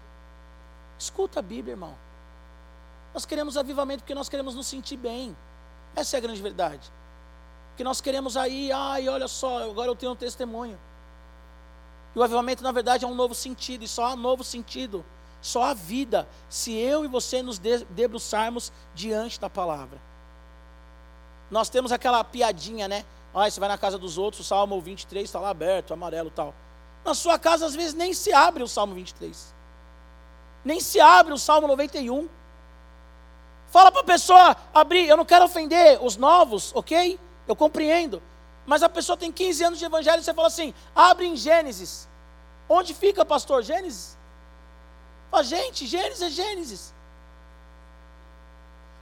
Escuta 0.98 1.40
a 1.40 1.42
Bíblia, 1.42 1.72
irmão. 1.72 1.94
Nós 3.12 3.26
queremos 3.26 3.56
avivamento 3.56 4.02
porque 4.02 4.14
nós 4.14 4.28
queremos 4.28 4.54
nos 4.54 4.66
sentir 4.66 4.96
bem. 4.96 5.36
Essa 5.96 6.16
é 6.16 6.18
a 6.18 6.20
grande 6.20 6.40
verdade. 6.40 6.90
Que 7.76 7.82
nós 7.82 8.00
queremos 8.00 8.36
aí, 8.36 8.70
ai, 8.70 9.08
olha 9.08 9.26
só, 9.26 9.68
agora 9.68 9.90
eu 9.90 9.96
tenho 9.96 10.12
um 10.12 10.16
testemunho. 10.16 10.78
E 12.14 12.18
o 12.18 12.22
avivamento, 12.22 12.62
na 12.62 12.72
verdade, 12.72 13.04
é 13.04 13.08
um 13.08 13.14
novo 13.14 13.34
sentido, 13.34 13.82
e 13.82 13.88
só 13.88 14.06
há 14.06 14.16
novo 14.16 14.44
sentido, 14.44 15.04
só 15.40 15.64
há 15.64 15.74
vida, 15.74 16.28
se 16.48 16.72
eu 16.72 17.04
e 17.04 17.08
você 17.08 17.42
nos 17.42 17.58
debruçarmos 17.58 18.72
diante 18.94 19.40
da 19.40 19.48
palavra. 19.48 20.09
Nós 21.50 21.68
temos 21.68 21.90
aquela 21.92 22.22
piadinha, 22.22 22.86
né? 22.86 23.04
Ah, 23.34 23.48
você 23.50 23.58
vai 23.60 23.68
na 23.68 23.78
casa 23.78 23.98
dos 23.98 24.18
outros, 24.18 24.44
o 24.44 24.48
Salmo 24.48 24.80
23 24.80 25.24
está 25.24 25.38
lá 25.40 25.50
aberto, 25.50 25.92
amarelo 25.92 26.30
tal. 26.30 26.54
Na 27.04 27.14
sua 27.14 27.38
casa, 27.38 27.66
às 27.66 27.74
vezes, 27.74 27.94
nem 27.94 28.12
se 28.12 28.32
abre 28.32 28.62
o 28.62 28.68
Salmo 28.68 28.94
23. 28.94 29.54
Nem 30.64 30.80
se 30.80 31.00
abre 31.00 31.32
o 31.32 31.38
Salmo 31.38 31.66
91. 31.66 32.28
Fala 33.70 33.90
para 33.90 34.00
a 34.02 34.04
pessoa 34.04 34.56
abrir. 34.74 35.08
Eu 35.08 35.16
não 35.16 35.24
quero 35.24 35.44
ofender 35.44 35.98
os 36.04 36.16
novos, 36.16 36.72
ok? 36.74 37.18
Eu 37.46 37.56
compreendo. 37.56 38.22
Mas 38.66 38.82
a 38.82 38.88
pessoa 38.88 39.16
tem 39.16 39.32
15 39.32 39.64
anos 39.64 39.78
de 39.78 39.84
evangelho 39.84 40.20
e 40.20 40.24
você 40.24 40.34
fala 40.34 40.48
assim: 40.48 40.74
abre 40.94 41.26
em 41.26 41.36
Gênesis. 41.36 42.08
Onde 42.68 42.94
fica, 42.94 43.24
pastor? 43.24 43.62
Gênesis? 43.62 44.16
Fala, 45.30 45.42
gente, 45.42 45.86
Gênesis 45.86 46.22
é 46.22 46.30
Gênesis. 46.30 46.94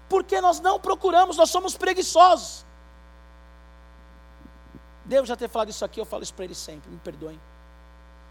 Porque 0.09 0.41
nós 0.41 0.61
não 0.61 0.81
procuramos, 0.81 1.37
nós 1.37 1.51
somos 1.51 1.77
preguiçosos. 1.77 2.65
Devo 5.05 5.27
já 5.27 5.37
ter 5.37 5.49
falado 5.49 5.71
isso 5.71 5.85
aqui, 5.85 6.01
eu 6.01 6.05
falo 6.05 6.23
isso 6.23 6.35
para 6.35 6.45
ele 6.45 6.55
sempre, 6.55 6.91
me 6.91 6.99
perdoem. 6.99 7.41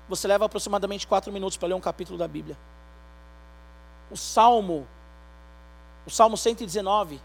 Você 0.07 0.27
leva 0.27 0.45
aproximadamente 0.45 1.07
quatro 1.07 1.31
minutos 1.31 1.57
para 1.57 1.67
ler 1.67 1.73
um 1.73 1.81
capítulo 1.81 2.17
da 2.17 2.27
Bíblia. 2.27 2.57
O 4.09 4.15
Salmo, 4.15 4.87
o 6.05 6.09
Salmo 6.09 6.37
119, 6.37 7.21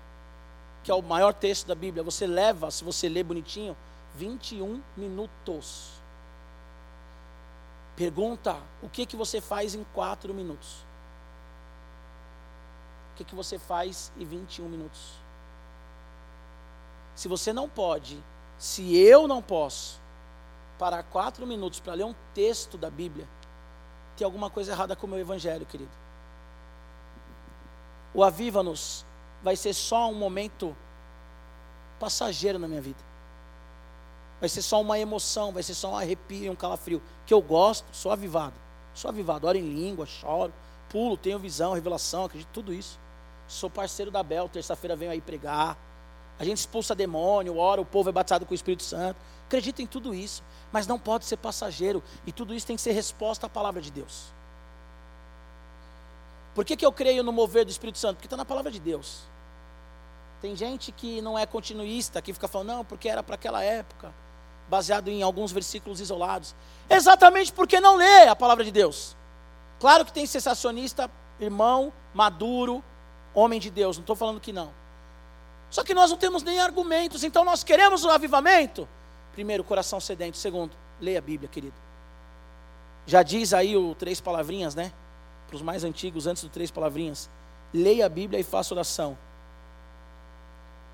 que 0.83 0.91
é 0.91 0.95
o 0.95 1.03
maior 1.03 1.33
texto 1.33 1.67
da 1.67 1.75
Bíblia, 1.75 2.03
você 2.03 2.27
leva, 2.27 2.71
se 2.71 2.83
você 2.83 3.09
ler 3.09 3.25
bonitinho, 3.25 3.77
21 4.17 4.83
minutos. 4.97 5.93
Pergunta: 7.95 8.57
o 8.83 8.89
que, 8.89 9.07
que 9.07 9.17
você 9.17 9.41
faz 9.41 9.75
em 9.75 9.85
quatro 9.93 10.35
minutos? 10.35 10.85
O 13.13 13.15
que, 13.15 13.25
que 13.25 13.35
você 13.35 13.59
faz 13.59 14.11
em 14.19 14.25
21 14.25 14.69
minutos? 14.69 15.13
Se 17.15 17.29
você 17.29 17.53
não 17.53 17.69
pode, 17.69 18.23
se 18.59 18.97
eu 18.97 19.29
não 19.29 19.43
posso, 19.43 20.01
parar 20.79 21.03
quatro 21.03 21.47
minutos 21.47 21.79
para 21.79 21.95
ler 21.95 22.05
um 22.05 22.15
texto 22.33 22.79
da 22.79 22.91
Bíblia, 22.91 23.29
tem 24.17 24.25
alguma 24.25 24.49
coisa 24.49 24.73
errada 24.73 24.97
com 24.97 25.07
o 25.07 25.11
meu 25.11 25.19
evangelho, 25.19 25.67
querido. 25.67 25.91
O 28.15 28.25
Aviva-nos 28.25 29.05
vai 29.43 29.57
ser 29.57 29.75
só 29.75 30.11
um 30.11 30.15
momento 30.15 30.77
passageiro 32.01 32.59
na 32.59 32.67
minha 32.67 32.81
vida. 32.81 32.99
Vai 34.41 34.49
ser 34.49 34.63
só 34.63 34.81
uma 34.81 34.99
emoção, 34.99 35.53
vai 35.53 35.63
ser 35.63 35.75
só 35.75 35.93
um 35.93 35.97
arrepio, 35.97 36.51
um 36.51 36.57
calafrio. 36.57 37.01
Que 37.27 37.33
eu 37.33 37.41
gosto, 37.41 37.87
sou 37.93 38.11
avivado. 38.11 38.55
Sou 38.95 39.09
avivado, 39.09 39.47
oro 39.47 39.57
em 39.57 39.63
língua, 39.63 40.05
choro, 40.05 40.53
pulo, 40.89 41.17
tenho 41.17 41.39
visão, 41.39 41.73
revelação, 41.73 42.25
acredito 42.25 42.51
tudo 42.53 42.75
isso. 42.75 42.99
Sou 43.53 43.69
parceiro 43.69 44.11
da 44.11 44.23
Bel, 44.23 44.49
terça-feira 44.49 44.97
venho 44.97 45.11
aí 45.11 45.21
pregar. 45.21 45.77
A 46.39 46.45
gente 46.45 46.57
expulsa 46.57 46.95
demônio, 46.95 47.59
ora, 47.59 47.83
o 47.83 47.85
povo 47.85 48.09
é 48.09 48.13
batizado 48.13 48.47
com 48.47 48.53
o 48.53 48.55
Espírito 48.55 48.83
Santo. 48.83 49.17
Acredito 49.47 49.83
em 49.83 49.87
tudo 49.87 50.15
isso, 50.15 50.43
mas 50.73 50.87
não 50.87 50.99
pode 50.99 51.27
ser 51.27 51.37
passageiro. 51.37 52.03
E 52.27 52.33
tudo 52.33 52.55
isso 52.55 52.67
tem 52.67 52.77
que 52.77 52.83
ser 52.83 52.93
resposta 52.93 53.47
à 53.47 53.51
palavra 53.51 53.83
de 53.83 53.91
Deus. 53.91 54.33
Por 56.55 56.65
que, 56.65 56.79
que 56.79 56.85
eu 56.85 56.91
creio 56.91 57.23
no 57.23 57.31
mover 57.31 57.67
do 57.67 57.71
Espírito 57.71 57.99
Santo? 57.99 58.17
Porque 58.17 58.27
está 58.27 58.39
na 58.39 58.45
palavra 58.47 58.71
de 58.71 58.81
Deus. 58.81 59.21
Tem 60.41 60.57
gente 60.57 60.91
que 60.91 61.21
não 61.21 61.39
é 61.39 61.45
continuista, 61.45 62.23
que 62.23 62.33
fica 62.33 62.49
falando, 62.49 62.69
não, 62.69 62.85
porque 62.87 63.07
era 63.07 63.23
para 63.23 63.35
aquela 63.35 63.63
época, 63.63 64.15
baseado 64.67 65.09
em 65.09 65.23
alguns 65.23 65.53
versículos 65.53 66.01
isolados. 66.01 66.55
Exatamente 66.89 67.53
porque 67.53 67.81
não 67.81 67.97
lê 67.97 68.29
a 68.29 68.35
palavra 68.35 68.65
de 68.65 68.73
Deus. 68.73 69.15
Claro 69.79 70.07
que 70.07 70.13
tem 70.13 70.25
sensacionista, 70.25 71.11
irmão, 71.39 71.93
maduro, 72.15 72.83
homem 73.35 73.61
de 73.61 73.71
Deus, 73.71 73.97
não 73.97 74.03
estou 74.03 74.17
falando 74.17 74.41
que 74.41 74.53
não. 74.53 74.73
Só 75.71 75.83
que 75.83 75.95
nós 75.95 76.11
não 76.11 76.19
temos 76.19 76.43
nem 76.43 76.61
argumentos, 76.61 77.25
então 77.25 77.45
nós 77.45 77.65
queremos 77.65 78.05
o 78.05 78.11
avivamento. 78.11 78.89
Primeiro, 79.33 79.65
coração 79.65 79.99
sedento. 80.01 80.37
Segundo, 80.37 80.77
leia 81.01 81.19
a 81.19 81.23
Bíblia, 81.23 81.49
querido. 81.49 81.75
Já 83.07 83.23
diz 83.23 83.55
aí 83.55 83.77
o 83.77 83.95
três 83.95 84.21
palavrinhas, 84.21 84.75
né? 84.75 84.93
para 85.53 85.57
os 85.57 85.63
mais 85.63 85.85
antigos, 85.85 86.27
antes 86.27 86.43
do 86.43 86.49
três 86.49 86.71
palavrinhas. 86.71 87.29
Leia 87.75 88.07
a 88.07 88.09
Bíblia 88.09 88.41
e 88.41 88.43
faça 88.43 88.73
oração. 88.73 89.19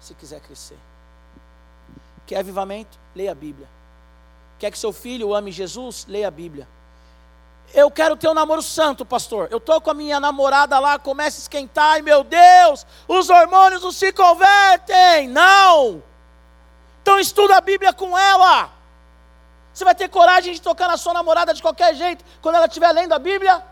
Se 0.01 0.15
quiser 0.15 0.41
crescer. 0.41 0.77
Quer 2.27 2.39
avivamento? 2.39 2.99
Leia 3.15 3.31
a 3.31 3.35
Bíblia. 3.37 3.69
Quer 4.59 4.73
que 4.73 4.79
seu 4.79 4.93
filho 4.93 5.33
ame 5.33 5.53
Jesus? 5.53 6.07
Leia 6.09 6.27
a 6.27 6.31
Bíblia. 6.31 6.67
Eu 7.75 7.91
quero 7.91 8.17
ter 8.17 8.29
um 8.29 8.35
namoro 8.35 8.63
santo, 8.63 9.05
pastor. 9.05 9.49
Eu 9.51 9.59
estou 9.59 9.81
com 9.81 9.91
a 9.91 9.95
minha 9.95 10.19
namorada 10.19 10.79
lá, 10.79 10.99
começa 10.99 11.39
a 11.39 11.43
esquentar, 11.43 11.99
e 11.99 12.03
meu 12.03 12.25
Deus, 12.25 12.87
os 13.07 13.29
hormônios 13.29 13.83
não 13.83 13.93
se 13.93 14.13
convertem. 14.13 15.29
Não! 15.29 16.03
Então 17.03 17.19
estuda 17.19 17.57
a 17.57 17.61
Bíblia 17.61 17.93
com 17.93 18.17
ela. 18.17 18.71
Você 19.73 19.85
vai 19.85 19.95
ter 19.95 20.09
coragem 20.09 20.53
de 20.53 20.61
tocar 20.61 20.89
na 20.89 20.97
sua 20.97 21.13
namorada 21.13 21.55
de 21.55 21.63
qualquer 21.63 21.95
jeito 21.95 22.25
quando 22.41 22.57
ela 22.57 22.67
estiver 22.67 22.91
lendo 22.93 23.13
a 23.13 23.19
Bíblia? 23.19 23.65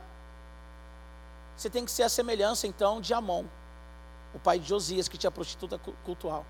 Você 1.56 1.70
tem 1.70 1.84
que 1.84 1.90
ser 1.90 2.02
a 2.02 2.08
semelhança, 2.08 2.66
então, 2.66 3.00
de 3.00 3.14
Amon, 3.14 3.44
o 4.34 4.38
pai 4.38 4.58
de 4.58 4.68
Josias, 4.68 5.08
que 5.08 5.16
tinha 5.16 5.30
prostituta 5.30 5.80
cultual. 6.04 6.44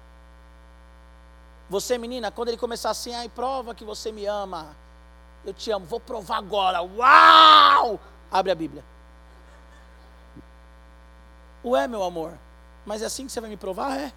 Você, 1.70 1.96
menina, 1.96 2.30
quando 2.30 2.48
ele 2.48 2.56
começar 2.56 2.90
assim, 2.90 3.14
ai, 3.14 3.28
prova 3.28 3.74
que 3.74 3.84
você 3.84 4.12
me 4.12 4.26
ama. 4.26 4.76
Eu 5.46 5.54
te 5.54 5.70
amo, 5.70 5.86
vou 5.86 6.00
provar 6.00 6.38
agora. 6.38 6.82
Uau! 6.82 7.98
Abre 8.30 8.52
a 8.52 8.54
Bíblia. 8.54 8.84
Ué, 11.64 11.88
meu 11.88 12.02
amor, 12.02 12.36
mas 12.84 13.02
é 13.02 13.06
assim 13.06 13.26
que 13.26 13.32
você 13.32 13.40
vai 13.40 13.48
me 13.48 13.56
provar? 13.56 13.98
É. 13.98 14.12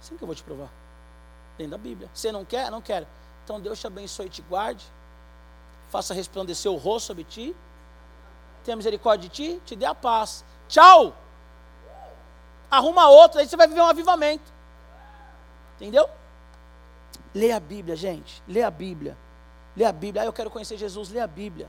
Assim 0.00 0.16
que 0.16 0.22
eu 0.22 0.26
vou 0.26 0.34
te 0.34 0.42
provar. 0.42 0.68
Dentro 1.56 1.70
da 1.70 1.78
Bíblia. 1.78 2.10
Você 2.12 2.30
não 2.30 2.44
quer? 2.44 2.70
Não 2.70 2.82
quero. 2.82 3.06
Então 3.44 3.60
Deus 3.60 3.80
te 3.80 3.86
abençoe 3.86 4.26
e 4.26 4.30
te 4.30 4.42
guarde. 4.42 4.84
Faça 5.88 6.12
resplandecer 6.12 6.70
o 6.70 6.76
rosto 6.76 7.06
sobre 7.06 7.24
ti 7.24 7.56
tenha 8.68 8.76
misericórdia 8.76 9.28
de 9.28 9.34
ti, 9.34 9.62
te 9.64 9.74
dê 9.74 9.86
a 9.86 9.94
paz. 9.94 10.44
Tchau! 10.68 11.16
Arruma 12.70 13.08
outro, 13.08 13.40
aí 13.40 13.48
você 13.48 13.56
vai 13.56 13.66
viver 13.66 13.80
um 13.80 13.86
avivamento. 13.86 14.52
Entendeu? 15.76 16.08
Lê 17.34 17.50
a 17.50 17.58
Bíblia, 17.58 17.96
gente. 17.96 18.42
Lê 18.46 18.62
a 18.62 18.70
Bíblia. 18.70 19.16
Lê 19.78 19.84
a 19.84 19.92
Bíblia. 19.92 20.22
Ah, 20.22 20.24
eu 20.24 20.32
quero 20.32 20.50
conhecer 20.50 20.76
Jesus. 20.76 21.08
Lê 21.08 21.20
a 21.20 21.26
Bíblia. 21.28 21.68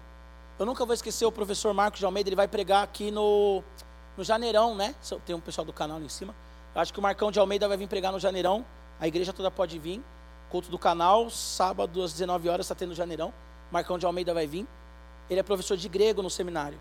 Eu 0.57 0.65
nunca 0.65 0.83
vou 0.83 0.95
esquecer 0.95 1.27
o 1.27 1.31
professor 1.31 1.71
Marcos 1.75 1.99
de 1.99 2.05
Almeida. 2.05 2.27
Ele 2.27 2.35
vai 2.35 2.47
pregar 2.47 2.83
aqui 2.83 3.11
no, 3.11 3.63
no 4.17 4.23
Janeirão, 4.23 4.73
né? 4.73 4.95
Tem 5.27 5.35
um 5.35 5.39
pessoal 5.39 5.63
do 5.63 5.71
canal 5.71 5.97
ali 5.97 6.07
em 6.07 6.09
cima. 6.09 6.33
Eu 6.73 6.81
acho 6.81 6.91
que 6.91 6.97
o 6.97 7.03
Marcão 7.03 7.31
de 7.31 7.39
Almeida 7.39 7.67
vai 7.67 7.77
vir 7.77 7.87
pregar 7.87 8.11
no 8.11 8.19
Janeirão. 8.19 8.65
A 8.99 9.07
igreja 9.07 9.31
toda 9.31 9.51
pode 9.51 9.77
vir. 9.77 10.03
Culto 10.49 10.71
do 10.71 10.79
canal, 10.79 11.29
sábado 11.29 12.01
às 12.01 12.11
19 12.11 12.49
horas 12.49 12.65
está 12.65 12.73
tendo 12.73 12.95
Janeirão. 12.95 13.31
Marcão 13.71 13.99
de 13.99 14.07
Almeida 14.07 14.33
vai 14.33 14.47
vir. 14.47 14.67
Ele 15.29 15.39
é 15.39 15.43
professor 15.43 15.77
de 15.77 15.87
grego 15.87 16.23
no 16.23 16.31
seminário. 16.31 16.79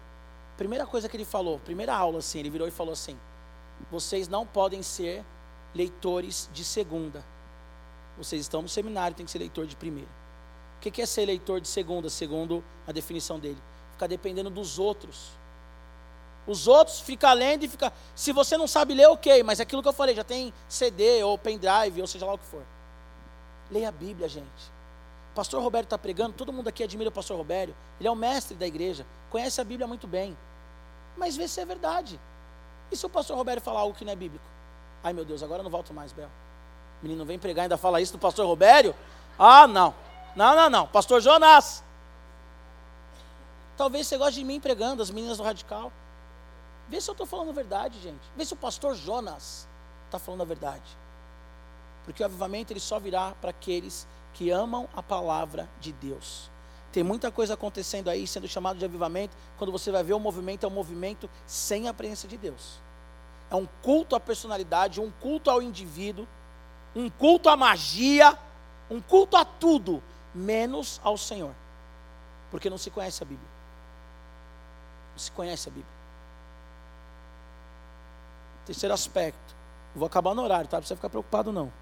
Primeira 0.56 0.86
coisa 0.86 1.10
que 1.10 1.16
ele 1.16 1.26
falou, 1.26 1.58
primeira 1.58 1.94
aula 1.94 2.20
assim, 2.20 2.38
ele 2.38 2.48
virou 2.48 2.66
e 2.66 2.70
falou 2.70 2.94
assim: 2.94 3.18
Vocês 3.90 4.28
não 4.28 4.46
podem 4.46 4.82
ser 4.82 5.22
leitores 5.74 6.48
de 6.54 6.64
segunda. 6.64 7.22
Vocês 8.16 8.40
estão 8.40 8.62
no 8.62 8.68
seminário, 8.68 9.14
tem 9.14 9.26
que 9.26 9.30
ser 9.30 9.38
leitor 9.38 9.66
de 9.66 9.76
primeira. 9.76 10.17
O 10.78 10.80
que 10.80 11.02
é 11.02 11.06
ser 11.06 11.26
leitor 11.26 11.60
de 11.60 11.68
segunda, 11.68 12.08
segundo 12.08 12.64
a 12.86 12.92
definição 12.92 13.38
dele? 13.38 13.58
Ficar 13.92 14.06
dependendo 14.06 14.48
dos 14.48 14.78
outros. 14.78 15.32
Os 16.46 16.66
outros 16.66 17.00
ficam 17.00 17.34
lendo 17.34 17.64
e 17.64 17.68
fica. 17.68 17.92
Se 18.14 18.32
você 18.32 18.56
não 18.56 18.66
sabe 18.66 18.94
ler, 18.94 19.08
ok, 19.08 19.42
mas 19.42 19.60
aquilo 19.60 19.82
que 19.82 19.88
eu 19.88 19.92
falei, 19.92 20.14
já 20.14 20.24
tem 20.24 20.54
CD 20.68 21.22
ou 21.22 21.36
pendrive, 21.36 22.00
ou 22.00 22.06
seja 22.06 22.24
lá 22.24 22.34
o 22.34 22.38
que 22.38 22.46
for. 22.46 22.62
Leia 23.70 23.88
a 23.88 23.92
Bíblia, 23.92 24.28
gente 24.28 24.78
pastor 25.38 25.62
Roberto 25.62 25.84
está 25.84 25.96
pregando, 25.96 26.32
todo 26.32 26.52
mundo 26.52 26.66
aqui 26.66 26.82
admira 26.82 27.10
o 27.10 27.12
pastor 27.12 27.36
Roberto, 27.36 27.72
ele 28.00 28.08
é 28.08 28.10
o 28.10 28.16
mestre 28.16 28.56
da 28.56 28.66
igreja, 28.66 29.06
conhece 29.30 29.60
a 29.60 29.64
Bíblia 29.64 29.86
muito 29.86 30.04
bem. 30.04 30.36
Mas 31.16 31.36
vê 31.36 31.46
se 31.46 31.60
é 31.60 31.64
verdade. 31.64 32.18
E 32.90 32.96
se 32.96 33.06
o 33.06 33.08
pastor 33.08 33.36
Roberto 33.36 33.62
falar 33.62 33.80
algo 33.80 33.96
que 33.96 34.04
não 34.04 34.12
é 34.12 34.16
bíblico? 34.16 34.44
Ai 35.00 35.12
meu 35.12 35.24
Deus, 35.24 35.40
agora 35.40 35.60
eu 35.60 35.62
não 35.64 35.70
volto 35.70 35.94
mais, 35.94 36.12
Bel. 36.12 36.28
Menino 37.00 37.24
vem 37.24 37.38
pregar 37.38 37.62
e 37.62 37.66
ainda 37.66 37.76
fala 37.76 38.00
isso 38.00 38.12
do 38.12 38.18
pastor 38.18 38.46
Roberto? 38.48 38.96
Ah, 39.38 39.68
não. 39.68 39.94
Não, 40.34 40.54
não, 40.54 40.70
não. 40.70 40.86
Pastor 40.86 41.20
Jonas. 41.20 41.84
Talvez 43.76 44.06
você 44.06 44.18
goste 44.18 44.40
de 44.40 44.44
mim 44.44 44.60
pregando, 44.60 45.02
as 45.02 45.10
meninas 45.10 45.38
do 45.38 45.44
radical. 45.44 45.92
Vê 46.88 47.00
se 47.00 47.08
eu 47.10 47.12
estou 47.12 47.26
falando 47.26 47.50
a 47.50 47.52
verdade, 47.52 48.00
gente. 48.00 48.20
Vê 48.36 48.44
se 48.44 48.52
o 48.52 48.56
pastor 48.56 48.94
Jonas 48.94 49.68
está 50.06 50.18
falando 50.18 50.40
a 50.40 50.44
verdade. 50.44 50.96
Porque 52.04 52.22
o 52.22 52.26
avivamento 52.26 52.72
ele 52.72 52.80
só 52.80 52.98
virá 52.98 53.34
para 53.40 53.50
aqueles 53.50 54.08
que 54.32 54.50
amam 54.50 54.88
a 54.96 55.02
palavra 55.02 55.68
de 55.80 55.92
Deus. 55.92 56.50
Tem 56.90 57.02
muita 57.02 57.30
coisa 57.30 57.54
acontecendo 57.54 58.08
aí, 58.08 58.26
sendo 58.26 58.48
chamado 58.48 58.78
de 58.78 58.84
avivamento. 58.84 59.36
Quando 59.58 59.70
você 59.70 59.90
vai 59.90 60.02
ver 60.02 60.14
o 60.14 60.18
movimento, 60.18 60.64
é 60.64 60.68
um 60.68 60.72
movimento 60.72 61.28
sem 61.46 61.86
a 61.86 61.94
presença 61.94 62.26
de 62.26 62.38
Deus. 62.38 62.80
É 63.50 63.54
um 63.54 63.68
culto 63.82 64.16
à 64.16 64.20
personalidade, 64.20 65.00
um 65.00 65.10
culto 65.10 65.50
ao 65.50 65.60
indivíduo, 65.60 66.26
um 66.96 67.10
culto 67.10 67.48
à 67.48 67.56
magia, 67.56 68.36
um 68.90 69.00
culto 69.00 69.36
a 69.36 69.44
tudo, 69.44 70.02
menos 70.38 71.00
ao 71.02 71.18
Senhor. 71.18 71.54
Porque 72.50 72.70
não 72.70 72.78
se 72.78 72.90
conhece 72.90 73.22
a 73.22 73.26
Bíblia. 73.26 73.48
Não 75.12 75.18
se 75.18 75.30
conhece 75.32 75.68
a 75.68 75.72
Bíblia. 75.72 75.98
Terceiro 78.64 78.94
aspecto. 78.94 79.56
vou 79.94 80.06
acabar 80.06 80.34
no 80.34 80.42
horário, 80.42 80.68
tá? 80.68 80.76
Não 80.76 80.82
precisa 80.82 80.96
ficar 80.96 81.08
preocupado, 81.08 81.50
não. 81.50 81.72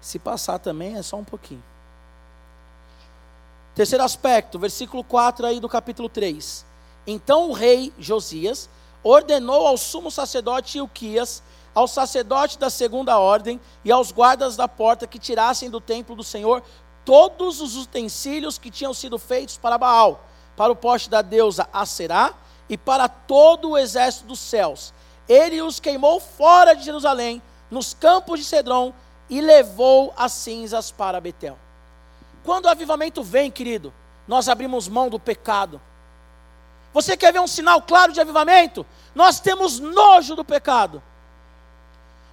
Se 0.00 0.18
passar 0.18 0.58
também 0.58 0.96
é 0.96 1.02
só 1.02 1.16
um 1.16 1.24
pouquinho. 1.24 1.62
Terceiro 3.74 4.04
aspecto, 4.04 4.58
versículo 4.58 5.04
4 5.04 5.46
aí 5.46 5.60
do 5.60 5.68
capítulo 5.68 6.08
3. 6.08 6.66
Então 7.06 7.50
o 7.50 7.52
rei 7.52 7.92
Josias 7.98 8.68
ordenou 9.02 9.66
ao 9.66 9.76
sumo 9.76 10.10
sacerdote 10.10 10.78
Ilquias, 10.78 11.42
ao 11.74 11.88
sacerdote 11.88 12.58
da 12.58 12.68
segunda 12.68 13.18
ordem 13.18 13.60
e 13.84 13.90
aos 13.90 14.12
guardas 14.12 14.56
da 14.56 14.68
porta 14.68 15.06
que 15.06 15.18
tirassem 15.18 15.70
do 15.70 15.80
templo 15.80 16.14
do 16.14 16.24
Senhor 16.24 16.62
todos 17.04 17.60
os 17.60 17.76
utensílios 17.76 18.58
que 18.58 18.70
tinham 18.70 18.94
sido 18.94 19.18
feitos 19.18 19.56
para 19.56 19.78
Baal, 19.78 20.24
para 20.56 20.72
o 20.72 20.76
poste 20.76 21.10
da 21.10 21.22
deusa 21.22 21.68
Aserá 21.72 22.34
e 22.68 22.76
para 22.76 23.08
todo 23.08 23.70
o 23.70 23.78
exército 23.78 24.26
dos 24.26 24.38
céus. 24.38 24.92
Ele 25.28 25.62
os 25.62 25.80
queimou 25.80 26.20
fora 26.20 26.74
de 26.74 26.84
Jerusalém, 26.84 27.42
nos 27.70 27.94
campos 27.94 28.40
de 28.40 28.44
Cedron, 28.44 28.92
e 29.28 29.40
levou 29.40 30.12
as 30.16 30.32
cinzas 30.32 30.90
para 30.90 31.20
Betel. 31.20 31.58
Quando 32.44 32.66
o 32.66 32.68
avivamento 32.68 33.22
vem, 33.22 33.50
querido, 33.50 33.92
nós 34.26 34.48
abrimos 34.48 34.88
mão 34.88 35.08
do 35.08 35.18
pecado. 35.18 35.80
Você 36.92 37.16
quer 37.16 37.32
ver 37.32 37.40
um 37.40 37.46
sinal 37.46 37.80
claro 37.80 38.12
de 38.12 38.20
avivamento? 38.20 38.84
Nós 39.14 39.40
temos 39.40 39.78
nojo 39.78 40.36
do 40.36 40.44
pecado. 40.44 41.02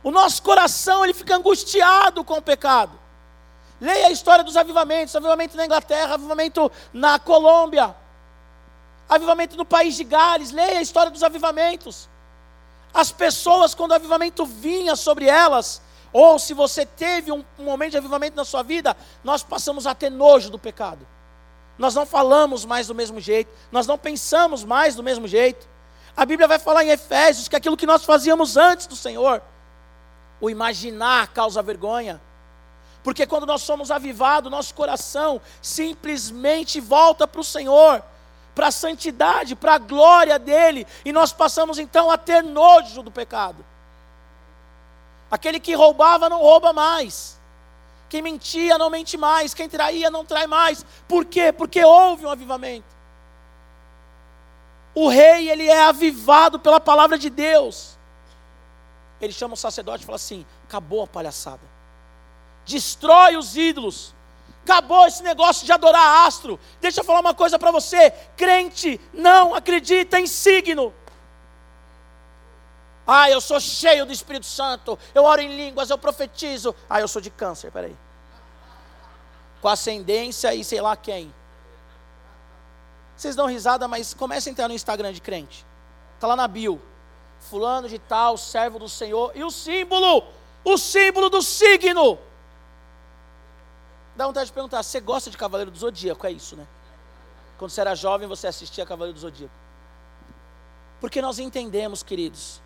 O 0.03 0.11
nosso 0.11 0.41
coração 0.41 1.03
ele 1.03 1.13
fica 1.13 1.35
angustiado 1.35 2.23
com 2.23 2.35
o 2.35 2.41
pecado. 2.41 2.97
Leia 3.79 4.07
a 4.07 4.11
história 4.11 4.43
dos 4.43 4.57
avivamentos, 4.57 5.15
avivamento 5.15 5.55
na 5.55 5.65
Inglaterra, 5.65 6.15
avivamento 6.15 6.71
na 6.91 7.17
Colômbia, 7.17 7.95
avivamento 9.07 9.55
no 9.55 9.65
país 9.65 9.95
de 9.95 10.03
Gales, 10.03 10.51
leia 10.51 10.79
a 10.79 10.81
história 10.81 11.11
dos 11.11 11.23
avivamentos. 11.23 12.09
As 12.93 13.11
pessoas, 13.11 13.73
quando 13.73 13.91
o 13.91 13.95
avivamento 13.95 14.45
vinha 14.45 14.95
sobre 14.95 15.25
elas, 15.25 15.81
ou 16.11 16.39
se 16.39 16.53
você 16.53 16.85
teve 16.85 17.31
um, 17.31 17.45
momento 17.57 17.91
de 17.91 17.97
avivamento 17.97 18.35
na 18.35 18.43
sua 18.43 18.63
vida, 18.63 18.97
nós 19.23 19.43
passamos 19.43 19.85
a 19.85 19.93
ter 19.93 20.09
nojo 20.09 20.49
do 20.49 20.59
pecado. 20.59 21.07
Nós 21.77 21.95
não 21.95 22.05
falamos 22.05 22.65
mais 22.65 22.87
do 22.87 22.95
mesmo 22.95 23.19
jeito, 23.21 23.51
nós 23.71 23.87
não 23.87 23.97
pensamos 23.97 24.63
mais 24.63 24.95
do 24.95 25.03
mesmo 25.03 25.27
jeito. 25.27 25.67
A 26.17 26.25
Bíblia 26.25 26.47
vai 26.47 26.59
falar 26.59 26.83
em 26.83 26.89
Efésios 26.89 27.47
que 27.47 27.55
aquilo 27.55 27.77
que 27.77 27.85
nós 27.85 28.03
fazíamos 28.03 28.57
antes 28.57 28.87
do 28.87 28.95
Senhor, 28.95 29.41
o 30.41 30.49
imaginar 30.49 31.27
causa 31.29 31.61
vergonha. 31.61 32.21
Porque 33.03 33.25
quando 33.25 33.45
nós 33.45 33.61
somos 33.61 33.91
avivados, 33.91 34.51
nosso 34.51 34.73
coração 34.73 35.41
simplesmente 35.61 36.79
volta 36.79 37.27
para 37.27 37.41
o 37.41 37.43
Senhor, 37.43 38.03
para 38.53 38.67
a 38.67 38.71
santidade, 38.71 39.55
para 39.55 39.75
a 39.75 39.77
glória 39.77 40.37
dEle, 40.37 40.85
e 41.05 41.13
nós 41.13 41.31
passamos 41.31 41.79
então 41.79 42.11
a 42.11 42.17
ter 42.17 42.43
nojo 42.43 43.01
do 43.01 43.11
pecado. 43.11 43.65
Aquele 45.31 45.59
que 45.59 45.73
roubava 45.73 46.27
não 46.27 46.39
rouba 46.39 46.73
mais. 46.73 47.39
Quem 48.09 48.21
mentia 48.21 48.77
não 48.77 48.89
mente 48.89 49.15
mais. 49.15 49.53
Quem 49.53 49.69
traía 49.69 50.09
não 50.09 50.25
trai 50.25 50.47
mais. 50.47 50.83
Por 51.07 51.23
quê? 51.25 51.51
Porque 51.53 51.83
houve 51.83 52.25
um 52.25 52.31
avivamento. 52.31 52.87
O 54.95 55.07
rei, 55.07 55.49
ele 55.49 55.67
é 55.67 55.83
avivado 55.83 56.59
pela 56.59 56.79
palavra 56.79 57.17
de 57.17 57.29
Deus. 57.29 57.98
Ele 59.21 59.33
chama 59.33 59.53
o 59.53 59.57
sacerdote 59.57 60.03
e 60.03 60.05
fala 60.05 60.15
assim: 60.15 60.45
acabou 60.67 61.03
a 61.03 61.07
palhaçada. 61.07 61.61
Destrói 62.65 63.35
os 63.37 63.55
ídolos. 63.57 64.13
Acabou 64.63 65.07
esse 65.07 65.23
negócio 65.23 65.65
de 65.65 65.71
adorar 65.71 66.27
astro. 66.27 66.59
Deixa 66.79 67.01
eu 67.01 67.03
falar 67.03 67.21
uma 67.21 67.33
coisa 67.33 67.57
para 67.57 67.71
você: 67.71 68.11
crente 68.37 68.99
não 69.13 69.55
acredita 69.55 70.19
em 70.19 70.27
signo. 70.27 70.93
Ah, 73.11 73.27
eu 73.27 73.41
sou 73.41 73.59
cheio 73.59 74.05
do 74.05 74.13
Espírito 74.13 74.45
Santo, 74.45 74.97
eu 75.15 75.23
oro 75.23 75.41
em 75.41 75.55
línguas, 75.55 75.89
eu 75.89 75.97
profetizo. 75.97 76.75
Ah, 76.87 77.01
eu 77.01 77.07
sou 77.07 77.19
de 77.19 77.31
câncer, 77.31 77.71
peraí. 77.71 77.97
Com 79.59 79.67
ascendência 79.67 80.53
e 80.53 80.63
sei 80.63 80.79
lá 80.79 80.95
quem. 80.95 81.33
Vocês 83.17 83.35
dão 83.35 83.47
risada, 83.47 83.87
mas 83.87 84.13
comece 84.13 84.47
a 84.47 84.51
entrar 84.51 84.67
no 84.67 84.75
Instagram 84.75 85.11
de 85.11 85.19
crente. 85.19 85.65
Está 86.15 86.27
lá 86.27 86.35
na 86.35 86.47
bio. 86.47 86.79
Fulano 87.39 87.87
de 87.87 87.97
tal, 87.99 88.37
servo 88.37 88.79
do 88.79 88.89
Senhor. 88.89 89.31
E 89.35 89.43
o 89.43 89.49
símbolo, 89.49 90.23
o 90.63 90.77
símbolo 90.77 91.29
do 91.29 91.41
signo. 91.41 92.19
Dá 94.15 94.27
vontade 94.27 94.47
de 94.47 94.53
perguntar, 94.53 94.83
você 94.83 94.99
gosta 94.99 95.29
de 95.29 95.37
Cavaleiro 95.37 95.71
do 95.71 95.77
Zodíaco? 95.77 96.27
É 96.27 96.31
isso, 96.31 96.55
né? 96.55 96.67
Quando 97.57 97.71
você 97.71 97.81
era 97.81 97.95
jovem, 97.95 98.27
você 98.27 98.47
assistia 98.47 98.85
Cavaleiro 98.85 99.13
do 99.13 99.21
Zodíaco. 99.21 99.53
Porque 100.99 101.21
nós 101.21 101.39
entendemos, 101.39 102.03
queridos, 102.03 102.61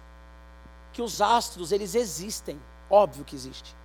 que 0.91 1.01
os 1.01 1.21
astros, 1.21 1.71
eles 1.71 1.95
existem, 1.95 2.59
óbvio 2.89 3.23
que 3.23 3.35
existe. 3.35 3.75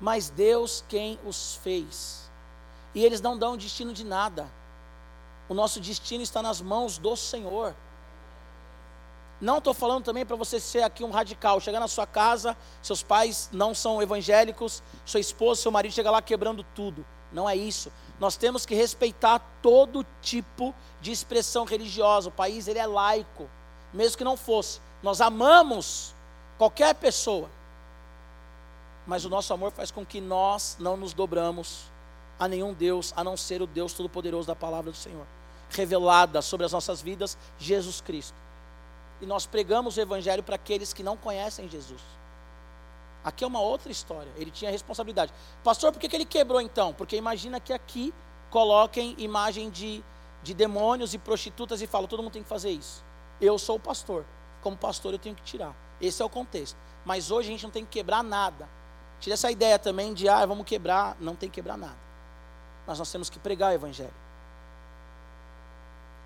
Mas 0.00 0.30
Deus 0.30 0.84
quem 0.88 1.18
os 1.24 1.56
fez. 1.56 2.30
E 2.94 3.04
eles 3.04 3.20
não 3.20 3.36
dão 3.36 3.56
destino 3.56 3.92
de 3.92 4.04
nada. 4.04 4.50
O 5.48 5.54
nosso 5.54 5.80
destino 5.80 6.22
está 6.22 6.42
nas 6.42 6.60
mãos 6.60 6.98
do 6.98 7.14
Senhor. 7.16 7.74
Não 9.40 9.58
estou 9.58 9.74
falando 9.74 10.04
também 10.04 10.24
para 10.24 10.36
você 10.36 10.58
ser 10.58 10.82
aqui 10.82 11.04
um 11.04 11.10
radical, 11.10 11.60
chegar 11.60 11.78
na 11.78 11.88
sua 11.88 12.06
casa, 12.06 12.56
seus 12.82 13.02
pais 13.02 13.50
não 13.52 13.74
são 13.74 14.00
evangélicos, 14.00 14.82
sua 15.04 15.20
esposa, 15.20 15.60
seu 15.60 15.70
marido 15.70 15.92
chega 15.92 16.10
lá 16.10 16.22
quebrando 16.22 16.64
tudo. 16.74 17.04
Não 17.32 17.48
é 17.48 17.54
isso. 17.54 17.92
Nós 18.18 18.36
temos 18.36 18.64
que 18.64 18.74
respeitar 18.74 19.40
todo 19.60 20.06
tipo 20.22 20.74
de 21.02 21.12
expressão 21.12 21.64
religiosa. 21.64 22.28
O 22.28 22.32
país 22.32 22.66
ele 22.66 22.78
é 22.78 22.86
laico, 22.86 23.48
mesmo 23.92 24.16
que 24.16 24.24
não 24.24 24.36
fosse. 24.36 24.80
Nós 25.02 25.20
amamos 25.20 26.14
qualquer 26.56 26.94
pessoa. 26.94 27.50
Mas 29.06 29.24
o 29.24 29.28
nosso 29.28 29.52
amor 29.52 29.70
faz 29.70 29.90
com 29.90 30.04
que 30.04 30.20
nós 30.20 30.76
não 30.80 30.96
nos 30.96 31.12
dobramos 31.12 31.84
a 32.38 32.48
nenhum 32.48 32.72
Deus, 32.72 33.12
a 33.16 33.22
não 33.22 33.36
ser 33.36 33.60
o 33.60 33.66
Deus 33.66 33.92
Todo-Poderoso 33.92 34.48
da 34.48 34.56
palavra 34.56 34.90
do 34.90 34.96
Senhor, 34.96 35.26
revelada 35.70 36.42
sobre 36.42 36.66
as 36.66 36.72
nossas 36.72 37.00
vidas, 37.00 37.36
Jesus 37.58 38.00
Cristo. 38.00 38.45
E 39.20 39.26
nós 39.26 39.46
pregamos 39.46 39.96
o 39.96 40.00
Evangelho 40.00 40.42
para 40.42 40.56
aqueles 40.56 40.92
que 40.92 41.02
não 41.02 41.16
conhecem 41.16 41.68
Jesus. 41.68 42.00
Aqui 43.24 43.42
é 43.42 43.46
uma 43.46 43.60
outra 43.60 43.90
história. 43.90 44.30
Ele 44.36 44.50
tinha 44.50 44.70
responsabilidade. 44.70 45.32
Pastor, 45.64 45.90
por 45.90 45.98
que, 45.98 46.08
que 46.08 46.14
ele 46.14 46.24
quebrou 46.24 46.60
então? 46.60 46.92
Porque 46.92 47.16
imagina 47.16 47.58
que 47.58 47.72
aqui 47.72 48.14
coloquem 48.50 49.16
imagem 49.18 49.68
de, 49.68 50.04
de 50.42 50.54
demônios 50.54 51.12
e 51.12 51.18
prostitutas 51.18 51.82
e 51.82 51.86
falam: 51.86 52.06
todo 52.06 52.22
mundo 52.22 52.32
tem 52.32 52.42
que 52.42 52.48
fazer 52.48 52.70
isso. 52.70 53.04
Eu 53.40 53.58
sou 53.58 53.76
o 53.76 53.80
pastor. 53.80 54.24
Como 54.62 54.76
pastor, 54.76 55.12
eu 55.12 55.18
tenho 55.18 55.34
que 55.34 55.42
tirar. 55.42 55.74
Esse 56.00 56.22
é 56.22 56.24
o 56.24 56.28
contexto. 56.28 56.76
Mas 57.04 57.30
hoje 57.30 57.48
a 57.48 57.52
gente 57.52 57.64
não 57.64 57.70
tem 57.70 57.84
que 57.84 57.90
quebrar 57.90 58.22
nada. 58.22 58.68
Tira 59.18 59.34
essa 59.34 59.50
ideia 59.50 59.78
também 59.78 60.14
de, 60.14 60.28
ah, 60.28 60.44
vamos 60.46 60.64
quebrar. 60.64 61.16
Não 61.18 61.34
tem 61.34 61.48
que 61.48 61.56
quebrar 61.56 61.76
nada. 61.76 61.98
Mas 62.86 62.98
nós 62.98 63.10
temos 63.10 63.28
que 63.28 63.38
pregar 63.38 63.72
o 63.72 63.74
Evangelho. 63.74 64.14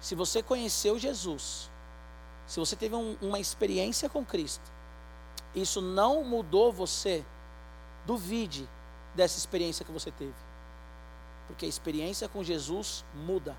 Se 0.00 0.14
você 0.14 0.42
conheceu 0.42 0.98
Jesus, 0.98 1.69
se 2.46 2.58
você 2.58 2.76
teve 2.76 2.94
um, 2.94 3.16
uma 3.20 3.38
experiência 3.38 4.08
com 4.08 4.24
Cristo, 4.24 4.70
isso 5.54 5.80
não 5.80 6.24
mudou 6.24 6.72
você, 6.72 7.24
duvide 8.06 8.68
dessa 9.14 9.38
experiência 9.38 9.84
que 9.84 9.92
você 9.92 10.10
teve. 10.10 10.34
Porque 11.46 11.66
a 11.66 11.68
experiência 11.68 12.28
com 12.28 12.42
Jesus 12.42 13.04
muda. 13.14 13.56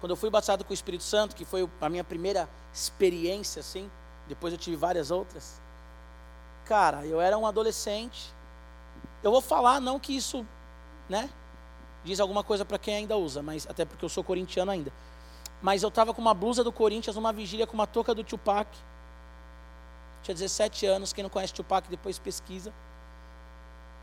Quando 0.00 0.10
eu 0.10 0.16
fui 0.16 0.28
batizado 0.28 0.64
com 0.64 0.70
o 0.70 0.74
Espírito 0.74 1.04
Santo, 1.04 1.34
que 1.34 1.44
foi 1.44 1.68
a 1.80 1.88
minha 1.88 2.04
primeira 2.04 2.48
experiência 2.72 3.60
assim, 3.60 3.90
depois 4.28 4.52
eu 4.52 4.58
tive 4.58 4.76
várias 4.76 5.10
outras. 5.10 5.60
Cara, 6.66 7.06
eu 7.06 7.20
era 7.20 7.38
um 7.38 7.46
adolescente. 7.46 8.34
Eu 9.22 9.30
vou 9.30 9.40
falar 9.40 9.80
não 9.80 9.98
que 9.98 10.14
isso, 10.14 10.46
né, 11.08 11.30
diz 12.04 12.20
alguma 12.20 12.44
coisa 12.44 12.64
para 12.64 12.78
quem 12.78 12.96
ainda 12.96 13.16
usa, 13.16 13.42
mas 13.42 13.66
até 13.68 13.84
porque 13.84 14.04
eu 14.04 14.08
sou 14.08 14.22
corintiano 14.22 14.70
ainda. 14.70 14.92
Mas 15.66 15.82
eu 15.82 15.88
estava 15.88 16.14
com 16.14 16.22
uma 16.22 16.32
blusa 16.32 16.62
do 16.62 16.70
Corinthians 16.70 17.16
numa 17.16 17.32
vigília 17.32 17.66
com 17.66 17.74
uma 17.74 17.88
touca 17.88 18.14
do 18.14 18.22
Tupac. 18.22 18.70
Tinha 20.22 20.32
17 20.32 20.86
anos, 20.86 21.12
quem 21.12 21.24
não 21.24 21.28
conhece 21.28 21.52
Tupac 21.52 21.88
depois 21.90 22.20
pesquisa. 22.20 22.72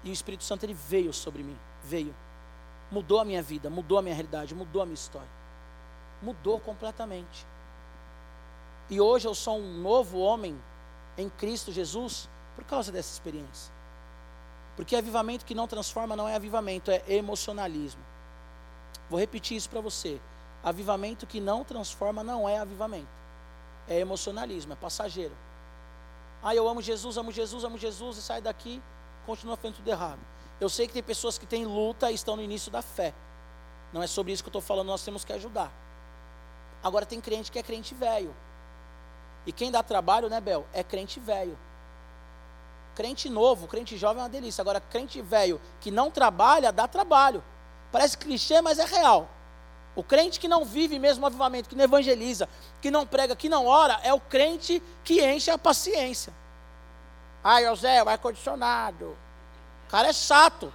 E 0.04 0.10
o 0.10 0.12
Espírito 0.12 0.44
Santo 0.44 0.66
ele 0.66 0.74
veio 0.74 1.14
sobre 1.14 1.42
mim, 1.42 1.58
veio. 1.82 2.14
Mudou 2.92 3.18
a 3.18 3.24
minha 3.24 3.42
vida, 3.42 3.70
mudou 3.70 3.98
a 3.98 4.02
minha 4.02 4.14
realidade, 4.14 4.54
mudou 4.54 4.82
a 4.82 4.86
minha 4.86 4.94
história. 4.94 5.30
Mudou 6.22 6.60
completamente. 6.60 7.48
E 8.90 9.00
hoje 9.00 9.26
eu 9.26 9.34
sou 9.34 9.58
um 9.58 9.82
novo 9.82 10.20
homem 10.20 10.62
em 11.18 11.30
Cristo 11.30 11.72
Jesus 11.72 12.28
por 12.58 12.66
causa 12.66 12.92
dessa 12.92 13.14
experiência. 13.14 13.74
Porque 14.76 14.98
avivamento 14.98 15.46
que 15.46 15.56
não 15.56 15.66
transforma 15.66 16.14
não 16.14 16.28
é 16.28 16.36
avivamento, 16.36 16.92
é 16.92 17.02
emocionalismo. 17.08 18.04
Vou 19.10 19.18
repetir 19.18 19.56
isso 19.56 19.70
para 19.70 19.80
você. 19.80 20.20
Avivamento 20.64 21.28
que 21.28 21.40
não 21.40 21.64
transforma 21.64 22.24
não 22.24 22.48
é 22.48 22.58
avivamento. 22.58 23.08
É 23.88 24.00
emocionalismo, 24.00 24.74
é 24.74 24.76
passageiro. 24.76 25.36
Ah, 26.42 26.56
eu 26.56 26.68
amo 26.68 26.82
Jesus, 26.82 27.18
amo 27.18 27.32
Jesus, 27.32 27.64
amo 27.64 27.78
Jesus, 27.78 28.18
e 28.18 28.22
sai 28.22 28.42
daqui, 28.42 28.82
continua 29.26 29.58
fazendo 29.58 29.76
tudo 29.76 29.88
errado. 29.90 30.20
Eu 30.60 30.70
sei 30.70 30.88
que 30.88 30.94
tem 30.94 31.04
pessoas 31.04 31.38
que 31.38 31.46
têm 31.46 31.66
luta 31.66 32.12
e 32.12 32.16
estão 32.16 32.36
no 32.36 32.42
início 32.42 32.72
da 32.72 32.82
fé. 32.82 33.14
Não 33.92 34.02
é 34.02 34.08
sobre 34.08 34.32
isso 34.32 34.44
que 34.44 34.48
eu 34.48 34.52
estou 34.52 34.62
falando, 34.62 34.88
nós 34.88 35.04
temos 35.04 35.26
que 35.26 35.34
ajudar. 35.34 35.72
Agora 36.84 37.06
tem 37.06 37.20
crente 37.20 37.52
que 37.52 37.60
é 37.60 37.64
crente 37.64 37.94
velho. 37.94 38.34
E 39.46 39.52
quem 39.52 39.72
dá 39.72 39.84
trabalho, 39.84 40.30
né, 40.30 40.40
Bel? 40.40 40.66
É 40.74 40.84
crente 40.84 41.20
velho. 41.20 41.58
Crente 42.96 43.30
novo, 43.30 43.68
crente 43.68 43.98
jovem 43.98 44.20
é 44.20 44.24
uma 44.24 44.30
delícia. 44.30 44.62
Agora, 44.62 44.80
crente 44.80 45.22
velho 45.22 45.60
que 45.82 45.90
não 45.90 46.12
trabalha, 46.12 46.72
dá 46.72 46.88
trabalho. 46.88 47.44
Parece 47.92 48.18
clichê, 48.18 48.62
mas 48.62 48.80
é 48.80 48.86
real. 48.86 49.28
O 49.96 50.04
crente 50.04 50.40
que 50.40 50.48
não 50.48 50.66
vive 50.66 50.98
mesmo 50.98 51.24
o 51.24 51.28
avivamento, 51.28 51.70
que 51.70 51.76
não 51.76 51.84
evangeliza, 51.84 52.50
que 52.82 52.90
não 52.90 53.06
prega, 53.06 53.36
que 53.36 53.48
não 53.48 53.68
ora, 53.68 54.00
é 54.04 54.14
o 54.14 54.20
crente 54.20 54.82
que 55.04 55.24
enche 55.24 55.52
a 55.52 55.58
paciência. 55.58 56.34
Ai, 57.44 57.66
José, 57.66 58.02
o 58.02 58.10
ar-condicionado. 58.10 59.16
O 59.88 59.92
cara 59.92 60.08
é 60.08 60.14
chato. 60.14 60.74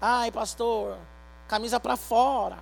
Ai, 0.00 0.30
pastor, 0.30 0.98
camisa 1.46 1.80
para 1.80 1.96
fora. 1.96 2.58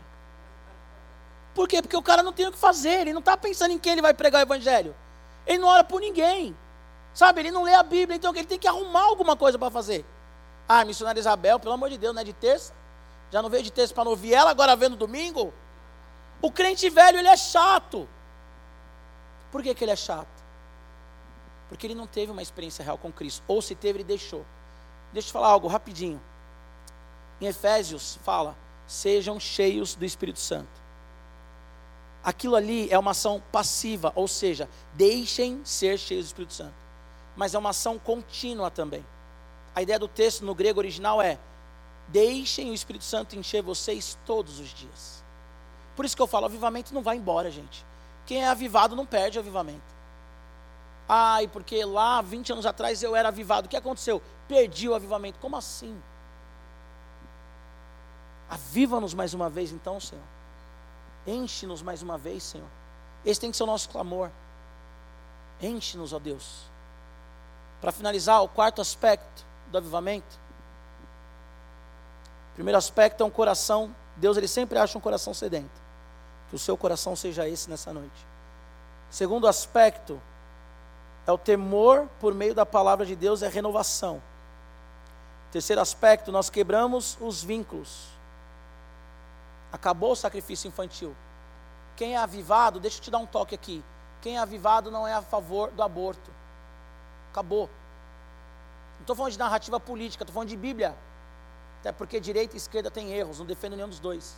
Por 1.54 1.66
quê? 1.66 1.82
Porque 1.82 1.96
o 1.96 2.02
cara 2.02 2.22
não 2.22 2.32
tem 2.32 2.46
o 2.46 2.52
que 2.52 2.58
fazer, 2.58 3.00
ele 3.00 3.12
não 3.12 3.20
está 3.20 3.36
pensando 3.36 3.72
em 3.72 3.78
quem 3.78 3.92
ele 3.92 4.02
vai 4.02 4.14
pregar 4.14 4.40
o 4.40 4.46
evangelho. 4.46 4.94
Ele 5.46 5.58
não 5.58 5.68
ora 5.68 5.82
por 5.82 6.00
ninguém. 6.00 6.56
Sabe, 7.14 7.40
ele 7.40 7.50
não 7.50 7.62
lê 7.62 7.74
a 7.74 7.82
Bíblia, 7.82 8.16
então 8.16 8.34
ele 8.34 8.46
tem 8.46 8.58
que 8.58 8.68
arrumar 8.68 9.04
alguma 9.04 9.36
coisa 9.36 9.58
para 9.58 9.70
fazer. 9.70 10.04
Ah, 10.68 10.84
missionária 10.84 11.18
Isabel, 11.18 11.58
pelo 11.58 11.72
amor 11.72 11.88
de 11.88 11.96
Deus, 11.96 12.14
não 12.14 12.20
é 12.20 12.24
de 12.24 12.34
terça? 12.34 12.74
Já 13.30 13.42
não 13.42 13.50
veio 13.50 13.62
de 13.62 13.72
terça 13.72 13.94
para 13.94 14.04
não 14.04 14.12
ouvir 14.12 14.34
ela, 14.34 14.50
agora 14.50 14.76
vendo 14.76 14.96
domingo? 14.96 15.52
O 16.40 16.50
crente 16.50 16.88
velho, 16.88 17.18
ele 17.18 17.28
é 17.28 17.36
chato. 17.36 18.08
Por 19.50 19.62
que, 19.62 19.74
que 19.74 19.84
ele 19.84 19.92
é 19.92 19.96
chato? 19.96 20.44
Porque 21.68 21.86
ele 21.86 21.94
não 21.94 22.06
teve 22.06 22.30
uma 22.30 22.42
experiência 22.42 22.84
real 22.84 22.98
com 22.98 23.12
Cristo. 23.12 23.42
Ou 23.48 23.60
se 23.60 23.74
teve, 23.74 23.98
ele 23.98 24.04
deixou. 24.04 24.44
Deixa 25.12 25.28
eu 25.28 25.32
falar 25.32 25.48
algo 25.48 25.66
rapidinho. 25.66 26.20
Em 27.40 27.46
Efésios 27.46 28.18
fala: 28.22 28.56
sejam 28.86 29.40
cheios 29.40 29.94
do 29.94 30.04
Espírito 30.04 30.38
Santo 30.38 30.86
aquilo 32.26 32.56
ali 32.56 32.88
é 32.90 32.98
uma 32.98 33.12
ação 33.12 33.40
passiva, 33.52 34.12
ou 34.16 34.26
seja, 34.26 34.68
deixem 34.94 35.60
ser 35.64 35.96
cheios 35.96 36.24
do 36.24 36.28
Espírito 36.30 36.54
Santo. 36.54 36.74
Mas 37.36 37.54
é 37.54 37.58
uma 37.58 37.70
ação 37.70 38.00
contínua 38.00 38.68
também. 38.68 39.06
A 39.72 39.80
ideia 39.80 39.96
do 39.96 40.08
texto 40.08 40.44
no 40.44 40.52
grego 40.52 40.80
original 40.80 41.22
é: 41.22 41.38
deixem 42.08 42.70
o 42.70 42.74
Espírito 42.74 43.04
Santo 43.04 43.36
encher 43.36 43.62
vocês 43.62 44.18
todos 44.24 44.60
os 44.60 44.68
dias. 44.68 45.24
Por 45.94 46.04
isso 46.04 46.16
que 46.16 46.22
eu 46.22 46.26
falo, 46.26 46.46
avivamento 46.46 46.94
não 46.94 47.02
vai 47.02 47.16
embora, 47.16 47.50
gente. 47.50 47.84
Quem 48.26 48.42
é 48.42 48.48
avivado 48.48 48.94
não 48.94 49.06
perde 49.06 49.38
o 49.38 49.40
avivamento. 49.40 49.96
Ai, 51.08 51.46
porque 51.46 51.84
lá 51.84 52.20
20 52.20 52.52
anos 52.52 52.66
atrás 52.66 53.02
eu 53.02 53.14
era 53.14 53.28
avivado. 53.28 53.66
O 53.66 53.70
que 53.70 53.76
aconteceu? 53.76 54.20
Perdi 54.48 54.88
o 54.88 54.94
avivamento. 54.94 55.38
Como 55.38 55.56
assim? 55.56 55.96
Aviva-nos 58.48 59.14
mais 59.14 59.32
uma 59.32 59.48
vez, 59.48 59.72
então, 59.72 59.98
Senhor. 60.00 60.24
Enche-nos 61.26 61.82
mais 61.82 62.02
uma 62.02 62.18
vez, 62.18 62.42
Senhor. 62.42 62.68
Esse 63.24 63.40
tem 63.40 63.50
que 63.50 63.56
ser 63.56 63.64
o 63.64 63.66
nosso 63.66 63.88
clamor. 63.88 64.30
Enche-nos, 65.60 66.12
ó 66.12 66.18
Deus. 66.18 66.66
Para 67.80 67.92
finalizar, 67.92 68.42
o 68.42 68.48
quarto 68.48 68.80
aspecto 68.80 69.44
do 69.70 69.78
avivamento. 69.78 70.38
Primeiro 72.56 72.78
aspecto 72.78 73.22
é 73.22 73.26
um 73.26 73.30
coração. 73.30 73.94
Deus 74.16 74.36
ele 74.36 74.48
sempre 74.48 74.78
acha 74.78 74.96
um 74.96 75.00
coração 75.00 75.32
sedento. 75.32 75.80
Que 76.48 76.56
o 76.56 76.58
seu 76.58 76.76
coração 76.76 77.14
seja 77.14 77.46
esse 77.46 77.68
nessa 77.70 77.92
noite. 77.92 78.26
Segundo 79.10 79.46
aspecto 79.46 80.20
é 81.26 81.30
o 81.30 81.36
temor 81.38 82.08
por 82.18 82.34
meio 82.34 82.54
da 82.54 82.64
palavra 82.64 83.04
de 83.04 83.14
Deus, 83.14 83.42
é 83.42 83.48
renovação. 83.48 84.22
Terceiro 85.52 85.82
aspecto, 85.82 86.32
nós 86.32 86.48
quebramos 86.48 87.18
os 87.20 87.44
vínculos. 87.44 88.08
Acabou 89.70 90.12
o 90.12 90.16
sacrifício 90.16 90.68
infantil. 90.68 91.14
Quem 91.94 92.14
é 92.14 92.18
avivado, 92.18 92.80
deixa 92.80 92.98
eu 92.98 93.02
te 93.02 93.10
dar 93.10 93.18
um 93.18 93.26
toque 93.26 93.54
aqui. 93.54 93.84
Quem 94.22 94.36
é 94.36 94.40
avivado 94.40 94.90
não 94.90 95.06
é 95.06 95.12
a 95.12 95.20
favor 95.20 95.70
do 95.70 95.82
aborto. 95.82 96.30
Acabou. 97.30 97.68
Não 98.94 99.02
estou 99.02 99.14
falando 99.14 99.32
de 99.32 99.38
narrativa 99.38 99.78
política, 99.78 100.22
estou 100.22 100.32
falando 100.32 100.48
de 100.48 100.56
Bíblia. 100.56 100.96
Até 101.80 101.92
porque 101.92 102.18
direita 102.20 102.54
e 102.54 102.58
esquerda 102.58 102.90
têm 102.90 103.12
erros, 103.12 103.38
não 103.38 103.46
defendo 103.46 103.76
nenhum 103.76 103.88
dos 103.88 104.00
dois. 104.00 104.36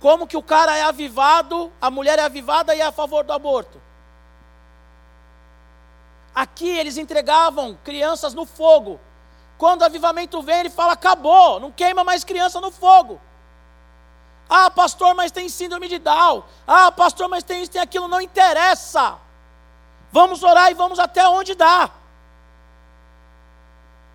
Como 0.00 0.26
que 0.26 0.36
o 0.36 0.42
cara 0.42 0.76
é 0.76 0.82
avivado, 0.82 1.72
a 1.80 1.90
mulher 1.90 2.18
é 2.18 2.22
avivada 2.22 2.74
e 2.74 2.80
é 2.80 2.86
a 2.86 2.92
favor 2.92 3.24
do 3.24 3.32
aborto? 3.32 3.80
Aqui 6.34 6.68
eles 6.68 6.96
entregavam 6.96 7.78
crianças 7.84 8.34
no 8.34 8.44
fogo. 8.44 9.00
Quando 9.56 9.82
o 9.82 9.84
avivamento 9.84 10.42
vem, 10.42 10.60
ele 10.60 10.70
fala: 10.70 10.94
acabou, 10.94 11.60
não 11.60 11.70
queima 11.70 12.02
mais 12.02 12.24
criança 12.24 12.60
no 12.60 12.70
fogo. 12.70 13.20
Ah, 14.48 14.70
pastor, 14.70 15.14
mas 15.14 15.30
tem 15.30 15.48
síndrome 15.48 15.88
de 15.88 15.98
Down. 15.98 16.44
Ah, 16.66 16.92
pastor, 16.92 17.28
mas 17.28 17.44
tem 17.44 17.62
isso, 17.62 17.70
tem 17.70 17.80
aquilo. 17.80 18.08
Não 18.08 18.20
interessa. 18.20 19.16
Vamos 20.12 20.42
orar 20.42 20.70
e 20.70 20.74
vamos 20.74 20.98
até 20.98 21.26
onde 21.26 21.54
dá. 21.54 21.90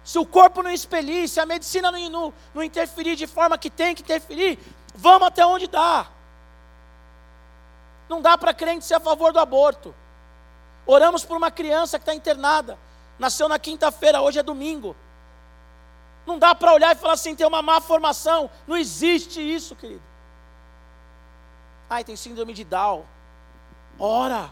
Se 0.03 0.17
o 0.17 0.25
corpo 0.25 0.63
não 0.63 0.71
expelir, 0.71 1.27
se 1.27 1.39
a 1.39 1.45
medicina 1.45 1.91
não, 1.91 2.09
não, 2.09 2.33
não 2.53 2.63
interferir 2.63 3.15
de 3.15 3.27
forma 3.27 3.57
que 3.57 3.69
tem 3.69 3.93
que 3.93 4.01
interferir, 4.01 4.57
vamos 4.95 5.27
até 5.27 5.45
onde 5.45 5.67
dá. 5.67 6.07
Não 8.07 8.21
dá 8.21 8.37
para 8.37 8.53
crente 8.53 8.85
ser 8.85 8.95
a 8.95 8.99
favor 8.99 9.31
do 9.31 9.39
aborto. 9.39 9.93
Oramos 10.85 11.23
por 11.23 11.37
uma 11.37 11.51
criança 11.51 11.99
que 11.99 12.03
está 12.03 12.13
internada. 12.13 12.77
Nasceu 13.19 13.47
na 13.47 13.59
quinta-feira, 13.59 14.21
hoje 14.21 14.39
é 14.39 14.43
domingo. 14.43 14.95
Não 16.25 16.39
dá 16.39 16.55
para 16.55 16.73
olhar 16.73 16.95
e 16.95 16.99
falar 16.99 17.13
assim, 17.13 17.35
tem 17.35 17.45
uma 17.45 17.61
má 17.61 17.79
formação. 17.79 18.49
Não 18.65 18.75
existe 18.75 19.39
isso, 19.39 19.75
querido. 19.75 20.01
Ai, 21.89 22.03
tem 22.03 22.15
síndrome 22.15 22.53
de 22.53 22.63
Down. 22.63 23.05
Ora. 23.99 24.51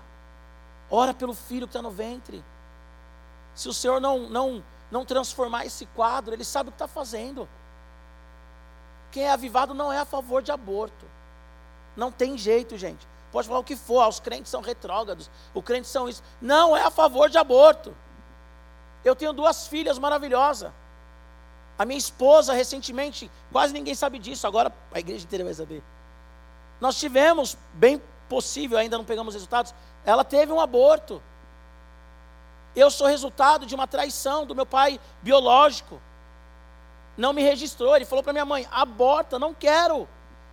Ora 0.89 1.14
pelo 1.14 1.34
filho 1.34 1.68
que 1.68 1.72
está 1.72 1.82
no 1.82 1.91
ventre. 1.91 2.43
Se 3.56 3.70
o 3.70 3.74
Senhor 3.74 4.00
não, 4.00 4.20
não, 4.30 4.64
não 4.91 5.05
transformar 5.05 5.65
esse 5.65 5.85
quadro, 5.88 6.33
Ele 6.33 6.43
sabe 6.43 6.69
o 6.69 6.71
que 6.71 6.75
está 6.75 6.88
fazendo. 6.88 7.47
Quem 9.11 9.23
é 9.23 9.31
avivado 9.31 9.73
não 9.73 9.91
é 9.91 9.99
a 9.99 10.05
favor 10.05 10.41
de 10.41 10.51
aborto. 10.51 11.05
Não 11.95 12.11
tem 12.11 12.38
jeito, 12.38 12.77
gente. 12.77 13.07
Pode 13.31 13.47
falar 13.47 13.59
o 13.59 13.63
que 13.63 13.75
for, 13.75 14.01
ah, 14.01 14.07
os 14.07 14.19
crentes 14.19 14.49
são 14.49 14.61
retrógrados, 14.61 15.29
os 15.53 15.63
crentes 15.63 15.91
são 15.91 16.07
isso. 16.07 16.23
Não 16.41 16.75
é 16.75 16.83
a 16.83 16.91
favor 16.91 17.29
de 17.29 17.38
aborto. 17.38 17.95
Eu 19.03 19.15
tenho 19.15 19.33
duas 19.33 19.67
filhas 19.67 19.99
maravilhosas. 19.99 20.71
A 21.77 21.85
minha 21.85 21.97
esposa, 21.97 22.53
recentemente, 22.53 23.29
quase 23.51 23.73
ninguém 23.73 23.93
sabe 23.93 24.17
disso, 24.17 24.47
agora 24.47 24.73
a 24.91 24.99
igreja 24.99 25.25
inteira 25.25 25.45
vai 25.45 25.53
saber. 25.53 25.83
Nós 26.79 26.99
tivemos, 26.99 27.57
bem 27.73 28.01
possível, 28.27 28.77
ainda 28.77 28.97
não 28.97 29.05
pegamos 29.05 29.33
resultados, 29.33 29.73
ela 30.05 30.23
teve 30.23 30.51
um 30.51 30.59
aborto. 30.59 31.21
Eu 32.78 32.91
sou 32.91 33.07
resultado 33.07 33.65
de 33.65 33.73
uma 33.73 33.88
traição 33.88 34.45
do 34.45 34.53
meu 34.53 34.65
pai 34.65 34.99
biológico. 35.23 35.99
Não 37.17 37.34
me 37.34 37.41
registrou. 37.41 37.95
Ele 37.95 38.05
falou 38.05 38.21
para 38.21 38.32
minha 38.32 38.45
mãe: 38.45 38.67
aborta, 38.69 39.39
não 39.39 39.51
quero. 39.51 40.07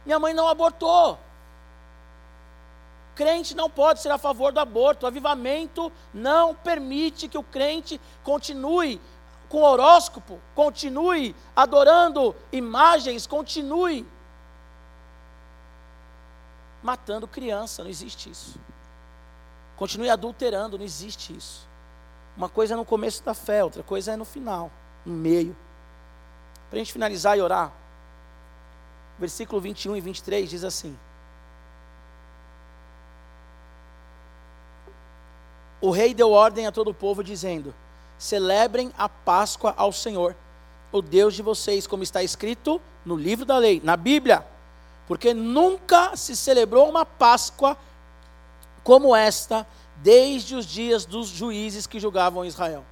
Minha 0.06 0.18
mãe 0.18 0.32
não 0.32 0.48
abortou. 0.48 1.18
Crente 3.14 3.54
não 3.54 3.68
pode 3.68 4.00
ser 4.00 4.10
a 4.10 4.16
favor 4.16 4.52
do 4.52 4.58
aborto. 4.58 5.04
O 5.04 5.06
avivamento 5.06 5.92
não 6.14 6.54
permite 6.54 7.28
que 7.28 7.36
o 7.36 7.42
crente 7.42 8.00
continue 8.22 8.98
com 9.50 9.62
horóscopo, 9.62 10.40
continue 10.54 11.36
adorando 11.54 12.34
imagens, 12.50 13.26
continue 13.26 14.08
matando 16.82 17.28
criança. 17.28 17.82
Não 17.82 17.90
existe 17.90 18.30
isso. 18.30 18.58
Continue 19.76 20.08
adulterando, 20.08 20.78
não 20.78 20.84
existe 20.86 21.36
isso. 21.36 21.73
Uma 22.36 22.48
coisa 22.48 22.74
é 22.74 22.76
no 22.76 22.84
começo 22.84 23.22
da 23.22 23.34
fé, 23.34 23.62
outra 23.62 23.82
coisa 23.82 24.12
é 24.12 24.16
no 24.16 24.24
final, 24.24 24.70
no 25.04 25.14
meio. 25.14 25.56
Para 26.68 26.76
a 26.76 26.78
gente 26.78 26.92
finalizar 26.92 27.38
e 27.38 27.40
orar, 27.40 27.72
versículo 29.18 29.60
21 29.60 29.96
e 29.96 30.00
23 30.00 30.50
diz 30.50 30.64
assim: 30.64 30.96
o 35.84 35.90
rei 35.90 36.14
deu 36.14 36.30
ordem 36.30 36.66
a 36.66 36.72
todo 36.72 36.88
o 36.88 36.94
povo, 36.94 37.22
dizendo: 37.22 37.74
Celebrem 38.18 38.90
a 38.96 39.06
Páscoa 39.06 39.74
ao 39.76 39.92
Senhor, 39.92 40.34
o 40.90 41.02
Deus 41.02 41.34
de 41.34 41.42
vocês, 41.42 41.86
como 41.86 42.02
está 42.02 42.22
escrito 42.22 42.80
no 43.04 43.14
livro 43.14 43.44
da 43.44 43.58
lei, 43.58 43.82
na 43.84 43.94
Bíblia. 43.94 44.46
Porque 45.06 45.34
nunca 45.34 46.16
se 46.16 46.34
celebrou 46.34 46.88
uma 46.88 47.04
Páscoa 47.04 47.76
como 48.82 49.14
esta, 49.14 49.66
desde 50.04 50.54
os 50.54 50.66
dias 50.66 51.06
dos 51.06 51.28
juízes 51.28 51.86
que 51.86 51.98
julgavam 51.98 52.44
Israel, 52.44 52.84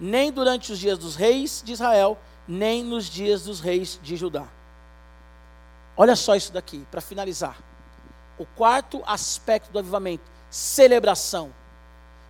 nem 0.00 0.32
durante 0.32 0.72
os 0.72 0.78
dias 0.78 0.98
dos 0.98 1.14
reis 1.14 1.62
de 1.62 1.72
Israel, 1.72 2.18
nem 2.48 2.82
nos 2.82 3.04
dias 3.04 3.44
dos 3.44 3.60
reis 3.60 4.00
de 4.02 4.16
Judá. 4.16 4.48
Olha 5.94 6.16
só 6.16 6.34
isso 6.34 6.50
daqui, 6.50 6.86
para 6.90 7.02
finalizar. 7.02 7.58
O 8.38 8.46
quarto 8.46 9.02
aspecto 9.06 9.70
do 9.70 9.78
avivamento: 9.78 10.24
celebração. 10.48 11.52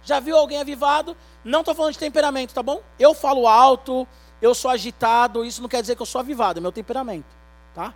Já 0.03 0.19
viu 0.19 0.37
alguém 0.37 0.61
avivado? 0.61 1.17
Não 1.45 1.61
estou 1.61 1.73
falando 1.73 1.93
de 1.93 1.99
temperamento, 2.01 2.53
tá 2.53 2.63
bom? 2.63 2.83
Eu 2.99 3.15
falo 3.15 3.47
alto, 3.47 4.07
eu 4.43 4.53
sou 4.53 4.69
agitado, 4.69 5.45
isso 5.45 5.63
não 5.63 5.69
quer 5.69 5.81
dizer 5.81 5.95
que 5.95 6.03
eu 6.03 6.07
sou 6.07 6.19
avivado, 6.19 6.59
é 6.59 6.61
meu 6.61 6.73
temperamento, 6.73 7.37
tá? 7.73 7.95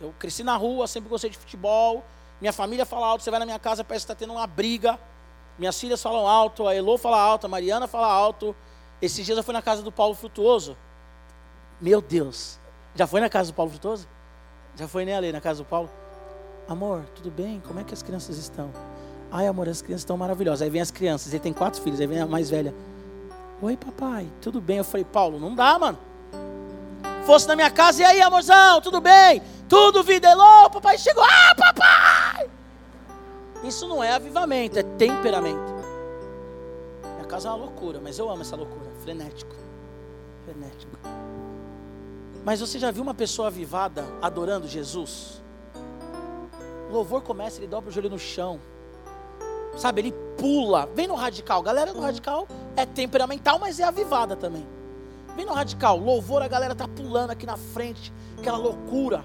Eu 0.00 0.14
cresci 0.20 0.44
na 0.44 0.56
rua, 0.56 0.86
sempre 0.86 1.10
gostei 1.10 1.30
de 1.30 1.36
futebol, 1.36 2.04
minha 2.40 2.52
família 2.52 2.86
fala 2.86 3.08
alto, 3.08 3.24
você 3.24 3.30
vai 3.30 3.40
na 3.40 3.44
minha 3.44 3.58
casa, 3.58 3.82
parece 3.82 4.06
que 4.06 4.12
está 4.12 4.18
tendo 4.18 4.32
uma 4.32 4.46
briga. 4.46 4.98
Minhas 5.58 5.78
filhas 5.78 6.02
falam 6.02 6.26
alto, 6.26 6.66
a 6.66 6.74
Elô 6.74 6.98
fala 6.98 7.20
alto, 7.20 7.46
a 7.46 7.48
Mariana 7.48 7.86
fala 7.86 8.08
alto. 8.08 8.54
Esses 9.00 9.24
dias 9.24 9.36
eu 9.36 9.44
fui 9.44 9.52
na 9.52 9.62
casa 9.62 9.82
do 9.82 9.92
Paulo 9.92 10.14
Frutuoso. 10.14 10.76
Meu 11.80 12.00
Deus, 12.00 12.58
já 12.94 13.06
foi 13.06 13.20
na 13.20 13.28
casa 13.28 13.52
do 13.52 13.54
Paulo 13.54 13.70
Frutuoso? 13.70 14.08
Já 14.76 14.88
foi, 14.88 15.04
né, 15.04 15.16
Ale, 15.16 15.30
na 15.30 15.40
casa 15.40 15.62
do 15.62 15.66
Paulo? 15.66 15.90
Amor, 16.68 17.04
tudo 17.14 17.30
bem? 17.30 17.60
Como 17.60 17.78
é 17.78 17.84
que 17.84 17.94
as 17.94 18.02
crianças 18.02 18.38
estão? 18.38 18.72
Ai, 19.30 19.46
amor, 19.46 19.68
as 19.68 19.82
crianças 19.82 20.02
estão 20.02 20.16
maravilhosas. 20.16 20.62
Aí 20.62 20.70
vem 20.70 20.80
as 20.80 20.90
crianças, 20.90 21.32
ele 21.32 21.42
tem 21.42 21.52
quatro 21.52 21.80
filhos, 21.80 22.00
aí 22.00 22.06
vem 22.06 22.20
a 22.20 22.26
mais 22.26 22.50
velha. 22.50 22.74
Oi, 23.60 23.76
papai, 23.76 24.30
tudo 24.40 24.60
bem? 24.60 24.78
Eu 24.78 24.84
falei, 24.84 25.04
Paulo, 25.04 25.38
não 25.38 25.54
dá, 25.54 25.78
mano. 25.78 25.98
Fosse 27.24 27.46
na 27.48 27.56
minha 27.56 27.70
casa, 27.70 28.02
e 28.02 28.04
aí, 28.04 28.20
amorzão, 28.20 28.80
tudo 28.80 29.00
bem? 29.00 29.42
Tudo 29.68 30.02
videlou, 30.02 30.70
papai 30.70 30.98
chegou, 30.98 31.24
ah, 31.24 31.54
papai! 31.54 32.23
Isso 33.64 33.88
não 33.88 34.04
é 34.04 34.12
avivamento, 34.12 34.78
é 34.78 34.82
temperamento. 34.82 35.74
Minha 37.14 37.24
casa 37.26 37.48
é 37.48 37.50
uma 37.50 37.58
loucura, 37.58 38.00
mas 38.02 38.18
eu 38.18 38.30
amo 38.30 38.42
essa 38.42 38.56
loucura, 38.56 38.90
frenético. 39.02 39.54
Frenético. 40.44 40.98
Mas 42.44 42.60
você 42.60 42.78
já 42.78 42.90
viu 42.90 43.02
uma 43.02 43.14
pessoa 43.14 43.48
avivada 43.48 44.04
adorando 44.20 44.68
Jesus? 44.68 45.42
O 46.90 46.92
louvor 46.92 47.22
começa, 47.22 47.58
ele 47.58 47.66
dobra 47.66 47.88
o 47.88 47.92
joelho 47.92 48.10
no 48.10 48.18
chão. 48.18 48.60
Sabe, 49.76 50.02
ele 50.02 50.14
pula. 50.36 50.86
Vem 50.94 51.08
no 51.08 51.14
radical. 51.14 51.62
Galera 51.62 51.92
do 51.92 52.00
radical 52.00 52.46
é 52.76 52.84
temperamental, 52.84 53.58
mas 53.58 53.80
é 53.80 53.84
avivada 53.84 54.36
também. 54.36 54.66
Vem 55.34 55.46
no 55.46 55.52
radical. 55.52 55.98
Louvor, 55.98 56.42
a 56.42 56.48
galera 56.48 56.74
tá 56.74 56.86
pulando 56.86 57.30
aqui 57.30 57.46
na 57.46 57.56
frente. 57.56 58.12
Aquela 58.38 58.58
loucura. 58.58 59.24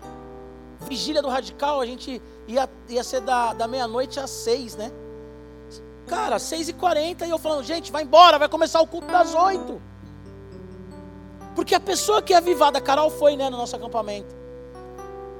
Vigília 0.81 1.21
do 1.21 1.27
radical, 1.27 1.81
a 1.81 1.85
gente 1.85 2.21
ia, 2.47 2.69
ia 2.87 3.03
ser 3.03 3.21
da, 3.21 3.53
da 3.53 3.67
meia-noite 3.67 4.19
às 4.19 4.29
seis, 4.29 4.75
né? 4.75 4.91
Cara, 6.07 6.39
seis 6.39 6.69
e 6.69 6.73
quarenta. 6.73 7.25
E 7.25 7.29
eu 7.29 7.37
falando, 7.37 7.63
gente, 7.63 7.91
vai 7.91 8.03
embora, 8.03 8.39
vai 8.39 8.49
começar 8.49 8.81
o 8.81 8.87
culto 8.87 9.07
das 9.07 9.35
oito. 9.35 9.81
Porque 11.53 11.75
a 11.75 11.79
pessoa 11.79 12.21
que 12.21 12.33
é 12.33 12.37
avivada, 12.37 12.77
a 12.77 12.81
Carol 12.81 13.09
foi, 13.09 13.35
né, 13.35 13.49
no 13.49 13.57
nosso 13.57 13.75
acampamento. 13.75 14.33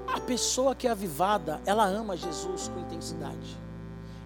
A 0.06 0.20
pessoa 0.20 0.76
que 0.76 0.88
é 0.88 0.92
avivada, 0.92 1.62
ela 1.66 1.86
ama 1.86 2.18
Jesus 2.18 2.68
com 2.68 2.80
intensidade 2.80 3.58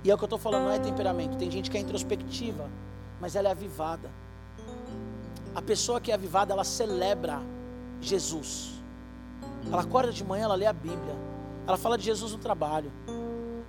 E 0.03 0.09
é 0.09 0.13
o 0.13 0.17
que 0.17 0.23
eu 0.23 0.27
estou 0.27 0.39
falando, 0.39 0.63
não 0.63 0.71
é 0.71 0.79
temperamento. 0.79 1.37
Tem 1.37 1.51
gente 1.51 1.69
que 1.69 1.77
é 1.77 1.81
introspectiva, 1.81 2.69
mas 3.21 3.35
ela 3.35 3.49
é 3.49 3.51
avivada. 3.51 4.09
A 5.53 5.61
pessoa 5.61 6.01
que 6.01 6.11
é 6.11 6.15
avivada, 6.15 6.51
ela 6.51 6.63
celebra 6.63 7.41
Jesus. 8.01 8.72
Ela 9.71 9.81
acorda 9.81 10.11
de 10.11 10.23
manhã, 10.23 10.45
ela 10.45 10.55
lê 10.55 10.65
a 10.65 10.73
Bíblia. 10.73 11.15
Ela 11.67 11.77
fala 11.77 11.97
de 11.97 12.05
Jesus 12.05 12.31
no 12.31 12.37
trabalho. 12.37 12.91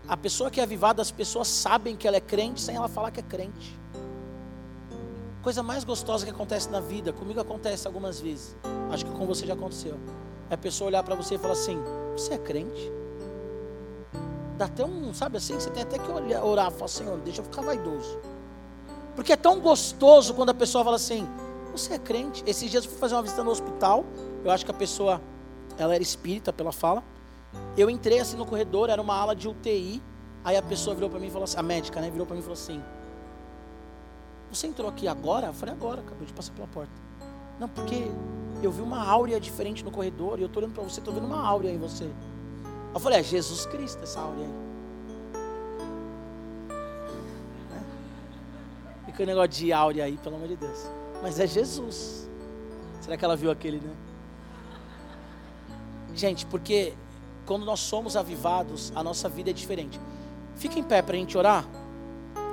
A 0.07 0.17
pessoa 0.17 0.51
que 0.51 0.61
é 0.61 0.63
avivada, 0.63 1.01
as 1.01 1.11
pessoas 1.11 1.49
sabem 1.49 1.97
que 1.97 2.07
ela 2.07 2.17
é 2.17 2.21
crente 2.21 2.61
sem 2.61 2.77
ela 2.77 2.89
falar 2.89 3.11
que 3.11 3.21
é 3.21 3.23
crente. 3.23 3.79
Coisa 5.43 5.63
mais 5.63 5.85
gostosa 5.85 6.25
que 6.25 6.31
acontece 6.31 6.71
na 6.71 6.81
vida, 6.81 7.13
comigo 7.13 7.41
acontece 7.41 7.87
algumas 7.87 8.21
vezes. 8.21 8.57
Acho 8.91 9.05
que 9.05 9.13
com 9.13 9.27
você 9.27 9.47
já 9.47 9.55
aconteceu. 9.55 9.99
É 10.51 10.55
a 10.55 10.59
pessoa 10.59 10.89
olhar 10.89 11.03
para 11.03 11.15
você 11.15 11.37
e 11.37 11.39
falar 11.39 11.53
assim: 11.53 11.79
Você 12.17 12.35
é 12.35 12.39
crente? 12.39 12.93
Dá 14.57 14.67
até 14.67 14.85
um, 14.85 15.13
sabe 15.13 15.37
assim, 15.37 15.55
você 15.55 15.69
tem 15.71 15.83
até 15.83 15.99
que 15.99 16.11
olhar, 16.11 16.45
orar, 16.45 16.71
falar, 16.71 16.89
Senhor, 16.89 17.19
deixa 17.19 17.41
eu 17.41 17.45
ficar 17.45 17.63
vaidoso. 17.63 18.19
Porque 19.17 19.33
é 19.33 19.37
tão 19.37 19.61
gostoso 19.61 20.33
quando 20.35 20.51
a 20.51 20.55
pessoa 20.55 20.85
fala 20.85 20.97
assim, 20.97 21.27
você 21.73 21.95
é 21.95 21.99
crente? 21.99 22.43
Esses 22.47 22.71
dias 22.71 22.85
eu 22.85 22.91
fui 22.91 22.99
fazer 23.01 23.15
uma 23.15 23.23
visita 23.23 23.43
no 23.43 23.51
hospital, 23.51 24.05
eu 24.45 24.51
acho 24.51 24.65
que 24.65 24.71
a 24.71 24.75
pessoa, 24.75 25.21
ela 25.79 25.95
era 25.95 26.03
espírita 26.03 26.53
pela 26.53 26.73
fala. 26.73 27.03
Eu 27.77 27.89
entrei 27.89 28.21
assim 28.21 28.37
no 28.37 28.47
corredor, 28.47 28.91
era 28.91 29.01
uma 29.01 29.15
ala 29.15 29.35
de 29.35 29.49
UTI, 29.49 30.03
aí 30.45 30.57
a 30.57 30.63
pessoa 30.63 30.95
virou 30.95 31.09
para 31.09 31.19
mim 31.21 31.27
e 31.27 31.31
falou 31.31 31.45
assim, 31.45 31.59
a 31.59 31.63
médica, 31.63 32.01
né, 32.01 32.11
virou 32.11 32.27
para 32.27 32.35
mim 32.35 32.41
e 32.41 32.43
falou 32.43 32.55
assim, 32.55 32.83
você 34.51 34.67
entrou 34.67 34.89
aqui 34.89 35.09
agora? 35.09 35.49
Eu 35.49 35.53
falei, 35.53 35.75
agora, 35.75 36.01
acabou 36.01 36.27
de 36.27 36.33
passar 36.33 36.53
pela 36.53 36.69
porta. 36.69 36.93
Não, 37.59 37.69
porque 37.69 38.11
eu 38.63 38.71
vi 38.71 38.83
uma 38.83 39.05
áurea 39.05 39.41
diferente 39.41 39.85
no 39.85 39.91
corredor, 39.91 40.39
e 40.39 40.43
eu 40.43 40.47
estou 40.47 40.63
olhando 40.63 40.75
para 40.75 40.83
você, 40.83 41.01
estou 41.01 41.15
vendo 41.15 41.27
uma 41.27 41.45
áurea 41.45 41.71
em 41.71 41.79
você. 41.79 42.11
Eu 42.93 43.01
falei, 43.01 43.21
é 43.21 43.23
Jesus 43.23 43.67
Cristo 43.67 44.03
essa 44.03 44.21
áurea 44.21 44.47
aí. 44.47 44.65
Fica 49.07 49.23
o 49.23 49.27
negócio 49.27 49.51
de 49.51 49.73
áurea 49.73 50.05
aí, 50.05 50.17
pelo 50.19 50.37
amor 50.37 50.49
de 50.49 50.57
Deus. 50.57 50.91
Mas 51.23 51.39
é 51.39 51.47
Jesus. 51.47 52.29
Será 53.01 53.17
que 53.17 53.25
ela 53.25 53.37
viu 53.37 53.51
aquele, 53.51 53.79
né? 53.79 53.95
Gente, 56.15 56.47
porque 56.47 56.95
quando 57.45 57.65
nós 57.65 57.81
somos 57.81 58.17
avivados, 58.17 58.93
a 58.95 59.03
nossa 59.03 59.29
vida 59.29 59.51
é 59.51 59.53
diferente. 59.53 60.01
Fica 60.57 60.79
em 60.79 60.83
pé 60.83 61.03
para 61.03 61.15
a 61.17 61.19
gente 61.19 61.37
orar. 61.37 61.67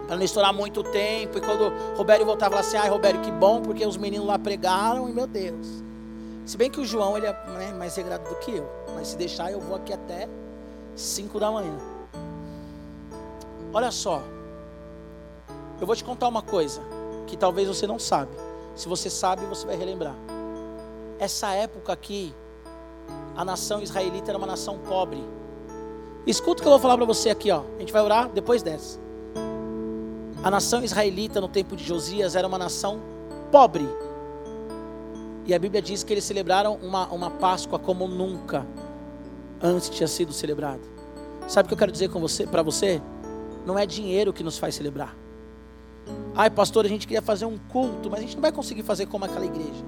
Para 0.07 0.18
não 0.18 0.24
estourar 0.24 0.53
muito 0.53 0.84
tempo. 0.84 1.38
E 1.38 1.41
quando 1.41 1.66
o 1.66 1.97
Robério 1.97 2.26
voltava 2.26 2.59
assim, 2.59 2.78
ai 2.78 2.89
Robério, 2.89 3.22
que 3.22 3.32
bom, 3.32 3.62
porque 3.62 3.86
os 3.86 3.97
meninos 3.97 4.28
lá 4.28 4.38
pregaram 4.38 5.07
e 5.07 5.14
meu 5.14 5.28
Deus. 5.28 5.84
Se 6.45 6.57
bem 6.57 6.70
que 6.70 6.80
o 6.80 6.86
João 6.86 7.16
ele 7.16 7.28
é 7.28 7.34
né, 7.49 7.74
mais 7.74 7.95
regrado 7.95 8.28
do 8.28 8.36
que 8.38 8.51
eu. 8.51 8.70
Mas 8.95 9.09
se 9.09 9.18
deixar, 9.18 9.51
eu 9.51 9.59
vou 9.59 9.76
aqui 9.76 9.93
até 9.93 10.28
5 10.95 11.39
da 11.39 11.51
manhã. 11.51 11.78
Olha 13.74 13.91
só. 13.91 14.22
Eu 15.80 15.88
vou 15.88 15.95
te 15.95 16.03
contar 16.03 16.28
uma 16.28 16.41
coisa 16.41 16.82
que 17.28 17.38
talvez 17.38 17.68
você 17.68 17.88
não 17.88 17.97
sabe. 17.97 18.32
Se 18.76 18.88
você 18.88 19.09
sabe, 19.09 19.45
você 19.45 19.66
vai 19.66 19.76
relembrar. 19.76 20.16
Essa 21.20 21.53
época 21.53 21.93
aqui, 21.93 22.34
a 23.36 23.45
nação 23.45 23.82
israelita 23.82 24.32
era 24.32 24.38
uma 24.38 24.47
nação 24.47 24.79
pobre. 24.79 25.23
Escuta 26.25 26.59
o 26.59 26.63
que 26.63 26.67
eu 26.67 26.71
vou 26.71 26.79
falar 26.79 26.97
para 26.97 27.05
você 27.05 27.29
aqui, 27.29 27.51
ó. 27.51 27.63
A 27.77 27.79
gente 27.79 27.91
vai 27.91 28.01
orar 28.01 28.29
depois 28.29 28.61
dessa. 28.61 28.99
A 30.43 30.51
nação 30.51 30.84
israelita 30.84 31.39
no 31.39 31.47
tempo 31.47 31.75
de 31.75 31.84
Josias 31.84 32.36
era 32.36 32.47
uma 32.47 32.57
nação 32.57 32.99
pobre. 33.51 33.88
E 35.45 35.53
a 35.53 35.59
Bíblia 35.59 35.82
diz 35.82 36.03
que 36.03 36.13
eles 36.13 36.23
celebraram 36.23 36.75
uma, 36.82 37.07
uma 37.07 37.29
Páscoa 37.32 37.79
como 37.79 38.07
nunca 38.07 38.65
antes 39.61 39.89
tinha 39.89 40.07
sido 40.07 40.32
celebrado. 40.32 40.82
Sabe 41.47 41.65
o 41.65 41.67
que 41.67 41.73
eu 41.73 41.77
quero 41.77 41.91
dizer 41.91 42.09
com 42.09 42.19
você, 42.19 42.45
para 42.45 42.63
você? 42.63 43.01
Não 43.65 43.77
é 43.77 43.86
dinheiro 43.86 44.34
que 44.34 44.43
nos 44.43 44.57
faz 44.57 44.75
celebrar. 44.75 45.15
Ai, 46.36 46.49
pastor, 46.49 46.86
a 46.86 46.89
gente 46.89 47.07
queria 47.07 47.21
fazer 47.21 47.45
um 47.45 47.57
culto, 47.57 48.09
mas 48.09 48.19
a 48.19 48.23
gente 48.23 48.36
não 48.36 48.41
vai 48.41 48.51
conseguir 48.51 48.84
fazer 48.84 49.05
como 49.05 49.25
aquela 49.25 49.45
igreja. 49.45 49.84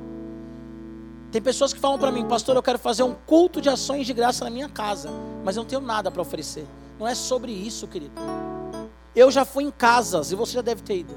Tem 1.34 1.42
pessoas 1.42 1.74
que 1.74 1.80
falam 1.80 1.98
para 1.98 2.12
mim, 2.12 2.28
pastor, 2.28 2.56
eu 2.56 2.62
quero 2.62 2.78
fazer 2.78 3.02
um 3.02 3.16
culto 3.26 3.60
de 3.60 3.68
ações 3.68 4.06
de 4.06 4.14
graça 4.14 4.44
na 4.44 4.52
minha 4.52 4.70
casa, 4.70 5.10
mas 5.44 5.56
eu 5.56 5.64
não 5.64 5.68
tenho 5.68 5.82
nada 5.82 6.12
para 6.12 6.22
oferecer. 6.22 6.64
Não 7.00 7.08
é 7.08 7.16
sobre 7.16 7.52
isso, 7.52 7.88
querido. 7.88 8.14
Eu 9.16 9.32
já 9.32 9.44
fui 9.44 9.64
em 9.64 9.72
casas, 9.72 10.32
e 10.32 10.36
você 10.36 10.54
já 10.54 10.62
deve 10.62 10.84
ter 10.84 10.98
ido, 10.98 11.16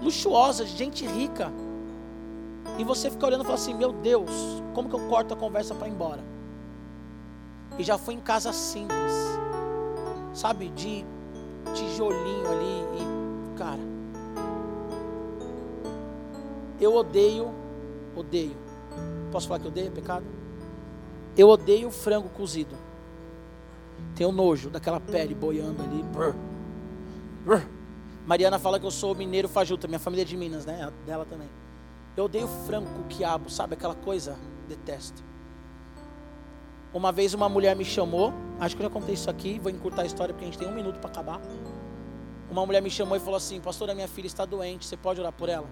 luxuosas, 0.00 0.70
de 0.70 0.76
gente 0.76 1.04
rica. 1.04 1.52
E 2.78 2.84
você 2.84 3.10
fica 3.10 3.26
olhando 3.26 3.40
e 3.40 3.44
fala 3.44 3.56
assim: 3.56 3.74
Meu 3.74 3.90
Deus, 3.90 4.30
como 4.72 4.88
que 4.88 4.94
eu 4.94 5.00
corto 5.08 5.34
a 5.34 5.36
conversa 5.36 5.74
para 5.74 5.88
ir 5.88 5.90
embora? 5.90 6.22
E 7.76 7.82
já 7.82 7.98
fui 7.98 8.14
em 8.14 8.20
casa 8.20 8.52
simples, 8.52 9.12
sabe, 10.32 10.68
de 10.68 11.04
tijolinho 11.74 12.52
ali. 12.52 12.84
E, 13.00 13.58
cara, 13.58 13.82
eu 16.80 16.94
odeio, 16.94 17.52
odeio 18.14 18.63
Posso 19.34 19.48
falar 19.48 19.58
que 19.58 19.66
odeio 19.66 19.90
pecado? 19.90 20.24
Eu 21.36 21.48
odeio 21.48 21.90
frango 21.90 22.28
cozido. 22.28 22.76
Tenho 24.14 24.30
nojo 24.30 24.70
daquela 24.70 25.00
pele 25.00 25.34
boiando 25.34 25.82
ali. 25.82 26.04
Brr. 26.04 26.36
Brr. 27.44 27.66
Mariana 28.24 28.60
fala 28.60 28.78
que 28.78 28.86
eu 28.86 28.92
sou 28.92 29.12
mineiro 29.12 29.48
fajuta, 29.48 29.88
minha 29.88 29.98
família 29.98 30.22
é 30.22 30.24
de 30.24 30.36
Minas, 30.36 30.64
né? 30.64 30.88
Dela 31.04 31.24
também. 31.24 31.48
Eu 32.16 32.26
odeio 32.26 32.46
frango 32.64 32.88
com 32.90 33.08
quiabo, 33.08 33.50
sabe 33.50 33.74
aquela 33.74 33.96
coisa? 33.96 34.36
Detesto. 34.68 35.20
Uma 36.92 37.10
vez 37.10 37.34
uma 37.34 37.48
mulher 37.48 37.74
me 37.74 37.84
chamou, 37.84 38.32
acho 38.60 38.76
que 38.76 38.82
eu 38.82 38.86
já 38.86 38.92
contei 38.94 39.14
isso 39.14 39.28
aqui, 39.28 39.58
vou 39.58 39.72
encurtar 39.72 40.02
a 40.02 40.06
história 40.06 40.32
porque 40.32 40.44
a 40.44 40.48
gente 40.48 40.58
tem 40.60 40.68
um 40.68 40.74
minuto 40.74 41.00
para 41.00 41.10
acabar. 41.10 41.40
Uma 42.48 42.64
mulher 42.64 42.80
me 42.80 42.88
chamou 42.88 43.16
e 43.16 43.20
falou 43.20 43.36
assim: 43.36 43.60
Pastora, 43.60 43.96
minha 43.96 44.06
filha 44.06 44.28
está 44.28 44.44
doente, 44.44 44.86
você 44.86 44.96
pode 44.96 45.20
orar 45.20 45.32
por 45.32 45.48
ela? 45.48 45.66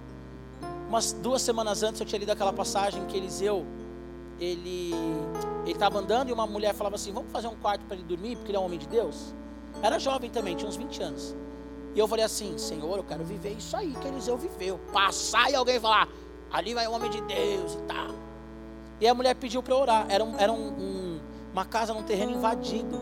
Umas 0.93 1.11
duas 1.15 1.41
semanas 1.41 1.83
antes 1.83 2.03
eu 2.03 2.07
tinha 2.07 2.19
lido 2.19 2.31
aquela 2.31 2.53
passagem 2.53 3.07
que 3.07 3.17
Eliseu, 3.17 3.65
ele 4.39 4.93
estava 5.67 5.99
andando 5.99 6.29
e 6.29 6.33
uma 6.35 6.47
mulher 6.47 6.75
falava 6.75 6.97
assim: 6.97 7.11
Vamos 7.13 7.33
fazer 7.33 7.49
um 7.49 7.57
quarto 7.57 7.83
para 7.87 7.97
ele 7.97 8.05
dormir, 8.05 8.37
porque 8.37 8.51
ele 8.51 8.59
é 8.59 8.61
um 8.61 8.67
homem 8.67 8.79
de 8.79 8.87
Deus. 8.87 9.35
Era 9.83 9.99
jovem 9.99 10.29
também, 10.29 10.55
tinha 10.55 10.69
uns 10.69 10.77
20 10.77 11.03
anos. 11.03 11.35
E 11.95 11.99
eu 11.99 12.07
falei 12.07 12.27
assim: 12.27 12.59
Senhor, 12.59 12.99
eu 12.99 13.05
quero 13.05 13.25
viver 13.25 13.53
isso 13.53 13.75
aí 13.75 13.95
que 14.03 14.07
Eliseu 14.07 14.37
viveu. 14.37 14.79
Passar 14.93 15.51
e 15.51 15.55
alguém 15.55 15.81
falar: 15.81 16.09
Ali 16.53 16.75
vai 16.75 16.87
o 16.87 16.93
homem 16.93 17.11
de 17.11 17.23
Deus 17.23 17.73
e 17.73 17.79
tal. 17.89 18.09
E 19.01 19.09
a 19.09 19.15
mulher 19.15 19.35
pediu 19.35 19.63
para 19.63 19.75
orar. 19.75 20.07
Era, 20.11 20.23
um, 20.23 20.39
era 20.39 20.53
um, 20.53 20.69
um, 20.79 21.21
uma 21.55 21.65
casa 21.65 21.95
num 21.95 22.03
terreno 22.03 22.33
invadido. 22.33 23.01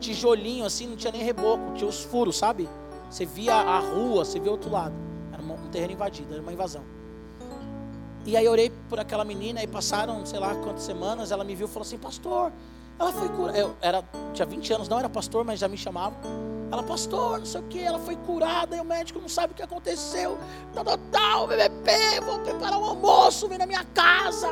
Tijolinho 0.00 0.64
assim, 0.64 0.88
não 0.88 0.96
tinha 0.96 1.12
nem 1.12 1.22
reboco, 1.22 1.74
tinha 1.74 1.88
os 1.88 2.02
furos, 2.02 2.36
sabe? 2.36 2.68
Você 3.08 3.24
via 3.24 3.54
a 3.54 3.78
rua, 3.78 4.24
você 4.24 4.40
via 4.40 4.50
outro 4.50 4.72
lado. 4.72 4.94
Era 5.32 5.40
um 5.40 5.68
terreno 5.68 5.92
invadido, 5.92 6.32
era 6.32 6.42
uma 6.42 6.52
invasão. 6.52 6.82
E 8.24 8.36
aí 8.36 8.48
orei 8.48 8.70
por 8.88 9.00
aquela 9.00 9.24
menina 9.24 9.62
e 9.62 9.66
passaram, 9.66 10.24
sei 10.24 10.38
lá 10.38 10.54
quantas 10.54 10.84
semanas, 10.84 11.32
ela 11.32 11.42
me 11.42 11.54
viu 11.54 11.66
e 11.66 11.70
falou 11.70 11.82
assim, 11.82 11.98
pastor, 11.98 12.52
ela 12.98 13.12
foi 13.12 13.28
curada. 13.28 13.58
Eu 13.58 13.76
era, 13.80 14.04
tinha 14.32 14.46
20 14.46 14.72
anos, 14.74 14.88
não 14.88 14.98
era 14.98 15.08
pastor, 15.08 15.44
mas 15.44 15.58
já 15.58 15.66
me 15.66 15.76
chamava. 15.76 16.14
Ela, 16.70 16.82
pastor, 16.82 17.40
não 17.40 17.46
sei 17.46 17.60
o 17.60 17.64
que, 17.64 17.80
ela 17.80 17.98
foi 17.98 18.16
curada 18.16 18.76
e 18.76 18.80
o 18.80 18.84
médico 18.84 19.18
não 19.20 19.28
sabe 19.28 19.52
o 19.52 19.56
que 19.56 19.62
aconteceu. 19.62 20.38
Tal, 20.72 20.84
tal, 21.10 21.48
BBP, 21.48 22.20
vou 22.24 22.38
preparar 22.38 22.78
um 22.78 22.84
almoço, 22.84 23.48
vem 23.48 23.58
na 23.58 23.66
minha 23.66 23.84
casa. 23.92 24.48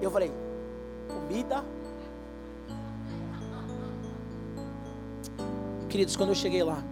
Eu 0.00 0.10
falei, 0.10 0.32
comida. 1.08 1.62
Queridos, 5.90 6.16
quando 6.16 6.30
eu 6.30 6.34
cheguei 6.34 6.62
lá, 6.62 6.82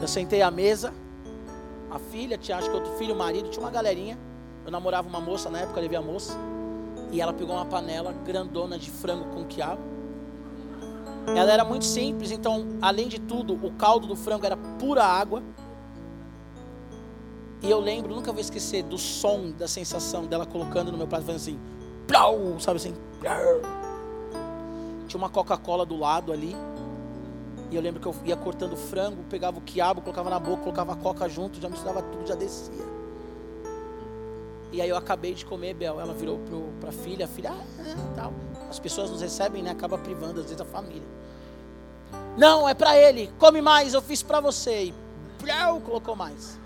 eu 0.00 0.06
sentei 0.06 0.42
à 0.42 0.50
mesa 0.50 0.94
a 1.90 1.98
filha, 1.98 2.36
tinha 2.36 2.58
acho 2.58 2.68
que 2.68 2.74
outro 2.74 2.92
filho, 2.92 3.14
o 3.14 3.18
marido, 3.18 3.48
tinha 3.48 3.64
uma 3.64 3.70
galerinha. 3.70 4.18
Eu 4.64 4.70
namorava 4.70 5.08
uma 5.08 5.20
moça 5.20 5.48
na 5.48 5.60
época, 5.60 5.80
levei 5.80 5.96
a 5.98 6.02
moça. 6.02 6.36
E 7.12 7.20
ela 7.20 7.32
pegou 7.32 7.54
uma 7.54 7.66
panela 7.66 8.12
grandona 8.24 8.78
de 8.78 8.90
frango 8.90 9.24
com 9.26 9.44
quiabo. 9.44 9.80
Ela 11.26 11.52
era 11.52 11.64
muito 11.64 11.84
simples, 11.84 12.30
então, 12.30 12.66
além 12.80 13.08
de 13.08 13.18
tudo, 13.18 13.54
o 13.54 13.72
caldo 13.72 14.06
do 14.06 14.14
frango 14.14 14.46
era 14.46 14.56
pura 14.56 15.04
água. 15.04 15.42
E 17.62 17.70
eu 17.70 17.80
lembro, 17.80 18.14
nunca 18.14 18.30
vou 18.30 18.40
esquecer 18.40 18.84
do 18.84 18.96
som, 18.96 19.50
da 19.50 19.66
sensação 19.66 20.26
dela 20.26 20.46
colocando 20.46 20.92
no 20.92 20.98
meu 20.98 21.06
prato, 21.06 21.24
fazendo 21.24 21.40
assim, 21.40 21.58
plau, 22.06 22.60
sabe 22.60 22.76
assim. 22.76 22.94
Tinha 25.08 25.18
uma 25.18 25.28
Coca-Cola 25.28 25.84
do 25.84 25.96
lado 25.96 26.32
ali. 26.32 26.54
E 27.70 27.76
eu 27.76 27.82
lembro 27.82 28.00
que 28.00 28.06
eu 28.06 28.14
ia 28.24 28.36
cortando 28.36 28.76
frango, 28.76 29.24
pegava 29.28 29.58
o 29.58 29.60
quiabo, 29.60 30.00
colocava 30.00 30.30
na 30.30 30.38
boca, 30.38 30.62
colocava 30.62 30.92
a 30.92 30.96
coca 30.96 31.28
junto, 31.28 31.60
já 31.60 31.68
misturava 31.68 32.02
tudo, 32.02 32.26
já 32.26 32.34
descia. 32.34 32.96
E 34.72 34.80
aí 34.80 34.88
eu 34.88 34.96
acabei 34.96 35.34
de 35.34 35.44
comer, 35.44 35.74
Bel. 35.74 36.00
Ela 36.00 36.12
virou 36.12 36.40
para 36.80 36.90
a 36.90 36.92
filha, 36.92 37.24
a 37.24 37.28
filha, 37.28 37.52
ah, 37.52 37.82
é, 37.82 38.14
tal. 38.14 38.32
As 38.68 38.78
pessoas 38.78 39.10
nos 39.10 39.20
recebem, 39.20 39.62
né? 39.62 39.70
Acaba 39.70 39.96
privando, 39.96 40.40
às 40.40 40.46
vezes, 40.46 40.60
a 40.60 40.64
família. 40.64 41.08
Não, 42.36 42.68
é 42.68 42.74
para 42.74 42.96
ele. 42.96 43.32
Come 43.38 43.62
mais, 43.62 43.94
eu 43.94 44.02
fiz 44.02 44.22
para 44.22 44.40
você. 44.40 44.84
E 44.84 44.94
plau, 45.38 45.80
colocou 45.80 46.14
mais. 46.14 46.58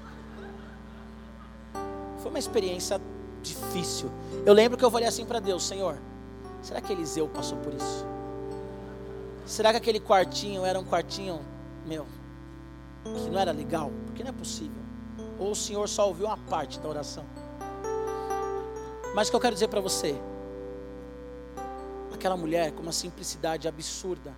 Foi 2.19 2.31
uma 2.31 2.39
experiência 2.39 3.01
difícil. 3.43 4.11
Eu 4.45 4.53
lembro 4.53 4.77
que 4.77 4.85
eu 4.85 4.91
falei 4.91 5.07
assim 5.07 5.25
para 5.25 5.41
Deus, 5.41 5.63
Senhor, 5.63 5.97
será 6.63 6.81
que 6.81 6.93
Eliseu 6.93 7.29
passou 7.29 7.59
por 7.59 7.73
isso? 7.73 8.07
Será 9.45 9.71
que 9.71 9.79
aquele 9.79 10.01
quartinho 10.01 10.65
era 10.65 10.79
um 10.79 10.85
quartinho 10.85 11.41
meu, 11.87 12.07
que 13.05 13.31
não 13.31 13.39
era 13.39 13.53
legal, 13.53 13.91
porque 14.07 14.23
não 14.23 14.31
é 14.31 14.35
possível. 14.35 14.83
Ou 15.39 15.53
o 15.53 15.55
Senhor 15.55 15.89
só 15.89 16.07
ouviu 16.07 16.27
uma 16.27 16.37
parte 16.37 16.79
da 16.79 16.89
oração. 16.89 17.25
Mas 19.15 19.29
o 19.29 19.31
que 19.31 19.37
eu 19.37 19.41
quero 19.41 19.55
dizer 19.55 19.69
para 19.69 19.81
você, 19.81 20.15
aquela 22.13 22.37
mulher 22.37 22.73
com 22.73 22.83
uma 22.83 22.93
simplicidade 22.93 23.67
absurda, 23.67 24.33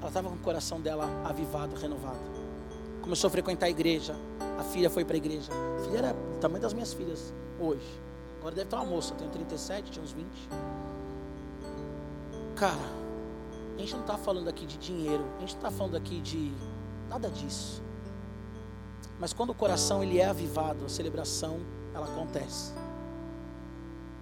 ela 0.00 0.08
estava 0.08 0.28
com 0.28 0.36
o 0.36 0.38
coração 0.38 0.80
dela 0.80 1.06
avivado, 1.24 1.76
renovado. 1.76 2.18
Começou 3.02 3.28
a 3.28 3.30
frequentar 3.30 3.66
a 3.66 3.70
igreja. 3.70 4.16
A 4.58 4.64
filha 4.64 4.90
foi 4.90 5.04
para 5.04 5.14
a 5.14 5.18
igreja. 5.18 5.52
A 5.52 5.84
filha 5.84 5.98
era 5.98 6.12
do 6.12 6.40
tamanho 6.40 6.62
das 6.62 6.72
minhas 6.72 6.92
filhas 6.92 7.32
hoje. 7.60 8.00
Agora 8.38 8.54
deve 8.54 8.66
estar 8.66 8.78
uma 8.78 8.86
moça, 8.86 9.12
eu 9.12 9.18
tenho 9.18 9.30
37, 9.30 9.90
tinha 9.90 10.04
uns 10.04 10.12
20. 10.12 10.26
Cara, 12.56 12.74
a 13.78 13.80
gente 13.80 13.94
não 13.94 14.00
está 14.00 14.18
falando 14.18 14.48
aqui 14.48 14.66
de 14.66 14.76
dinheiro, 14.76 15.24
a 15.36 15.40
gente 15.40 15.52
não 15.52 15.58
está 15.58 15.70
falando 15.70 15.96
aqui 15.96 16.20
de 16.20 16.52
nada 17.08 17.30
disso. 17.30 17.80
Mas 19.20 19.32
quando 19.32 19.50
o 19.50 19.54
coração 19.54 20.02
ele 20.02 20.18
é 20.18 20.26
avivado, 20.26 20.84
a 20.84 20.88
celebração 20.88 21.60
ela 21.94 22.06
acontece. 22.06 22.72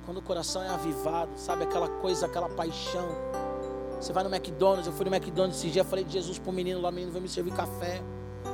Quando 0.04 0.18
o 0.18 0.22
coração 0.22 0.62
é 0.62 0.68
avivado, 0.68 1.32
sabe 1.36 1.64
aquela 1.64 1.88
coisa, 1.88 2.26
aquela 2.26 2.50
paixão. 2.50 3.08
Você 3.98 4.12
vai 4.12 4.22
no 4.22 4.32
McDonald's, 4.32 4.86
eu 4.86 4.92
fui 4.92 5.06
no 5.06 5.14
McDonald's 5.14 5.58
esse 5.58 5.70
dia, 5.70 5.82
falei 5.84 6.04
de 6.04 6.12
Jesus 6.12 6.38
para 6.38 6.50
o 6.50 6.52
menino 6.52 6.80
lá, 6.80 6.92
menino 6.92 7.10
veio 7.10 7.22
me 7.22 7.28
servir 7.28 7.52
café. 7.52 8.02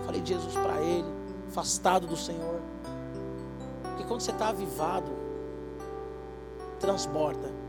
Falei 0.07 0.20
de 0.20 0.32
Jesus 0.32 0.55
para 0.55 0.80
ele, 0.80 1.07
afastado 1.48 2.07
do 2.07 2.16
Senhor. 2.16 2.61
Porque 3.82 4.05
quando 4.05 4.20
você 4.20 4.30
está 4.30 4.48
avivado, 4.48 5.11
transborda. 6.78 7.61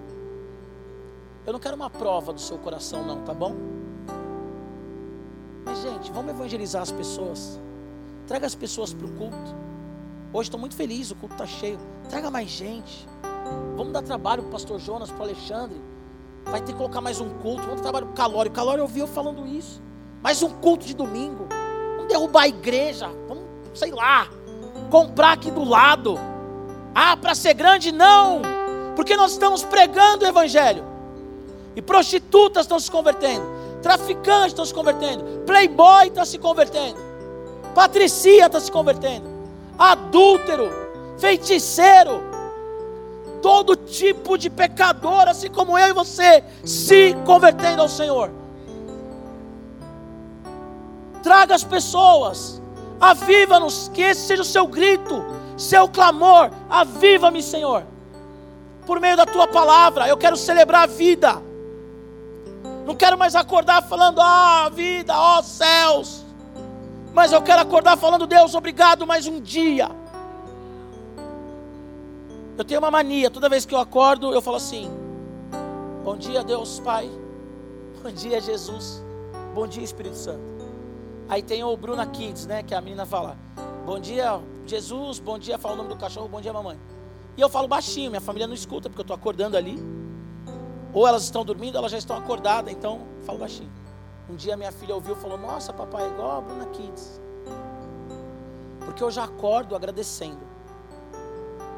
Eu 1.45 1.51
não 1.51 1.59
quero 1.59 1.75
uma 1.75 1.89
prova 1.89 2.31
do 2.31 2.39
seu 2.39 2.57
coração, 2.57 3.03
não, 3.03 3.21
tá 3.23 3.33
bom? 3.33 3.53
Mas, 5.65 5.81
gente, 5.81 6.11
vamos 6.11 6.31
evangelizar 6.31 6.81
as 6.81 6.91
pessoas. 6.91 7.59
Traga 8.25 8.45
as 8.45 8.55
pessoas 8.55 8.93
para 8.93 9.05
o 9.05 9.11
culto. 9.11 9.55
Hoje 10.31 10.47
estou 10.47 10.59
muito 10.59 10.75
feliz, 10.75 11.11
o 11.11 11.15
culto 11.15 11.35
está 11.35 11.45
cheio. 11.45 11.77
Traga 12.09 12.31
mais 12.31 12.49
gente. 12.49 13.07
Vamos 13.75 13.91
dar 13.91 14.01
trabalho 14.01 14.43
para 14.43 14.49
o 14.49 14.51
pastor 14.51 14.79
Jonas, 14.79 15.11
para 15.11 15.19
o 15.19 15.23
Alexandre. 15.23 15.81
Vai 16.45 16.61
ter 16.61 16.71
que 16.71 16.77
colocar 16.77 17.01
mais 17.01 17.19
um 17.19 17.29
culto. 17.39 17.63
Vamos 17.63 17.77
dar 17.77 17.83
trabalho 17.83 18.05
para 18.07 18.13
o 18.13 18.15
Calório. 18.15 18.51
O 18.51 18.55
Calório 18.55 18.83
ouviu 18.83 19.05
falando 19.05 19.45
isso. 19.45 19.81
Mais 20.21 20.41
um 20.41 20.49
culto 20.49 20.85
de 20.85 20.95
domingo. 20.95 21.47
Vamos 21.95 22.07
derrubar 22.07 22.43
a 22.43 22.47
igreja. 22.47 23.09
Vamos, 23.27 23.43
sei 23.73 23.91
lá, 23.91 24.29
comprar 24.89 25.33
aqui 25.33 25.51
do 25.51 25.63
lado. 25.63 26.17
Ah, 26.95 27.17
para 27.17 27.35
ser 27.35 27.53
grande, 27.53 27.91
não. 27.91 28.41
Porque 28.95 29.17
nós 29.17 29.33
estamos 29.33 29.63
pregando 29.63 30.23
o 30.23 30.27
Evangelho. 30.27 30.92
E 31.75 31.81
prostitutas 31.81 32.65
estão 32.65 32.79
se 32.79 32.89
convertendo. 32.89 33.45
Traficantes 33.81 34.47
estão 34.47 34.65
se 34.65 34.73
convertendo. 34.73 35.23
Playboy 35.45 36.07
está 36.07 36.25
se 36.25 36.37
convertendo. 36.37 36.97
Patricia 37.73 38.45
está 38.45 38.59
se 38.59 38.71
convertendo. 38.71 39.27
Adúltero. 39.77 40.71
Feiticeiro 41.17 42.33
todo 43.43 43.75
tipo 43.75 44.37
de 44.37 44.49
pecador, 44.49 45.27
assim 45.27 45.49
como 45.49 45.77
eu 45.77 45.89
e 45.89 45.93
você, 45.93 46.41
se 46.63 47.13
convertendo 47.25 47.81
ao 47.81 47.89
Senhor. 47.89 48.31
Traga 51.21 51.53
as 51.53 51.63
pessoas, 51.63 52.61
aviva-nos, 53.01 53.91
que 53.93 54.01
esse 54.01 54.21
seja 54.21 54.41
o 54.41 54.45
seu 54.45 54.65
grito, 54.65 55.23
seu 55.57 55.89
clamor, 55.89 56.49
aviva-me, 56.69 57.43
Senhor. 57.43 57.83
Por 58.85 59.01
meio 59.01 59.17
da 59.17 59.25
tua 59.25 59.45
palavra, 59.45 60.07
eu 60.07 60.15
quero 60.15 60.37
celebrar 60.37 60.83
a 60.83 60.87
vida. 60.87 61.41
Não 62.85 62.95
quero 62.95 63.17
mais 63.17 63.35
acordar 63.35 63.81
falando, 63.83 64.19
ah, 64.21 64.69
vida, 64.69 65.17
ó 65.17 65.39
oh, 65.39 65.43
céus. 65.43 66.25
Mas 67.13 67.31
eu 67.31 67.41
quero 67.41 67.61
acordar 67.61 67.97
falando, 67.97 68.27
Deus, 68.27 68.55
obrigado 68.55 69.05
mais 69.05 69.27
um 69.27 69.39
dia. 69.39 69.89
Eu 72.57 72.63
tenho 72.63 72.79
uma 72.79 72.91
mania, 72.91 73.31
toda 73.31 73.49
vez 73.49 73.65
que 73.65 73.73
eu 73.73 73.79
acordo, 73.79 74.33
eu 74.33 74.41
falo 74.41 74.57
assim: 74.57 74.91
Bom 76.03 76.17
dia, 76.17 76.43
Deus 76.43 76.79
Pai. 76.79 77.09
Bom 78.03 78.11
dia, 78.11 78.39
Jesus. 78.39 79.03
Bom 79.55 79.65
dia, 79.65 79.83
Espírito 79.83 80.15
Santo. 80.15 80.41
Aí 81.29 81.41
tem 81.41 81.63
o 81.63 81.75
Bruna 81.75 82.05
Kids, 82.05 82.45
né? 82.45 82.61
Que 82.61 82.75
a 82.75 82.81
menina 82.81 83.05
fala: 83.05 83.37
Bom 83.85 83.99
dia, 83.99 84.39
Jesus. 84.67 85.19
Bom 85.19 85.39
dia, 85.39 85.57
fala 85.57 85.75
o 85.75 85.77
nome 85.77 85.89
do 85.89 85.95
cachorro. 85.95 86.27
Bom 86.27 86.41
dia, 86.41 86.53
mamãe. 86.53 86.77
E 87.35 87.41
eu 87.41 87.49
falo 87.49 87.67
baixinho, 87.67 88.11
minha 88.11 88.21
família 88.21 88.45
não 88.45 88.53
escuta, 88.53 88.87
porque 88.89 89.01
eu 89.01 89.03
estou 89.03 89.15
acordando 89.15 89.57
ali. 89.57 89.79
Ou 90.93 91.07
elas 91.07 91.23
estão 91.23 91.43
dormindo, 91.43 91.77
elas 91.77 91.91
já 91.91 91.97
estão 91.97 92.15
acordadas, 92.15 92.71
então 92.71 93.01
falo 93.25 93.39
baixinho. 93.39 93.71
Um 94.29 94.35
dia 94.35 94.55
minha 94.55 94.71
filha 94.71 94.93
ouviu 94.93 95.15
e 95.15 95.17
falou: 95.17 95.37
Nossa, 95.37 95.73
papai, 95.73 96.05
é 96.05 96.07
igual 96.09 96.37
a 96.37 96.41
Bruna 96.41 96.65
Kids. 96.67 97.19
Porque 98.85 99.03
eu 99.03 99.09
já 99.09 99.23
acordo 99.23 99.75
agradecendo. 99.75 100.53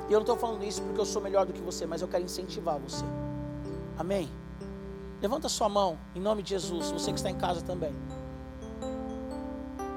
E 0.09 0.13
eu 0.13 0.17
não 0.17 0.21
estou 0.21 0.37
falando 0.37 0.63
isso 0.63 0.81
porque 0.81 0.99
eu 0.99 1.05
sou 1.05 1.21
melhor 1.21 1.45
do 1.45 1.53
que 1.53 1.61
você, 1.61 1.85
mas 1.85 2.01
eu 2.01 2.07
quero 2.07 2.23
incentivar 2.23 2.77
você. 2.77 3.05
Amém? 3.97 4.29
Levanta 5.21 5.49
sua 5.49 5.69
mão 5.69 5.97
em 6.13 6.19
nome 6.19 6.43
de 6.43 6.49
Jesus, 6.49 6.91
você 6.91 7.11
que 7.11 7.17
está 7.17 7.29
em 7.29 7.35
casa 7.35 7.61
também. 7.61 7.95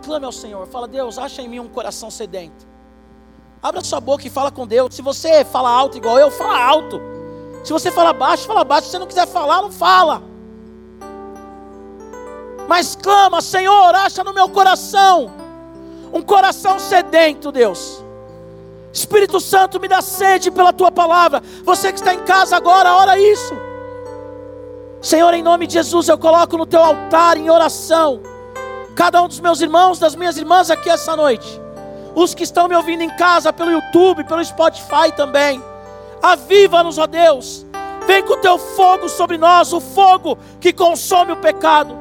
Clame 0.05 0.25
ao 0.25 0.33
Senhor, 0.33 0.67
fala, 0.69 0.89
Deus, 0.89 1.19
acha 1.19 1.43
em 1.43 1.49
mim 1.49 1.61
um 1.61 1.69
coração 1.69 2.11
sedento. 2.11 2.67
Abra 3.63 3.83
sua 3.83 4.01
boca 4.01 4.27
e 4.27 4.31
fala 4.31 4.51
com 4.51 4.67
Deus. 4.67 4.95
Se 4.95 5.03
você 5.03 5.45
fala 5.45 5.69
alto 5.69 5.99
igual 5.99 6.19
eu, 6.19 6.31
fala 6.31 6.65
alto. 6.65 7.18
Se 7.65 7.73
você 7.73 7.91
fala 7.91 8.13
baixo, 8.13 8.47
fala 8.47 8.65
baixo. 8.65 8.87
Se 8.87 8.93
você 8.93 8.99
não 8.99 9.07
quiser 9.07 9.27
falar, 9.27 9.63
não 9.63 9.71
fala. 9.71 10.23
Mas 12.67 12.95
clama, 12.95 13.41
Senhor, 13.41 13.95
acha 13.95 14.23
no 14.23 14.33
meu 14.33 14.49
coração 14.49 15.31
um 16.13 16.23
coração 16.23 16.79
sedento, 16.79 17.53
Deus 17.53 18.03
Espírito 18.93 19.39
Santo, 19.41 19.79
me 19.79 19.87
dá 19.87 20.01
sede 20.01 20.51
pela 20.51 20.73
tua 20.73 20.91
palavra. 20.91 21.43
Você 21.65 21.93
que 21.93 21.99
está 21.99 22.15
em 22.15 22.21
casa 22.21 22.57
agora, 22.57 22.95
ora 22.95 23.19
isso. 23.19 23.55
Senhor, 25.01 25.33
em 25.35 25.43
nome 25.43 25.67
de 25.67 25.75
Jesus, 25.75 26.09
eu 26.09 26.19
coloco 26.19 26.57
no 26.57 26.67
teu 26.67 26.83
altar 26.83 27.37
em 27.37 27.49
oração 27.49 28.21
cada 28.97 29.23
um 29.23 29.29
dos 29.29 29.39
meus 29.39 29.61
irmãos, 29.61 30.01
das 30.01 30.17
minhas 30.17 30.37
irmãs 30.37 30.71
aqui 30.71 30.91
essa 30.91 31.15
noite. 31.15 31.49
Os 32.17 32.35
que 32.35 32.43
estão 32.43 32.67
me 32.67 32.75
ouvindo 32.75 33.03
em 33.03 33.11
casa 33.11 33.53
pelo 33.53 33.71
YouTube, 33.71 34.25
pelo 34.25 34.45
Spotify 34.45 35.13
também. 35.15 35.63
Aviva-nos, 36.23 36.99
ó 36.99 37.07
Deus. 37.07 37.67
Vem 38.07 38.23
com 38.23 38.35
o 38.35 38.39
teu 38.39 38.59
fogo 38.59 39.09
sobre 39.09 39.37
nós, 39.37 39.73
o 39.73 39.81
fogo 39.81 40.39
que 40.61 40.73
consome 40.73 41.33
o 41.33 41.37
pecado. 41.37 41.97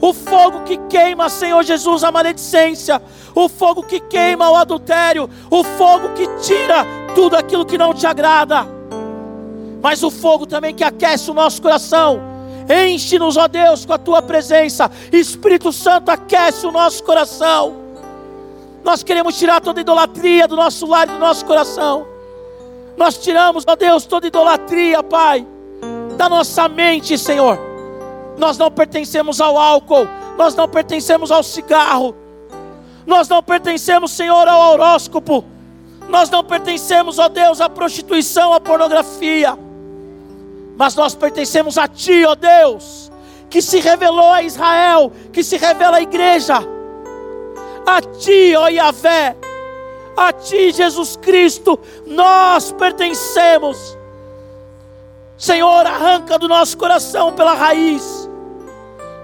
O 0.00 0.12
fogo 0.12 0.60
que 0.60 0.76
queima, 0.88 1.28
Senhor 1.28 1.62
Jesus, 1.62 2.04
a 2.04 2.12
maledicência 2.12 3.00
o 3.36 3.50
fogo 3.50 3.82
que 3.82 4.00
queima 4.00 4.50
o 4.50 4.56
adultério, 4.56 5.28
o 5.50 5.62
fogo 5.62 6.08
que 6.14 6.26
tira 6.38 6.86
tudo 7.14 7.36
aquilo 7.36 7.66
que 7.66 7.76
não 7.76 7.92
te 7.92 8.06
agrada, 8.06 8.66
mas 9.82 10.02
o 10.02 10.10
fogo 10.10 10.46
também 10.46 10.74
que 10.74 10.82
aquece 10.82 11.30
o 11.30 11.34
nosso 11.34 11.60
coração. 11.60 12.18
Enche-nos, 12.66 13.36
ó 13.36 13.46
Deus, 13.46 13.84
com 13.84 13.92
a 13.92 13.98
tua 13.98 14.22
presença. 14.22 14.90
Espírito 15.12 15.70
Santo, 15.70 16.10
aquece 16.10 16.66
o 16.66 16.72
nosso 16.72 17.04
coração. 17.04 17.76
Nós 18.82 19.02
queremos 19.02 19.38
tirar 19.38 19.60
toda 19.60 19.82
idolatria 19.82 20.48
do 20.48 20.56
nosso 20.56 20.86
lar 20.86 21.06
e 21.06 21.12
do 21.12 21.18
nosso 21.18 21.44
coração. 21.44 22.06
Nós 22.96 23.18
tiramos, 23.18 23.64
ó 23.66 23.76
Deus, 23.76 24.06
toda 24.06 24.26
idolatria, 24.26 25.02
Pai, 25.02 25.46
da 26.16 26.28
nossa 26.28 26.68
mente, 26.68 27.18
Senhor. 27.18 27.58
Nós 28.38 28.56
não 28.56 28.70
pertencemos 28.70 29.40
ao 29.40 29.58
álcool, 29.58 30.06
nós 30.36 30.54
não 30.54 30.68
pertencemos 30.68 31.30
ao 31.30 31.42
cigarro, 31.42 32.14
nós 33.06 33.28
não 33.28 33.42
pertencemos, 33.42 34.10
Senhor, 34.10 34.48
ao 34.48 34.72
horóscopo. 34.72 35.44
Nós 36.08 36.28
não 36.28 36.42
pertencemos, 36.42 37.18
ó 37.18 37.28
Deus, 37.28 37.60
à 37.60 37.68
prostituição, 37.68 38.52
à 38.52 38.60
pornografia. 38.60 39.56
Mas 40.76 40.94
nós 40.94 41.14
pertencemos 41.14 41.78
a 41.78 41.86
Ti, 41.86 42.24
ó 42.24 42.34
Deus, 42.34 43.10
que 43.48 43.62
se 43.62 43.78
revelou 43.80 44.32
a 44.32 44.42
Israel, 44.42 45.12
que 45.32 45.42
se 45.42 45.56
revela 45.56 45.98
à 45.98 46.02
igreja. 46.02 46.56
A 47.86 48.00
Ti, 48.00 48.54
ó 48.56 48.68
Yahvé, 48.68 49.36
a 50.16 50.32
Ti, 50.32 50.72
Jesus 50.72 51.16
Cristo, 51.16 51.78
nós 52.06 52.72
pertencemos. 52.72 53.96
Senhor, 55.36 55.86
arranca 55.86 56.38
do 56.38 56.48
nosso 56.48 56.78
coração 56.78 57.32
pela 57.32 57.52
raiz 57.52 58.26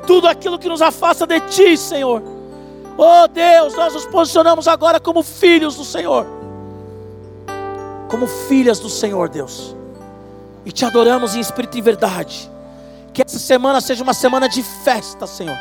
tudo 0.07 0.27
aquilo 0.27 0.59
que 0.59 0.69
nos 0.69 0.83
afasta 0.83 1.27
de 1.27 1.41
Ti, 1.41 1.77
Senhor 1.77 2.23
Oh 2.97 3.27
Deus, 3.27 3.75
nós 3.75 3.95
nos 3.95 4.05
posicionamos 4.05 4.69
agora 4.69 5.01
como 5.01 5.23
filhos 5.23 5.77
do 5.77 5.85
Senhor, 5.85 6.27
como 8.09 8.27
filhas 8.27 8.79
do 8.79 8.89
Senhor, 8.89 9.29
Deus, 9.29 9.75
e 10.65 10.71
te 10.71 10.85
adoramos 10.85 11.35
em 11.35 11.41
espírito 11.41 11.79
e 11.79 11.81
verdade. 11.81 12.51
Que 13.15 13.23
essa 13.23 13.39
semana 13.39 13.81
seja 13.81 14.03
uma 14.03 14.15
semana 14.15 14.49
de 14.49 14.63
festa, 14.63 15.27
Senhor, 15.27 15.57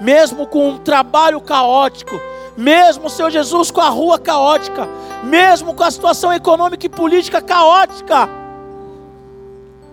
mesmo 0.00 0.46
com 0.46 0.68
um 0.68 0.78
trabalho 0.78 1.40
caótico, 1.40 2.20
mesmo, 2.56 3.08
Senhor 3.08 3.30
Jesus, 3.30 3.70
com 3.70 3.80
a 3.80 3.88
rua 3.88 4.18
caótica, 4.18 4.88
mesmo 5.22 5.74
com 5.74 5.84
a 5.84 5.90
situação 5.90 6.32
econômica 6.32 6.86
e 6.86 6.88
política 6.88 7.40
caótica, 7.40 8.28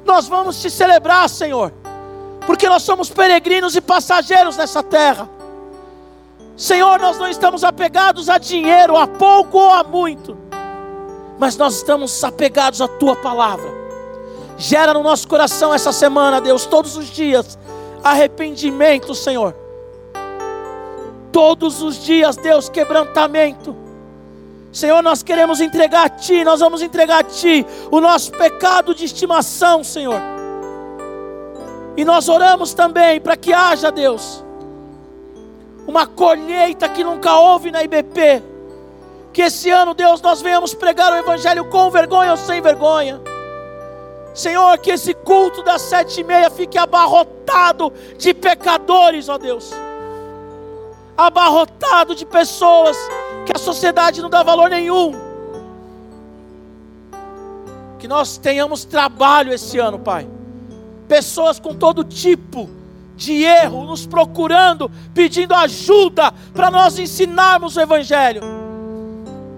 nós 0.05 0.27
vamos 0.27 0.61
te 0.61 0.69
celebrar, 0.69 1.29
Senhor, 1.29 1.71
porque 2.45 2.67
nós 2.67 2.83
somos 2.83 3.09
peregrinos 3.09 3.75
e 3.75 3.81
passageiros 3.81 4.57
nessa 4.57 4.81
terra 4.81 5.29
Senhor, 6.59 6.99
nós 6.99 7.17
não 7.17 7.29
estamos 7.29 7.63
apegados 7.63 8.27
a 8.27 8.37
dinheiro, 8.37 8.97
a 8.97 9.07
pouco 9.07 9.57
ou 9.57 9.71
a 9.71 9.81
muito, 9.81 10.37
mas 11.39 11.55
nós 11.55 11.75
estamos 11.75 12.21
apegados 12.21 12.81
à 12.81 12.87
tua 12.87 13.15
palavra. 13.15 13.71
Gera 14.57 14.93
no 14.93 15.01
nosso 15.01 15.25
coração 15.25 15.73
essa 15.73 15.93
semana, 15.93 16.41
Deus, 16.41 16.65
todos 16.65 16.97
os 16.97 17.05
dias, 17.05 17.57
arrependimento, 18.03 19.15
Senhor. 19.15 19.55
Todos 21.31 21.81
os 21.81 22.03
dias, 22.03 22.35
Deus, 22.35 22.69
quebrantamento. 22.69 23.75
Senhor, 24.71 25.01
nós 25.01 25.23
queremos 25.23 25.59
entregar 25.61 26.05
a 26.05 26.09
Ti, 26.09 26.43
nós 26.43 26.59
vamos 26.59 26.81
entregar 26.81 27.19
a 27.19 27.23
Ti 27.23 27.65
o 27.91 27.99
nosso 27.99 28.31
pecado 28.31 28.93
de 28.93 29.05
estimação, 29.05 29.83
Senhor. 29.83 30.21
E 31.97 32.05
nós 32.05 32.29
oramos 32.29 32.73
também 32.73 33.19
para 33.19 33.35
que 33.35 33.51
haja, 33.51 33.91
Deus, 33.91 34.43
uma 35.87 36.05
colheita 36.05 36.87
que 36.87 37.03
nunca 37.03 37.35
houve 37.35 37.71
na 37.71 37.83
IBP. 37.83 38.43
Que 39.33 39.43
esse 39.43 39.69
ano, 39.69 39.93
Deus, 39.93 40.21
nós 40.21 40.41
venhamos 40.41 40.73
pregar 40.73 41.11
o 41.11 41.17
Evangelho 41.17 41.65
com 41.65 41.89
vergonha 41.89 42.31
ou 42.31 42.37
sem 42.37 42.61
vergonha. 42.61 43.19
Senhor, 44.33 44.77
que 44.77 44.91
esse 44.91 45.13
culto 45.13 45.63
das 45.63 45.81
sete 45.81 46.21
e 46.21 46.23
meia 46.23 46.49
fique 46.49 46.77
abarrotado 46.77 47.91
de 48.17 48.33
pecadores, 48.33 49.27
ó 49.27 49.37
Deus. 49.37 49.71
Abarrotado 51.19 52.15
de 52.15 52.25
pessoas 52.25 52.95
que 53.45 53.51
a 53.53 53.59
sociedade 53.59 54.21
não 54.21 54.29
dá 54.29 54.41
valor 54.41 54.69
nenhum. 54.69 55.11
Que 57.99 58.07
nós 58.07 58.37
tenhamos 58.37 58.85
trabalho 58.85 59.51
esse 59.51 59.77
ano, 59.77 59.99
Pai. 59.99 60.25
Pessoas 61.09 61.59
com 61.59 61.75
todo 61.75 62.05
tipo 62.05 62.69
de 63.17 63.43
erro, 63.43 63.83
nos 63.83 64.07
procurando, 64.07 64.89
pedindo 65.13 65.53
ajuda 65.53 66.31
para 66.53 66.71
nós 66.71 66.97
ensinarmos 66.97 67.75
o 67.75 67.81
Evangelho. 67.81 68.41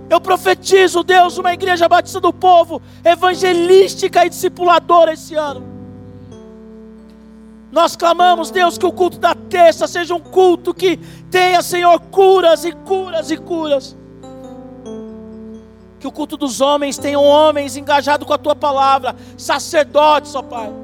Eu 0.09 0.19
profetizo, 0.19 1.03
Deus, 1.03 1.37
uma 1.37 1.53
igreja 1.53 1.87
batista 1.87 2.19
do 2.19 2.33
povo, 2.33 2.81
evangelística 3.05 4.25
e 4.25 4.29
discipuladora 4.29 5.13
esse 5.13 5.35
ano. 5.35 5.63
Nós 7.71 7.95
clamamos, 7.95 8.49
Deus, 8.49 8.79
que 8.79 8.85
o 8.85 8.91
culto 8.91 9.19
da 9.19 9.35
terça 9.51 9.87
seja 9.87 10.15
um 10.15 10.19
culto 10.19 10.73
que 10.73 10.97
tenha, 11.29 11.61
Senhor, 11.61 11.99
curas 11.99 12.65
e 12.65 12.71
curas 12.71 13.29
e 13.29 13.37
curas. 13.37 13.95
Que 15.99 16.07
o 16.07 16.11
culto 16.11 16.35
dos 16.37 16.61
homens 16.61 16.97
tenha 16.97 17.19
homens 17.19 17.77
engajados 17.77 18.25
com 18.25 18.33
a 18.33 18.37
tua 18.37 18.55
palavra, 18.55 19.15
sacerdotes, 19.37 20.33
ó 20.33 20.41
Pai 20.41 20.81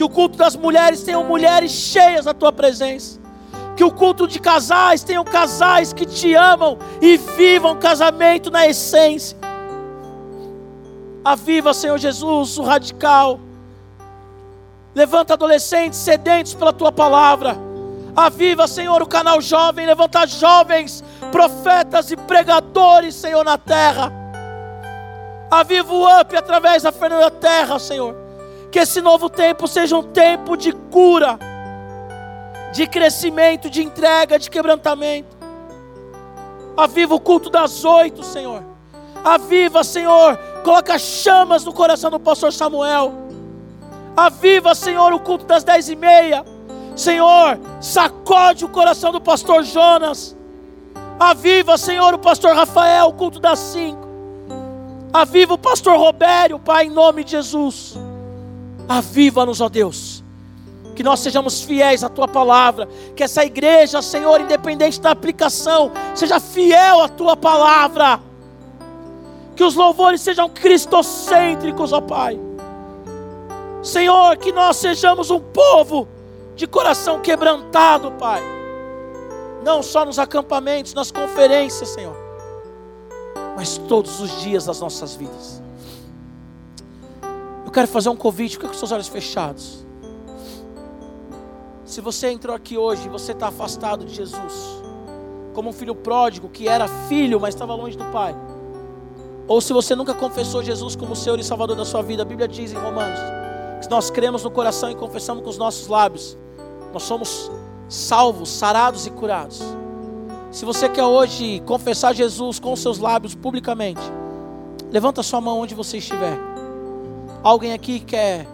que 0.00 0.04
o 0.04 0.08
culto 0.08 0.38
das 0.38 0.56
mulheres 0.56 1.02
tenham 1.02 1.22
mulheres 1.22 1.72
cheias 1.72 2.24
da 2.24 2.32
tua 2.32 2.50
presença. 2.50 3.20
Que 3.76 3.84
o 3.84 3.92
culto 3.92 4.26
de 4.26 4.40
casais 4.40 5.04
tenham 5.04 5.22
casais 5.22 5.92
que 5.92 6.06
te 6.06 6.34
amam 6.34 6.78
e 7.02 7.18
vivam 7.18 7.78
casamento 7.78 8.50
na 8.50 8.66
essência. 8.66 9.36
Aviva, 11.22 11.74
Senhor 11.74 11.98
Jesus, 11.98 12.56
o 12.56 12.62
radical. 12.62 13.38
Levanta 14.94 15.34
adolescentes 15.34 15.98
sedentos 15.98 16.54
pela 16.54 16.72
tua 16.72 16.90
palavra. 16.90 17.58
Aviva, 18.14 18.66
Senhor, 18.66 19.02
o 19.02 19.06
canal 19.06 19.40
jovem. 19.40 19.86
Levanta 19.86 20.26
jovens, 20.26 21.02
profetas 21.30 22.10
e 22.10 22.16
pregadores, 22.16 23.14
Senhor, 23.14 23.44
na 23.44 23.58
terra. 23.58 24.12
Aviva 25.50 25.92
o 25.92 26.20
up 26.20 26.36
através 26.36 26.82
da 26.82 26.92
Fernanda 26.92 27.30
Terra, 27.30 27.78
Senhor 27.78 28.30
que 28.70 28.78
esse 28.78 29.00
novo 29.00 29.28
tempo 29.28 29.66
seja 29.66 29.96
um 29.96 30.02
tempo 30.02 30.56
de 30.56 30.72
cura, 30.72 31.38
de 32.72 32.86
crescimento, 32.86 33.68
de 33.68 33.82
entrega, 33.82 34.38
de 34.38 34.48
quebrantamento. 34.48 35.36
Aviva 36.76 37.14
o 37.14 37.20
culto 37.20 37.50
das 37.50 37.84
oito, 37.84 38.22
Senhor. 38.22 38.62
Aviva, 39.24 39.82
Senhor. 39.82 40.38
Coloca 40.62 40.98
chamas 40.98 41.64
no 41.64 41.72
coração 41.72 42.10
do 42.10 42.20
pastor 42.20 42.52
Samuel. 42.52 43.12
Aviva, 44.16 44.74
Senhor, 44.74 45.12
o 45.12 45.18
culto 45.18 45.44
das 45.44 45.64
dez 45.64 45.88
e 45.88 45.96
meia. 45.96 46.44
Senhor, 47.00 47.58
sacode 47.80 48.62
o 48.62 48.68
coração 48.68 49.10
do 49.10 49.22
pastor 49.22 49.64
Jonas. 49.64 50.36
Aviva, 51.18 51.78
Senhor, 51.78 52.12
o 52.12 52.18
pastor 52.18 52.54
Rafael, 52.54 53.06
o 53.06 53.14
culto 53.14 53.40
das 53.40 53.58
cinco. 53.58 54.06
Aviva 55.10 55.54
o 55.54 55.58
pastor 55.58 55.96
Robério, 55.98 56.58
Pai, 56.58 56.84
em 56.84 56.90
nome 56.90 57.24
de 57.24 57.30
Jesus. 57.30 57.98
Aviva-nos, 58.86 59.62
ó 59.62 59.70
Deus. 59.70 60.22
Que 60.94 61.02
nós 61.02 61.20
sejamos 61.20 61.62
fiéis 61.62 62.04
à 62.04 62.10
tua 62.10 62.28
palavra. 62.28 62.86
Que 63.16 63.24
essa 63.24 63.42
igreja, 63.46 64.02
Senhor, 64.02 64.38
independente 64.38 65.00
da 65.00 65.12
aplicação, 65.12 65.92
seja 66.14 66.38
fiel 66.38 67.00
à 67.00 67.08
tua 67.08 67.34
palavra. 67.34 68.20
Que 69.56 69.64
os 69.64 69.74
louvores 69.74 70.20
sejam 70.20 70.50
cristocêntricos, 70.50 71.94
ó 71.94 72.02
Pai. 72.02 72.38
Senhor, 73.82 74.36
que 74.36 74.52
nós 74.52 74.76
sejamos 74.76 75.30
um 75.30 75.40
povo 75.40 76.06
de 76.60 76.66
coração 76.66 77.22
quebrantado, 77.22 78.12
Pai. 78.12 78.42
Não 79.64 79.82
só 79.82 80.04
nos 80.04 80.18
acampamentos, 80.18 80.92
nas 80.92 81.10
conferências, 81.10 81.88
Senhor, 81.88 82.14
mas 83.56 83.78
todos 83.78 84.20
os 84.20 84.42
dias 84.42 84.66
das 84.66 84.78
nossas 84.78 85.14
vidas. 85.14 85.62
Eu 87.64 87.70
quero 87.72 87.88
fazer 87.88 88.10
um 88.10 88.16
convite, 88.16 88.56
fica 88.56 88.68
com 88.68 88.74
seus 88.74 88.92
olhos 88.92 89.08
fechados. 89.08 89.86
Se 91.82 92.02
você 92.02 92.30
entrou 92.30 92.54
aqui 92.54 92.76
hoje 92.76 93.06
e 93.06 93.08
você 93.08 93.32
está 93.32 93.48
afastado 93.48 94.04
de 94.04 94.14
Jesus, 94.14 94.82
como 95.54 95.70
um 95.70 95.72
filho 95.72 95.94
pródigo 95.94 96.50
que 96.50 96.68
era 96.68 96.86
filho, 97.08 97.40
mas 97.40 97.54
estava 97.54 97.74
longe 97.74 97.96
do 97.96 98.04
Pai, 98.12 98.36
ou 99.48 99.62
se 99.62 99.72
você 99.72 99.94
nunca 99.94 100.12
confessou 100.12 100.62
Jesus 100.62 100.94
como 100.94 101.16
Senhor 101.16 101.38
e 101.38 101.42
Salvador 101.42 101.74
da 101.74 101.86
sua 101.86 102.02
vida, 102.02 102.20
a 102.20 102.26
Bíblia 102.26 102.46
diz 102.46 102.70
em 102.70 102.76
Romanos 102.76 103.18
que 103.80 103.88
nós 103.88 104.10
cremos 104.10 104.44
no 104.44 104.50
coração 104.50 104.90
e 104.90 104.94
confessamos 104.94 105.42
com 105.42 105.48
os 105.48 105.56
nossos 105.56 105.88
lábios, 105.88 106.36
nós 106.92 107.02
somos 107.02 107.50
salvos, 107.88 108.50
sarados 108.50 109.06
e 109.06 109.10
curados. 109.10 109.60
Se 110.50 110.64
você 110.64 110.88
quer 110.88 111.04
hoje 111.04 111.62
confessar 111.64 112.12
Jesus 112.14 112.58
com 112.58 112.74
seus 112.74 112.98
lábios 112.98 113.34
publicamente, 113.34 114.00
levanta 114.90 115.22
sua 115.22 115.40
mão 115.40 115.60
onde 115.60 115.74
você 115.74 115.98
estiver. 115.98 116.36
Alguém 117.42 117.72
aqui 117.72 118.00
quer 118.00 118.46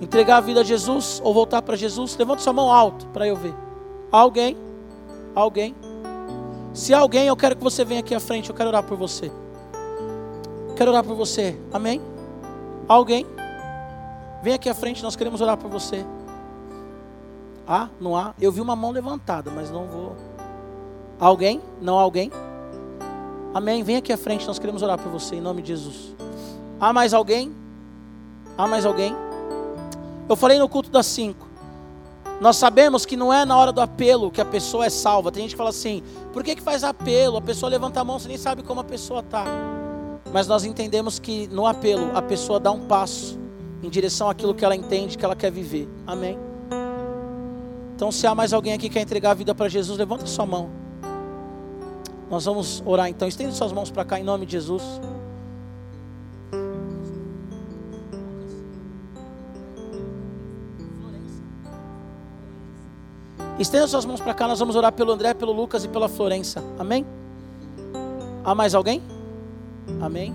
entregar 0.00 0.38
a 0.38 0.40
vida 0.40 0.60
a 0.60 0.64
Jesus 0.64 1.20
ou 1.22 1.34
voltar 1.34 1.62
para 1.62 1.76
Jesus? 1.76 2.16
Levanta 2.16 2.42
sua 2.42 2.52
mão 2.52 2.72
alto 2.72 3.06
para 3.08 3.26
eu 3.26 3.36
ver. 3.36 3.54
Alguém? 4.10 4.56
Alguém? 5.34 5.74
Se 6.72 6.94
alguém, 6.94 7.26
eu 7.26 7.36
quero 7.36 7.56
que 7.56 7.62
você 7.62 7.84
venha 7.84 8.00
aqui 8.00 8.14
à 8.14 8.20
frente, 8.20 8.48
eu 8.48 8.56
quero 8.56 8.68
orar 8.68 8.82
por 8.82 8.96
você. 8.96 9.30
Quero 10.76 10.90
orar 10.90 11.04
por 11.04 11.14
você. 11.14 11.58
Amém? 11.72 12.00
Alguém? 12.88 13.26
Vem 14.42 14.54
aqui 14.54 14.68
à 14.68 14.74
frente, 14.74 15.02
nós 15.02 15.14
queremos 15.14 15.40
orar 15.40 15.56
por 15.56 15.70
você. 15.70 16.04
Ah, 17.72 17.88
não 18.00 18.16
há? 18.16 18.34
Eu 18.40 18.50
vi 18.50 18.60
uma 18.60 18.74
mão 18.74 18.90
levantada, 18.90 19.48
mas 19.48 19.70
não 19.70 19.86
vou. 19.86 20.16
Alguém? 21.20 21.62
Não 21.80 22.00
alguém? 22.00 22.32
Amém? 23.54 23.84
Vem 23.84 23.94
aqui 23.94 24.12
à 24.12 24.18
frente, 24.18 24.44
nós 24.44 24.58
queremos 24.58 24.82
orar 24.82 24.98
por 24.98 25.08
você 25.12 25.36
em 25.36 25.40
nome 25.40 25.62
de 25.62 25.68
Jesus. 25.68 26.12
Há 26.80 26.92
mais 26.92 27.14
alguém? 27.14 27.54
Há 28.58 28.66
mais 28.66 28.84
alguém? 28.84 29.14
Eu 30.28 30.34
falei 30.34 30.58
no 30.58 30.68
culto 30.68 30.90
das 30.90 31.06
cinco. 31.06 31.46
Nós 32.40 32.56
sabemos 32.56 33.06
que 33.06 33.16
não 33.16 33.32
é 33.32 33.44
na 33.44 33.56
hora 33.56 33.70
do 33.70 33.80
apelo 33.80 34.32
que 34.32 34.40
a 34.40 34.44
pessoa 34.44 34.86
é 34.86 34.90
salva. 34.90 35.30
Tem 35.30 35.42
gente 35.44 35.52
que 35.52 35.56
fala 35.56 35.70
assim: 35.70 36.02
por 36.32 36.42
que, 36.42 36.56
que 36.56 36.62
faz 36.62 36.82
apelo? 36.82 37.36
A 37.36 37.40
pessoa 37.40 37.70
levanta 37.70 38.00
a 38.00 38.04
mão, 38.04 38.18
você 38.18 38.26
nem 38.26 38.36
sabe 38.36 38.64
como 38.64 38.80
a 38.80 38.84
pessoa 38.84 39.20
está. 39.20 39.44
Mas 40.32 40.48
nós 40.48 40.64
entendemos 40.64 41.20
que 41.20 41.46
no 41.46 41.68
apelo 41.68 42.10
a 42.16 42.22
pessoa 42.22 42.58
dá 42.58 42.72
um 42.72 42.80
passo 42.80 43.38
em 43.80 43.88
direção 43.88 44.28
àquilo 44.28 44.56
que 44.56 44.64
ela 44.64 44.74
entende 44.74 45.16
que 45.16 45.24
ela 45.24 45.36
quer 45.36 45.52
viver. 45.52 45.88
Amém? 46.04 46.49
Então, 48.00 48.10
se 48.10 48.26
há 48.26 48.34
mais 48.34 48.54
alguém 48.54 48.72
aqui 48.72 48.88
que 48.88 48.94
quer 48.94 49.02
entregar 49.02 49.32
a 49.32 49.34
vida 49.34 49.54
para 49.54 49.68
Jesus, 49.68 49.98
levanta 49.98 50.24
sua 50.24 50.46
mão. 50.46 50.70
Nós 52.30 52.46
vamos 52.46 52.82
orar 52.86 53.10
então. 53.10 53.28
Estende 53.28 53.54
suas 53.54 53.74
mãos 53.74 53.90
para 53.90 54.06
cá 54.06 54.18
em 54.18 54.24
nome 54.24 54.46
de 54.46 54.52
Jesus. 54.52 54.82
Estenda 63.58 63.86
suas 63.86 64.06
mãos 64.06 64.22
para 64.22 64.32
cá, 64.32 64.48
nós 64.48 64.58
vamos 64.58 64.76
orar 64.76 64.92
pelo 64.92 65.12
André, 65.12 65.34
pelo 65.34 65.52
Lucas 65.52 65.84
e 65.84 65.88
pela 65.88 66.08
Florença. 66.08 66.64
Amém? 66.78 67.04
Há 68.42 68.54
mais 68.54 68.74
alguém? 68.74 69.02
Amém? 70.00 70.32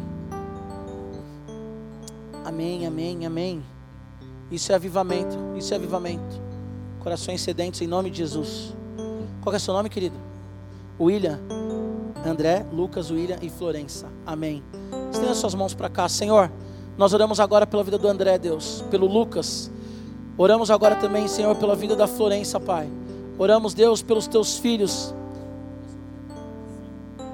Amém, 2.45 2.85
amém, 2.85 3.25
amém. 3.25 3.63
Isso 4.51 4.71
é 4.71 4.75
avivamento, 4.75 5.35
isso 5.57 5.73
é 5.73 5.77
avivamento. 5.77 6.44
Corações 7.05 7.39
sedentes 7.41 7.79
em 7.83 7.85
nome 7.85 8.09
de 8.09 8.17
Jesus. 8.17 8.73
Qual 9.43 9.53
é 9.53 9.57
o 9.57 9.59
seu 9.59 9.75
nome, 9.75 9.89
querido? 9.89 10.15
William, 10.99 11.39
André, 12.25 12.65
Lucas, 12.73 13.11
William 13.11 13.37
e 13.43 13.47
Florença. 13.47 14.07
Amém. 14.25 14.63
Estenda 15.11 15.35
suas 15.35 15.53
mãos 15.53 15.75
para 15.75 15.87
cá, 15.87 16.09
Senhor. 16.09 16.51
Nós 16.97 17.13
oramos 17.13 17.39
agora 17.39 17.67
pela 17.67 17.83
vida 17.83 17.99
do 17.99 18.07
André, 18.07 18.39
Deus, 18.39 18.83
pelo 18.89 19.05
Lucas. 19.05 19.69
Oramos 20.35 20.71
agora 20.71 20.95
também, 20.95 21.27
Senhor, 21.27 21.55
pela 21.57 21.75
vida 21.75 21.95
da 21.95 22.07
Florença, 22.07 22.59
Pai. 22.59 22.89
Oramos, 23.37 23.75
Deus, 23.75 24.01
pelos 24.01 24.25
teus 24.25 24.57
filhos 24.57 25.13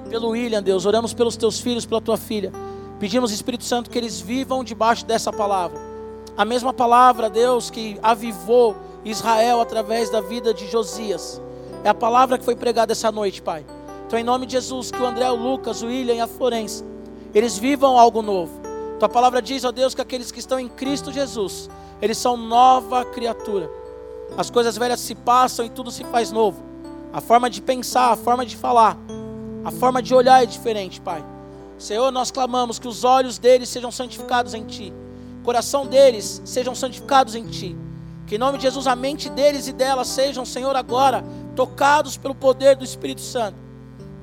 pelo 0.09 0.32
William, 0.32 0.61
Deus, 0.61 0.86
oramos 0.86 1.13
pelos 1.13 1.38
teus 1.38 1.61
filhos, 1.61 1.86
pela 1.86 2.01
tua 2.01 2.17
filha. 2.17 2.51
Pedimos, 2.99 3.32
Espírito 3.32 3.63
Santo, 3.63 3.89
que 3.89 3.97
eles 3.97 4.19
vivam 4.19 4.65
debaixo 4.65 5.05
dessa 5.05 5.32
palavra. 5.32 5.80
A 6.36 6.43
mesma 6.43 6.74
palavra, 6.74 7.30
Deus, 7.30 7.69
que 7.69 7.97
avivou 8.03 8.76
Israel 9.04 9.62
através 9.62 10.10
da 10.10 10.22
vida 10.22 10.54
de 10.54 10.68
Josias. 10.68 11.41
É 11.84 11.89
a 11.89 11.93
palavra 11.93 12.38
que 12.38 12.45
foi 12.45 12.56
pregada 12.56 12.91
essa 12.91 13.12
noite, 13.12 13.41
Pai. 13.41 13.66
Então, 14.06 14.20
em 14.20 14.24
nome 14.24 14.45
de 14.45 14.54
Jesus, 14.54 14.91
que 14.91 15.02
o 15.02 15.06
André, 15.06 15.30
o 15.32 15.36
Lucas, 15.36 15.82
o 15.82 15.88
William 15.88 16.16
e 16.16 16.20
a 16.20 16.28
Florência, 16.28 16.86
eles 17.34 17.58
vivam 17.58 17.97
algo 17.97 18.22
novo. 18.22 18.52
Tua 18.99 19.10
palavra 19.10 19.41
diz, 19.41 19.64
ó 19.64 19.72
Deus, 19.72 19.95
que 19.95 20.02
aqueles 20.02 20.32
que 20.32 20.39
estão 20.39 20.60
em 20.60 20.68
Cristo 20.68 21.12
Jesus, 21.12 21.70
eles 22.02 22.18
são 22.18 22.38
nova 22.38 23.04
criatura. 23.06 23.70
As 24.38 24.49
coisas 24.49 24.78
velhas 24.78 24.99
se 24.99 25.16
passam 25.16 25.66
e 25.66 25.70
tudo 25.70 25.89
se 25.91 26.04
faz 26.04 26.32
novo. 26.32 26.62
A 27.12 27.20
forma 27.20 27.49
de 27.49 27.62
pensar, 27.62 28.12
a 28.12 28.16
forma 28.16 28.45
de 28.45 28.56
falar, 28.56 28.97
a 29.64 29.72
forma 29.72 30.02
de 30.02 30.14
olhar 30.14 30.43
é 30.43 30.45
diferente, 30.45 31.02
Pai. 31.02 31.24
Senhor, 31.78 32.12
nós 32.12 32.32
clamamos 32.32 32.78
que 32.78 32.88
os 32.88 33.04
olhos 33.04 33.38
deles 33.38 33.70
sejam 33.70 33.91
santificados 33.91 34.54
em 34.54 34.64
Ti, 34.66 34.93
o 35.41 35.43
coração 35.43 35.86
deles 35.86 36.41
sejam 36.45 36.76
santificados 36.76 37.34
em 37.34 37.45
Ti. 37.47 37.76
Que 38.32 38.36
em 38.36 38.38
nome 38.38 38.57
de 38.57 38.63
Jesus 38.63 38.88
a 38.88 38.95
mente 38.95 39.29
deles 39.29 39.67
e 39.67 39.73
delas 39.73 40.07
sejam, 40.07 40.45
Senhor, 40.45 40.73
agora 40.73 41.21
tocados 41.53 42.15
pelo 42.15 42.34
poder 42.34 42.77
do 42.77 42.86
Espírito 42.86 43.19
Santo 43.19 43.57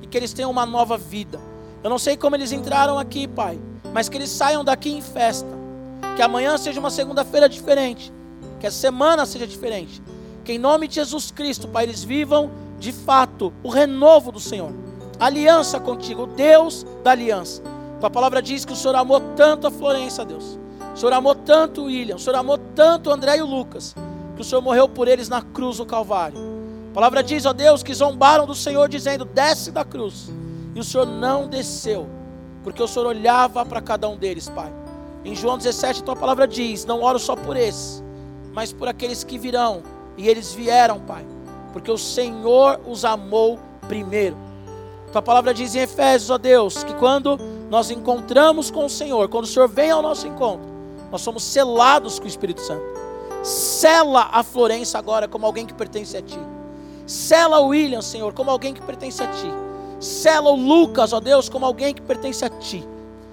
e 0.01 0.07
que 0.07 0.17
eles 0.17 0.33
tenham 0.33 0.49
uma 0.49 0.65
nova 0.65 0.97
vida. 0.97 1.39
Eu 1.83 1.91
não 1.91 1.99
sei 1.99 2.17
como 2.17 2.35
eles 2.35 2.51
entraram 2.51 2.97
aqui, 2.97 3.27
Pai, 3.27 3.59
mas 3.93 4.09
que 4.09 4.17
eles 4.17 4.31
saiam 4.31 4.63
daqui 4.63 4.89
em 4.89 4.99
festa. 4.99 5.47
Que 6.15 6.23
amanhã 6.23 6.57
seja 6.57 6.79
uma 6.79 6.89
segunda-feira 6.89 7.47
diferente, 7.47 8.11
que 8.59 8.65
a 8.65 8.71
semana 8.71 9.27
seja 9.27 9.45
diferente. 9.45 10.01
Que 10.43 10.53
em 10.53 10.57
nome 10.57 10.87
de 10.87 10.95
Jesus 10.95 11.29
Cristo, 11.29 11.67
Pai, 11.67 11.83
eles 11.83 12.03
vivam 12.03 12.49
de 12.79 12.91
fato 12.91 13.53
o 13.61 13.69
renovo 13.69 14.31
do 14.31 14.39
Senhor 14.39 14.73
aliança 15.19 15.79
contigo, 15.79 16.25
Deus 16.25 16.83
da 17.03 17.11
aliança. 17.11 17.61
Tua 17.99 18.09
palavra 18.09 18.41
diz 18.41 18.65
que 18.65 18.73
o 18.73 18.75
Senhor 18.75 18.95
amou 18.95 19.21
tanto 19.35 19.67
a 19.67 19.71
Florença, 19.71 20.25
Deus. 20.25 20.57
O 20.99 21.01
Senhor 21.01 21.13
amou 21.13 21.33
tanto 21.33 21.83
o 21.83 21.85
William, 21.85 22.17
o 22.17 22.19
Senhor 22.19 22.35
amou 22.35 22.57
tanto 22.75 23.09
o 23.09 23.13
André 23.13 23.37
e 23.37 23.41
o 23.41 23.45
Lucas, 23.45 23.95
que 24.35 24.41
o 24.41 24.43
Senhor 24.43 24.61
morreu 24.61 24.89
por 24.89 25.07
eles 25.07 25.29
na 25.29 25.41
cruz 25.41 25.77
do 25.77 25.85
Calvário. 25.85 26.37
A 26.91 26.93
palavra 26.93 27.23
diz, 27.23 27.45
ó 27.45 27.53
Deus, 27.53 27.81
que 27.81 27.93
zombaram 27.93 28.45
do 28.45 28.53
Senhor, 28.53 28.89
dizendo: 28.89 29.23
desce 29.23 29.71
da 29.71 29.85
cruz. 29.85 30.29
E 30.75 30.79
o 30.81 30.83
Senhor 30.83 31.05
não 31.05 31.47
desceu, 31.47 32.05
porque 32.65 32.83
o 32.83 32.87
Senhor 32.87 33.05
olhava 33.05 33.65
para 33.65 33.79
cada 33.79 34.09
um 34.09 34.17
deles, 34.17 34.49
Pai. 34.49 34.69
Em 35.23 35.33
João 35.33 35.57
17, 35.57 36.03
tua 36.03 36.17
palavra 36.17 36.45
diz: 36.45 36.83
não 36.83 37.01
oro 37.01 37.17
só 37.17 37.33
por 37.33 37.55
esses, 37.55 38.03
mas 38.51 38.73
por 38.73 38.89
aqueles 38.89 39.23
que 39.23 39.37
virão. 39.37 39.81
E 40.17 40.27
eles 40.27 40.53
vieram, 40.53 40.99
Pai, 40.99 41.25
porque 41.71 41.89
o 41.89 41.97
Senhor 41.97 42.77
os 42.85 43.05
amou 43.05 43.57
primeiro. 43.87 44.35
Tua 45.13 45.21
palavra 45.21 45.53
diz 45.53 45.75
em 45.75 45.79
Efésios, 45.79 46.29
ó 46.29 46.37
Deus, 46.37 46.83
que 46.83 46.93
quando 46.95 47.39
nós 47.69 47.89
encontramos 47.89 48.69
com 48.69 48.83
o 48.83 48.89
Senhor, 48.89 49.29
quando 49.29 49.45
o 49.45 49.47
Senhor 49.47 49.69
vem 49.69 49.91
ao 49.91 50.01
nosso 50.01 50.27
encontro, 50.27 50.68
nós 51.11 51.21
somos 51.21 51.43
selados 51.43 52.19
com 52.19 52.25
o 52.25 52.27
Espírito 52.27 52.61
Santo. 52.61 52.83
Sela 53.43 54.29
a 54.31 54.43
Florença 54.43 54.97
agora 54.97 55.27
como 55.27 55.45
alguém 55.45 55.65
que 55.65 55.73
pertence 55.73 56.15
a 56.17 56.21
Ti. 56.21 56.39
Sela 57.05 57.59
o 57.59 57.67
William, 57.67 58.01
Senhor, 58.01 58.33
como 58.33 58.51
alguém 58.51 58.73
que 58.73 58.81
pertence 58.81 59.23
a 59.23 59.27
Ti. 59.27 59.51
Sela 59.99 60.51
o 60.51 60.55
Lucas, 60.55 61.13
ó 61.13 61.19
Deus, 61.19 61.49
como 61.49 61.65
alguém 61.65 61.93
que 61.93 62.01
pertence 62.01 62.45
a 62.45 62.49
Ti. 62.49 62.87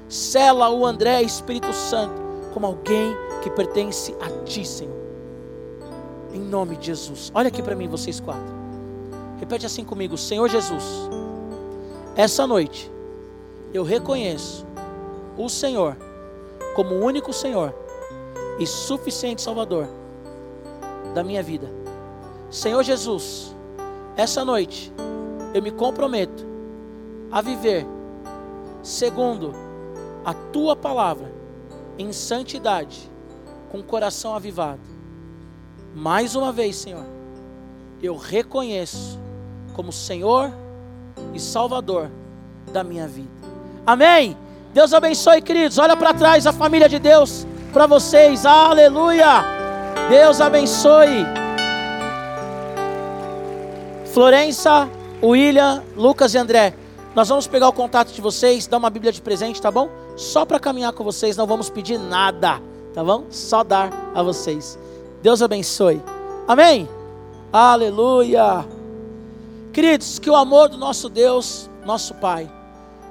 Sela 0.09 0.71
o 0.71 0.87
André, 0.87 1.23
Espírito 1.23 1.73
Santo, 1.73 2.15
como 2.55 2.67
alguém 2.67 3.17
que 3.43 3.51
pertence 3.51 4.15
a 4.21 4.45
Ti, 4.45 4.65
Senhor. 4.65 4.97
Em 6.33 6.41
nome 6.41 6.77
de 6.77 6.87
Jesus. 6.87 7.31
Olha 7.35 7.49
aqui 7.49 7.63
para 7.63 7.75
mim, 7.75 7.89
vocês 7.89 8.21
quatro. 8.21 8.55
Repete 9.39 9.67
assim 9.67 9.85
comigo: 9.85 10.17
Senhor 10.17 10.49
Jesus 10.49 10.85
essa 12.17 12.47
noite, 12.47 12.91
eu 13.75 13.85
reconheço 13.85 14.67
o 15.37 15.51
Senhor 15.51 15.99
como 16.77 16.95
único 16.95 17.33
Senhor 17.33 17.75
e 18.59 18.67
suficiente 18.67 19.41
Salvador 19.41 19.89
da 21.15 21.25
minha 21.25 21.43
vida. 21.43 21.73
Senhor 22.51 22.83
Jesus, 22.83 23.57
essa 24.15 24.45
noite 24.45 24.93
eu 25.55 25.63
me 25.63 25.71
comprometo 25.71 26.45
a 27.33 27.41
viver 27.41 27.87
segundo 28.83 29.55
a 30.23 30.35
tua 30.35 30.77
palavra 30.77 31.33
em 31.99 32.13
santidade, 32.13 33.11
com 33.71 33.83
coração 33.83 34.35
avivado. 34.35 34.83
Mais 35.95 36.37
uma 36.37 36.53
vez, 36.53 36.77
Senhor, 36.77 37.07
eu 38.03 38.17
reconheço 38.17 39.19
como 39.73 39.91
Senhor 39.91 40.53
e 41.33 41.41
Salvador 41.41 42.11
da 42.71 42.85
minha 42.85 43.09
vida. 43.09 43.31
Amém? 43.87 44.37
Deus 44.77 44.93
abençoe, 44.93 45.41
queridos. 45.41 45.79
Olha 45.79 45.97
para 45.97 46.13
trás 46.13 46.47
a 46.47 46.53
família 46.53 46.87
de 46.87 46.99
Deus 46.99 47.47
para 47.73 47.87
vocês. 47.87 48.45
Aleluia! 48.45 49.43
Deus 50.11 50.39
abençoe. 50.39 51.25
Florença, 54.13 54.87
William, 55.23 55.83
Lucas 55.97 56.35
e 56.35 56.39
André. 56.39 56.75
Nós 57.15 57.27
vamos 57.27 57.47
pegar 57.47 57.71
o 57.71 57.73
contato 57.73 58.13
de 58.13 58.21
vocês, 58.21 58.67
dar 58.67 58.77
uma 58.77 58.91
Bíblia 58.91 59.11
de 59.11 59.23
presente, 59.23 59.63
tá 59.63 59.71
bom? 59.71 59.89
Só 60.15 60.45
para 60.45 60.61
caminhar 60.61 60.93
com 60.93 61.03
vocês, 61.03 61.39
não 61.39 61.47
vamos 61.47 61.71
pedir 61.71 61.99
nada, 61.99 62.61
tá 62.93 63.03
bom? 63.03 63.25
Só 63.31 63.65
dar 63.65 63.91
a 64.15 64.23
vocês. 64.23 64.79
Deus 65.23 65.41
abençoe. 65.41 66.03
Amém? 66.47 66.87
Aleluia. 67.51 68.67
Queridos, 69.73 70.19
que 70.19 70.29
o 70.29 70.37
amor 70.37 70.69
do 70.69 70.77
nosso 70.77 71.09
Deus, 71.09 71.71
nosso 71.87 72.13
Pai, 72.17 72.47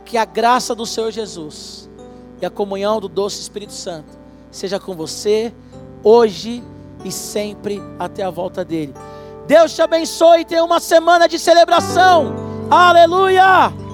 que 0.06 0.18
a 0.18 0.26
graça 0.26 0.76
do 0.76 0.86
Senhor 0.86 1.12
Jesus 1.12 1.90
e 2.42 2.46
a 2.46 2.50
comunhão 2.50 3.00
do 3.00 3.10
doce 3.10 3.42
Espírito 3.42 3.74
Santo 3.74 4.10
seja 4.52 4.80
com 4.80 4.94
você 4.94 5.54
hoje 6.04 6.64
e 7.04 7.12
sempre 7.12 7.82
até 8.00 8.24
a 8.24 8.30
volta 8.30 8.64
dele. 8.64 8.94
Deus 9.48 9.74
te 9.74 9.82
abençoe 9.82 10.42
e 10.42 10.46
tenha 10.46 10.64
uma 10.64 10.80
semana 10.80 11.28
de 11.28 11.38
celebração. 11.38 12.34
Aleluia! 12.70 13.85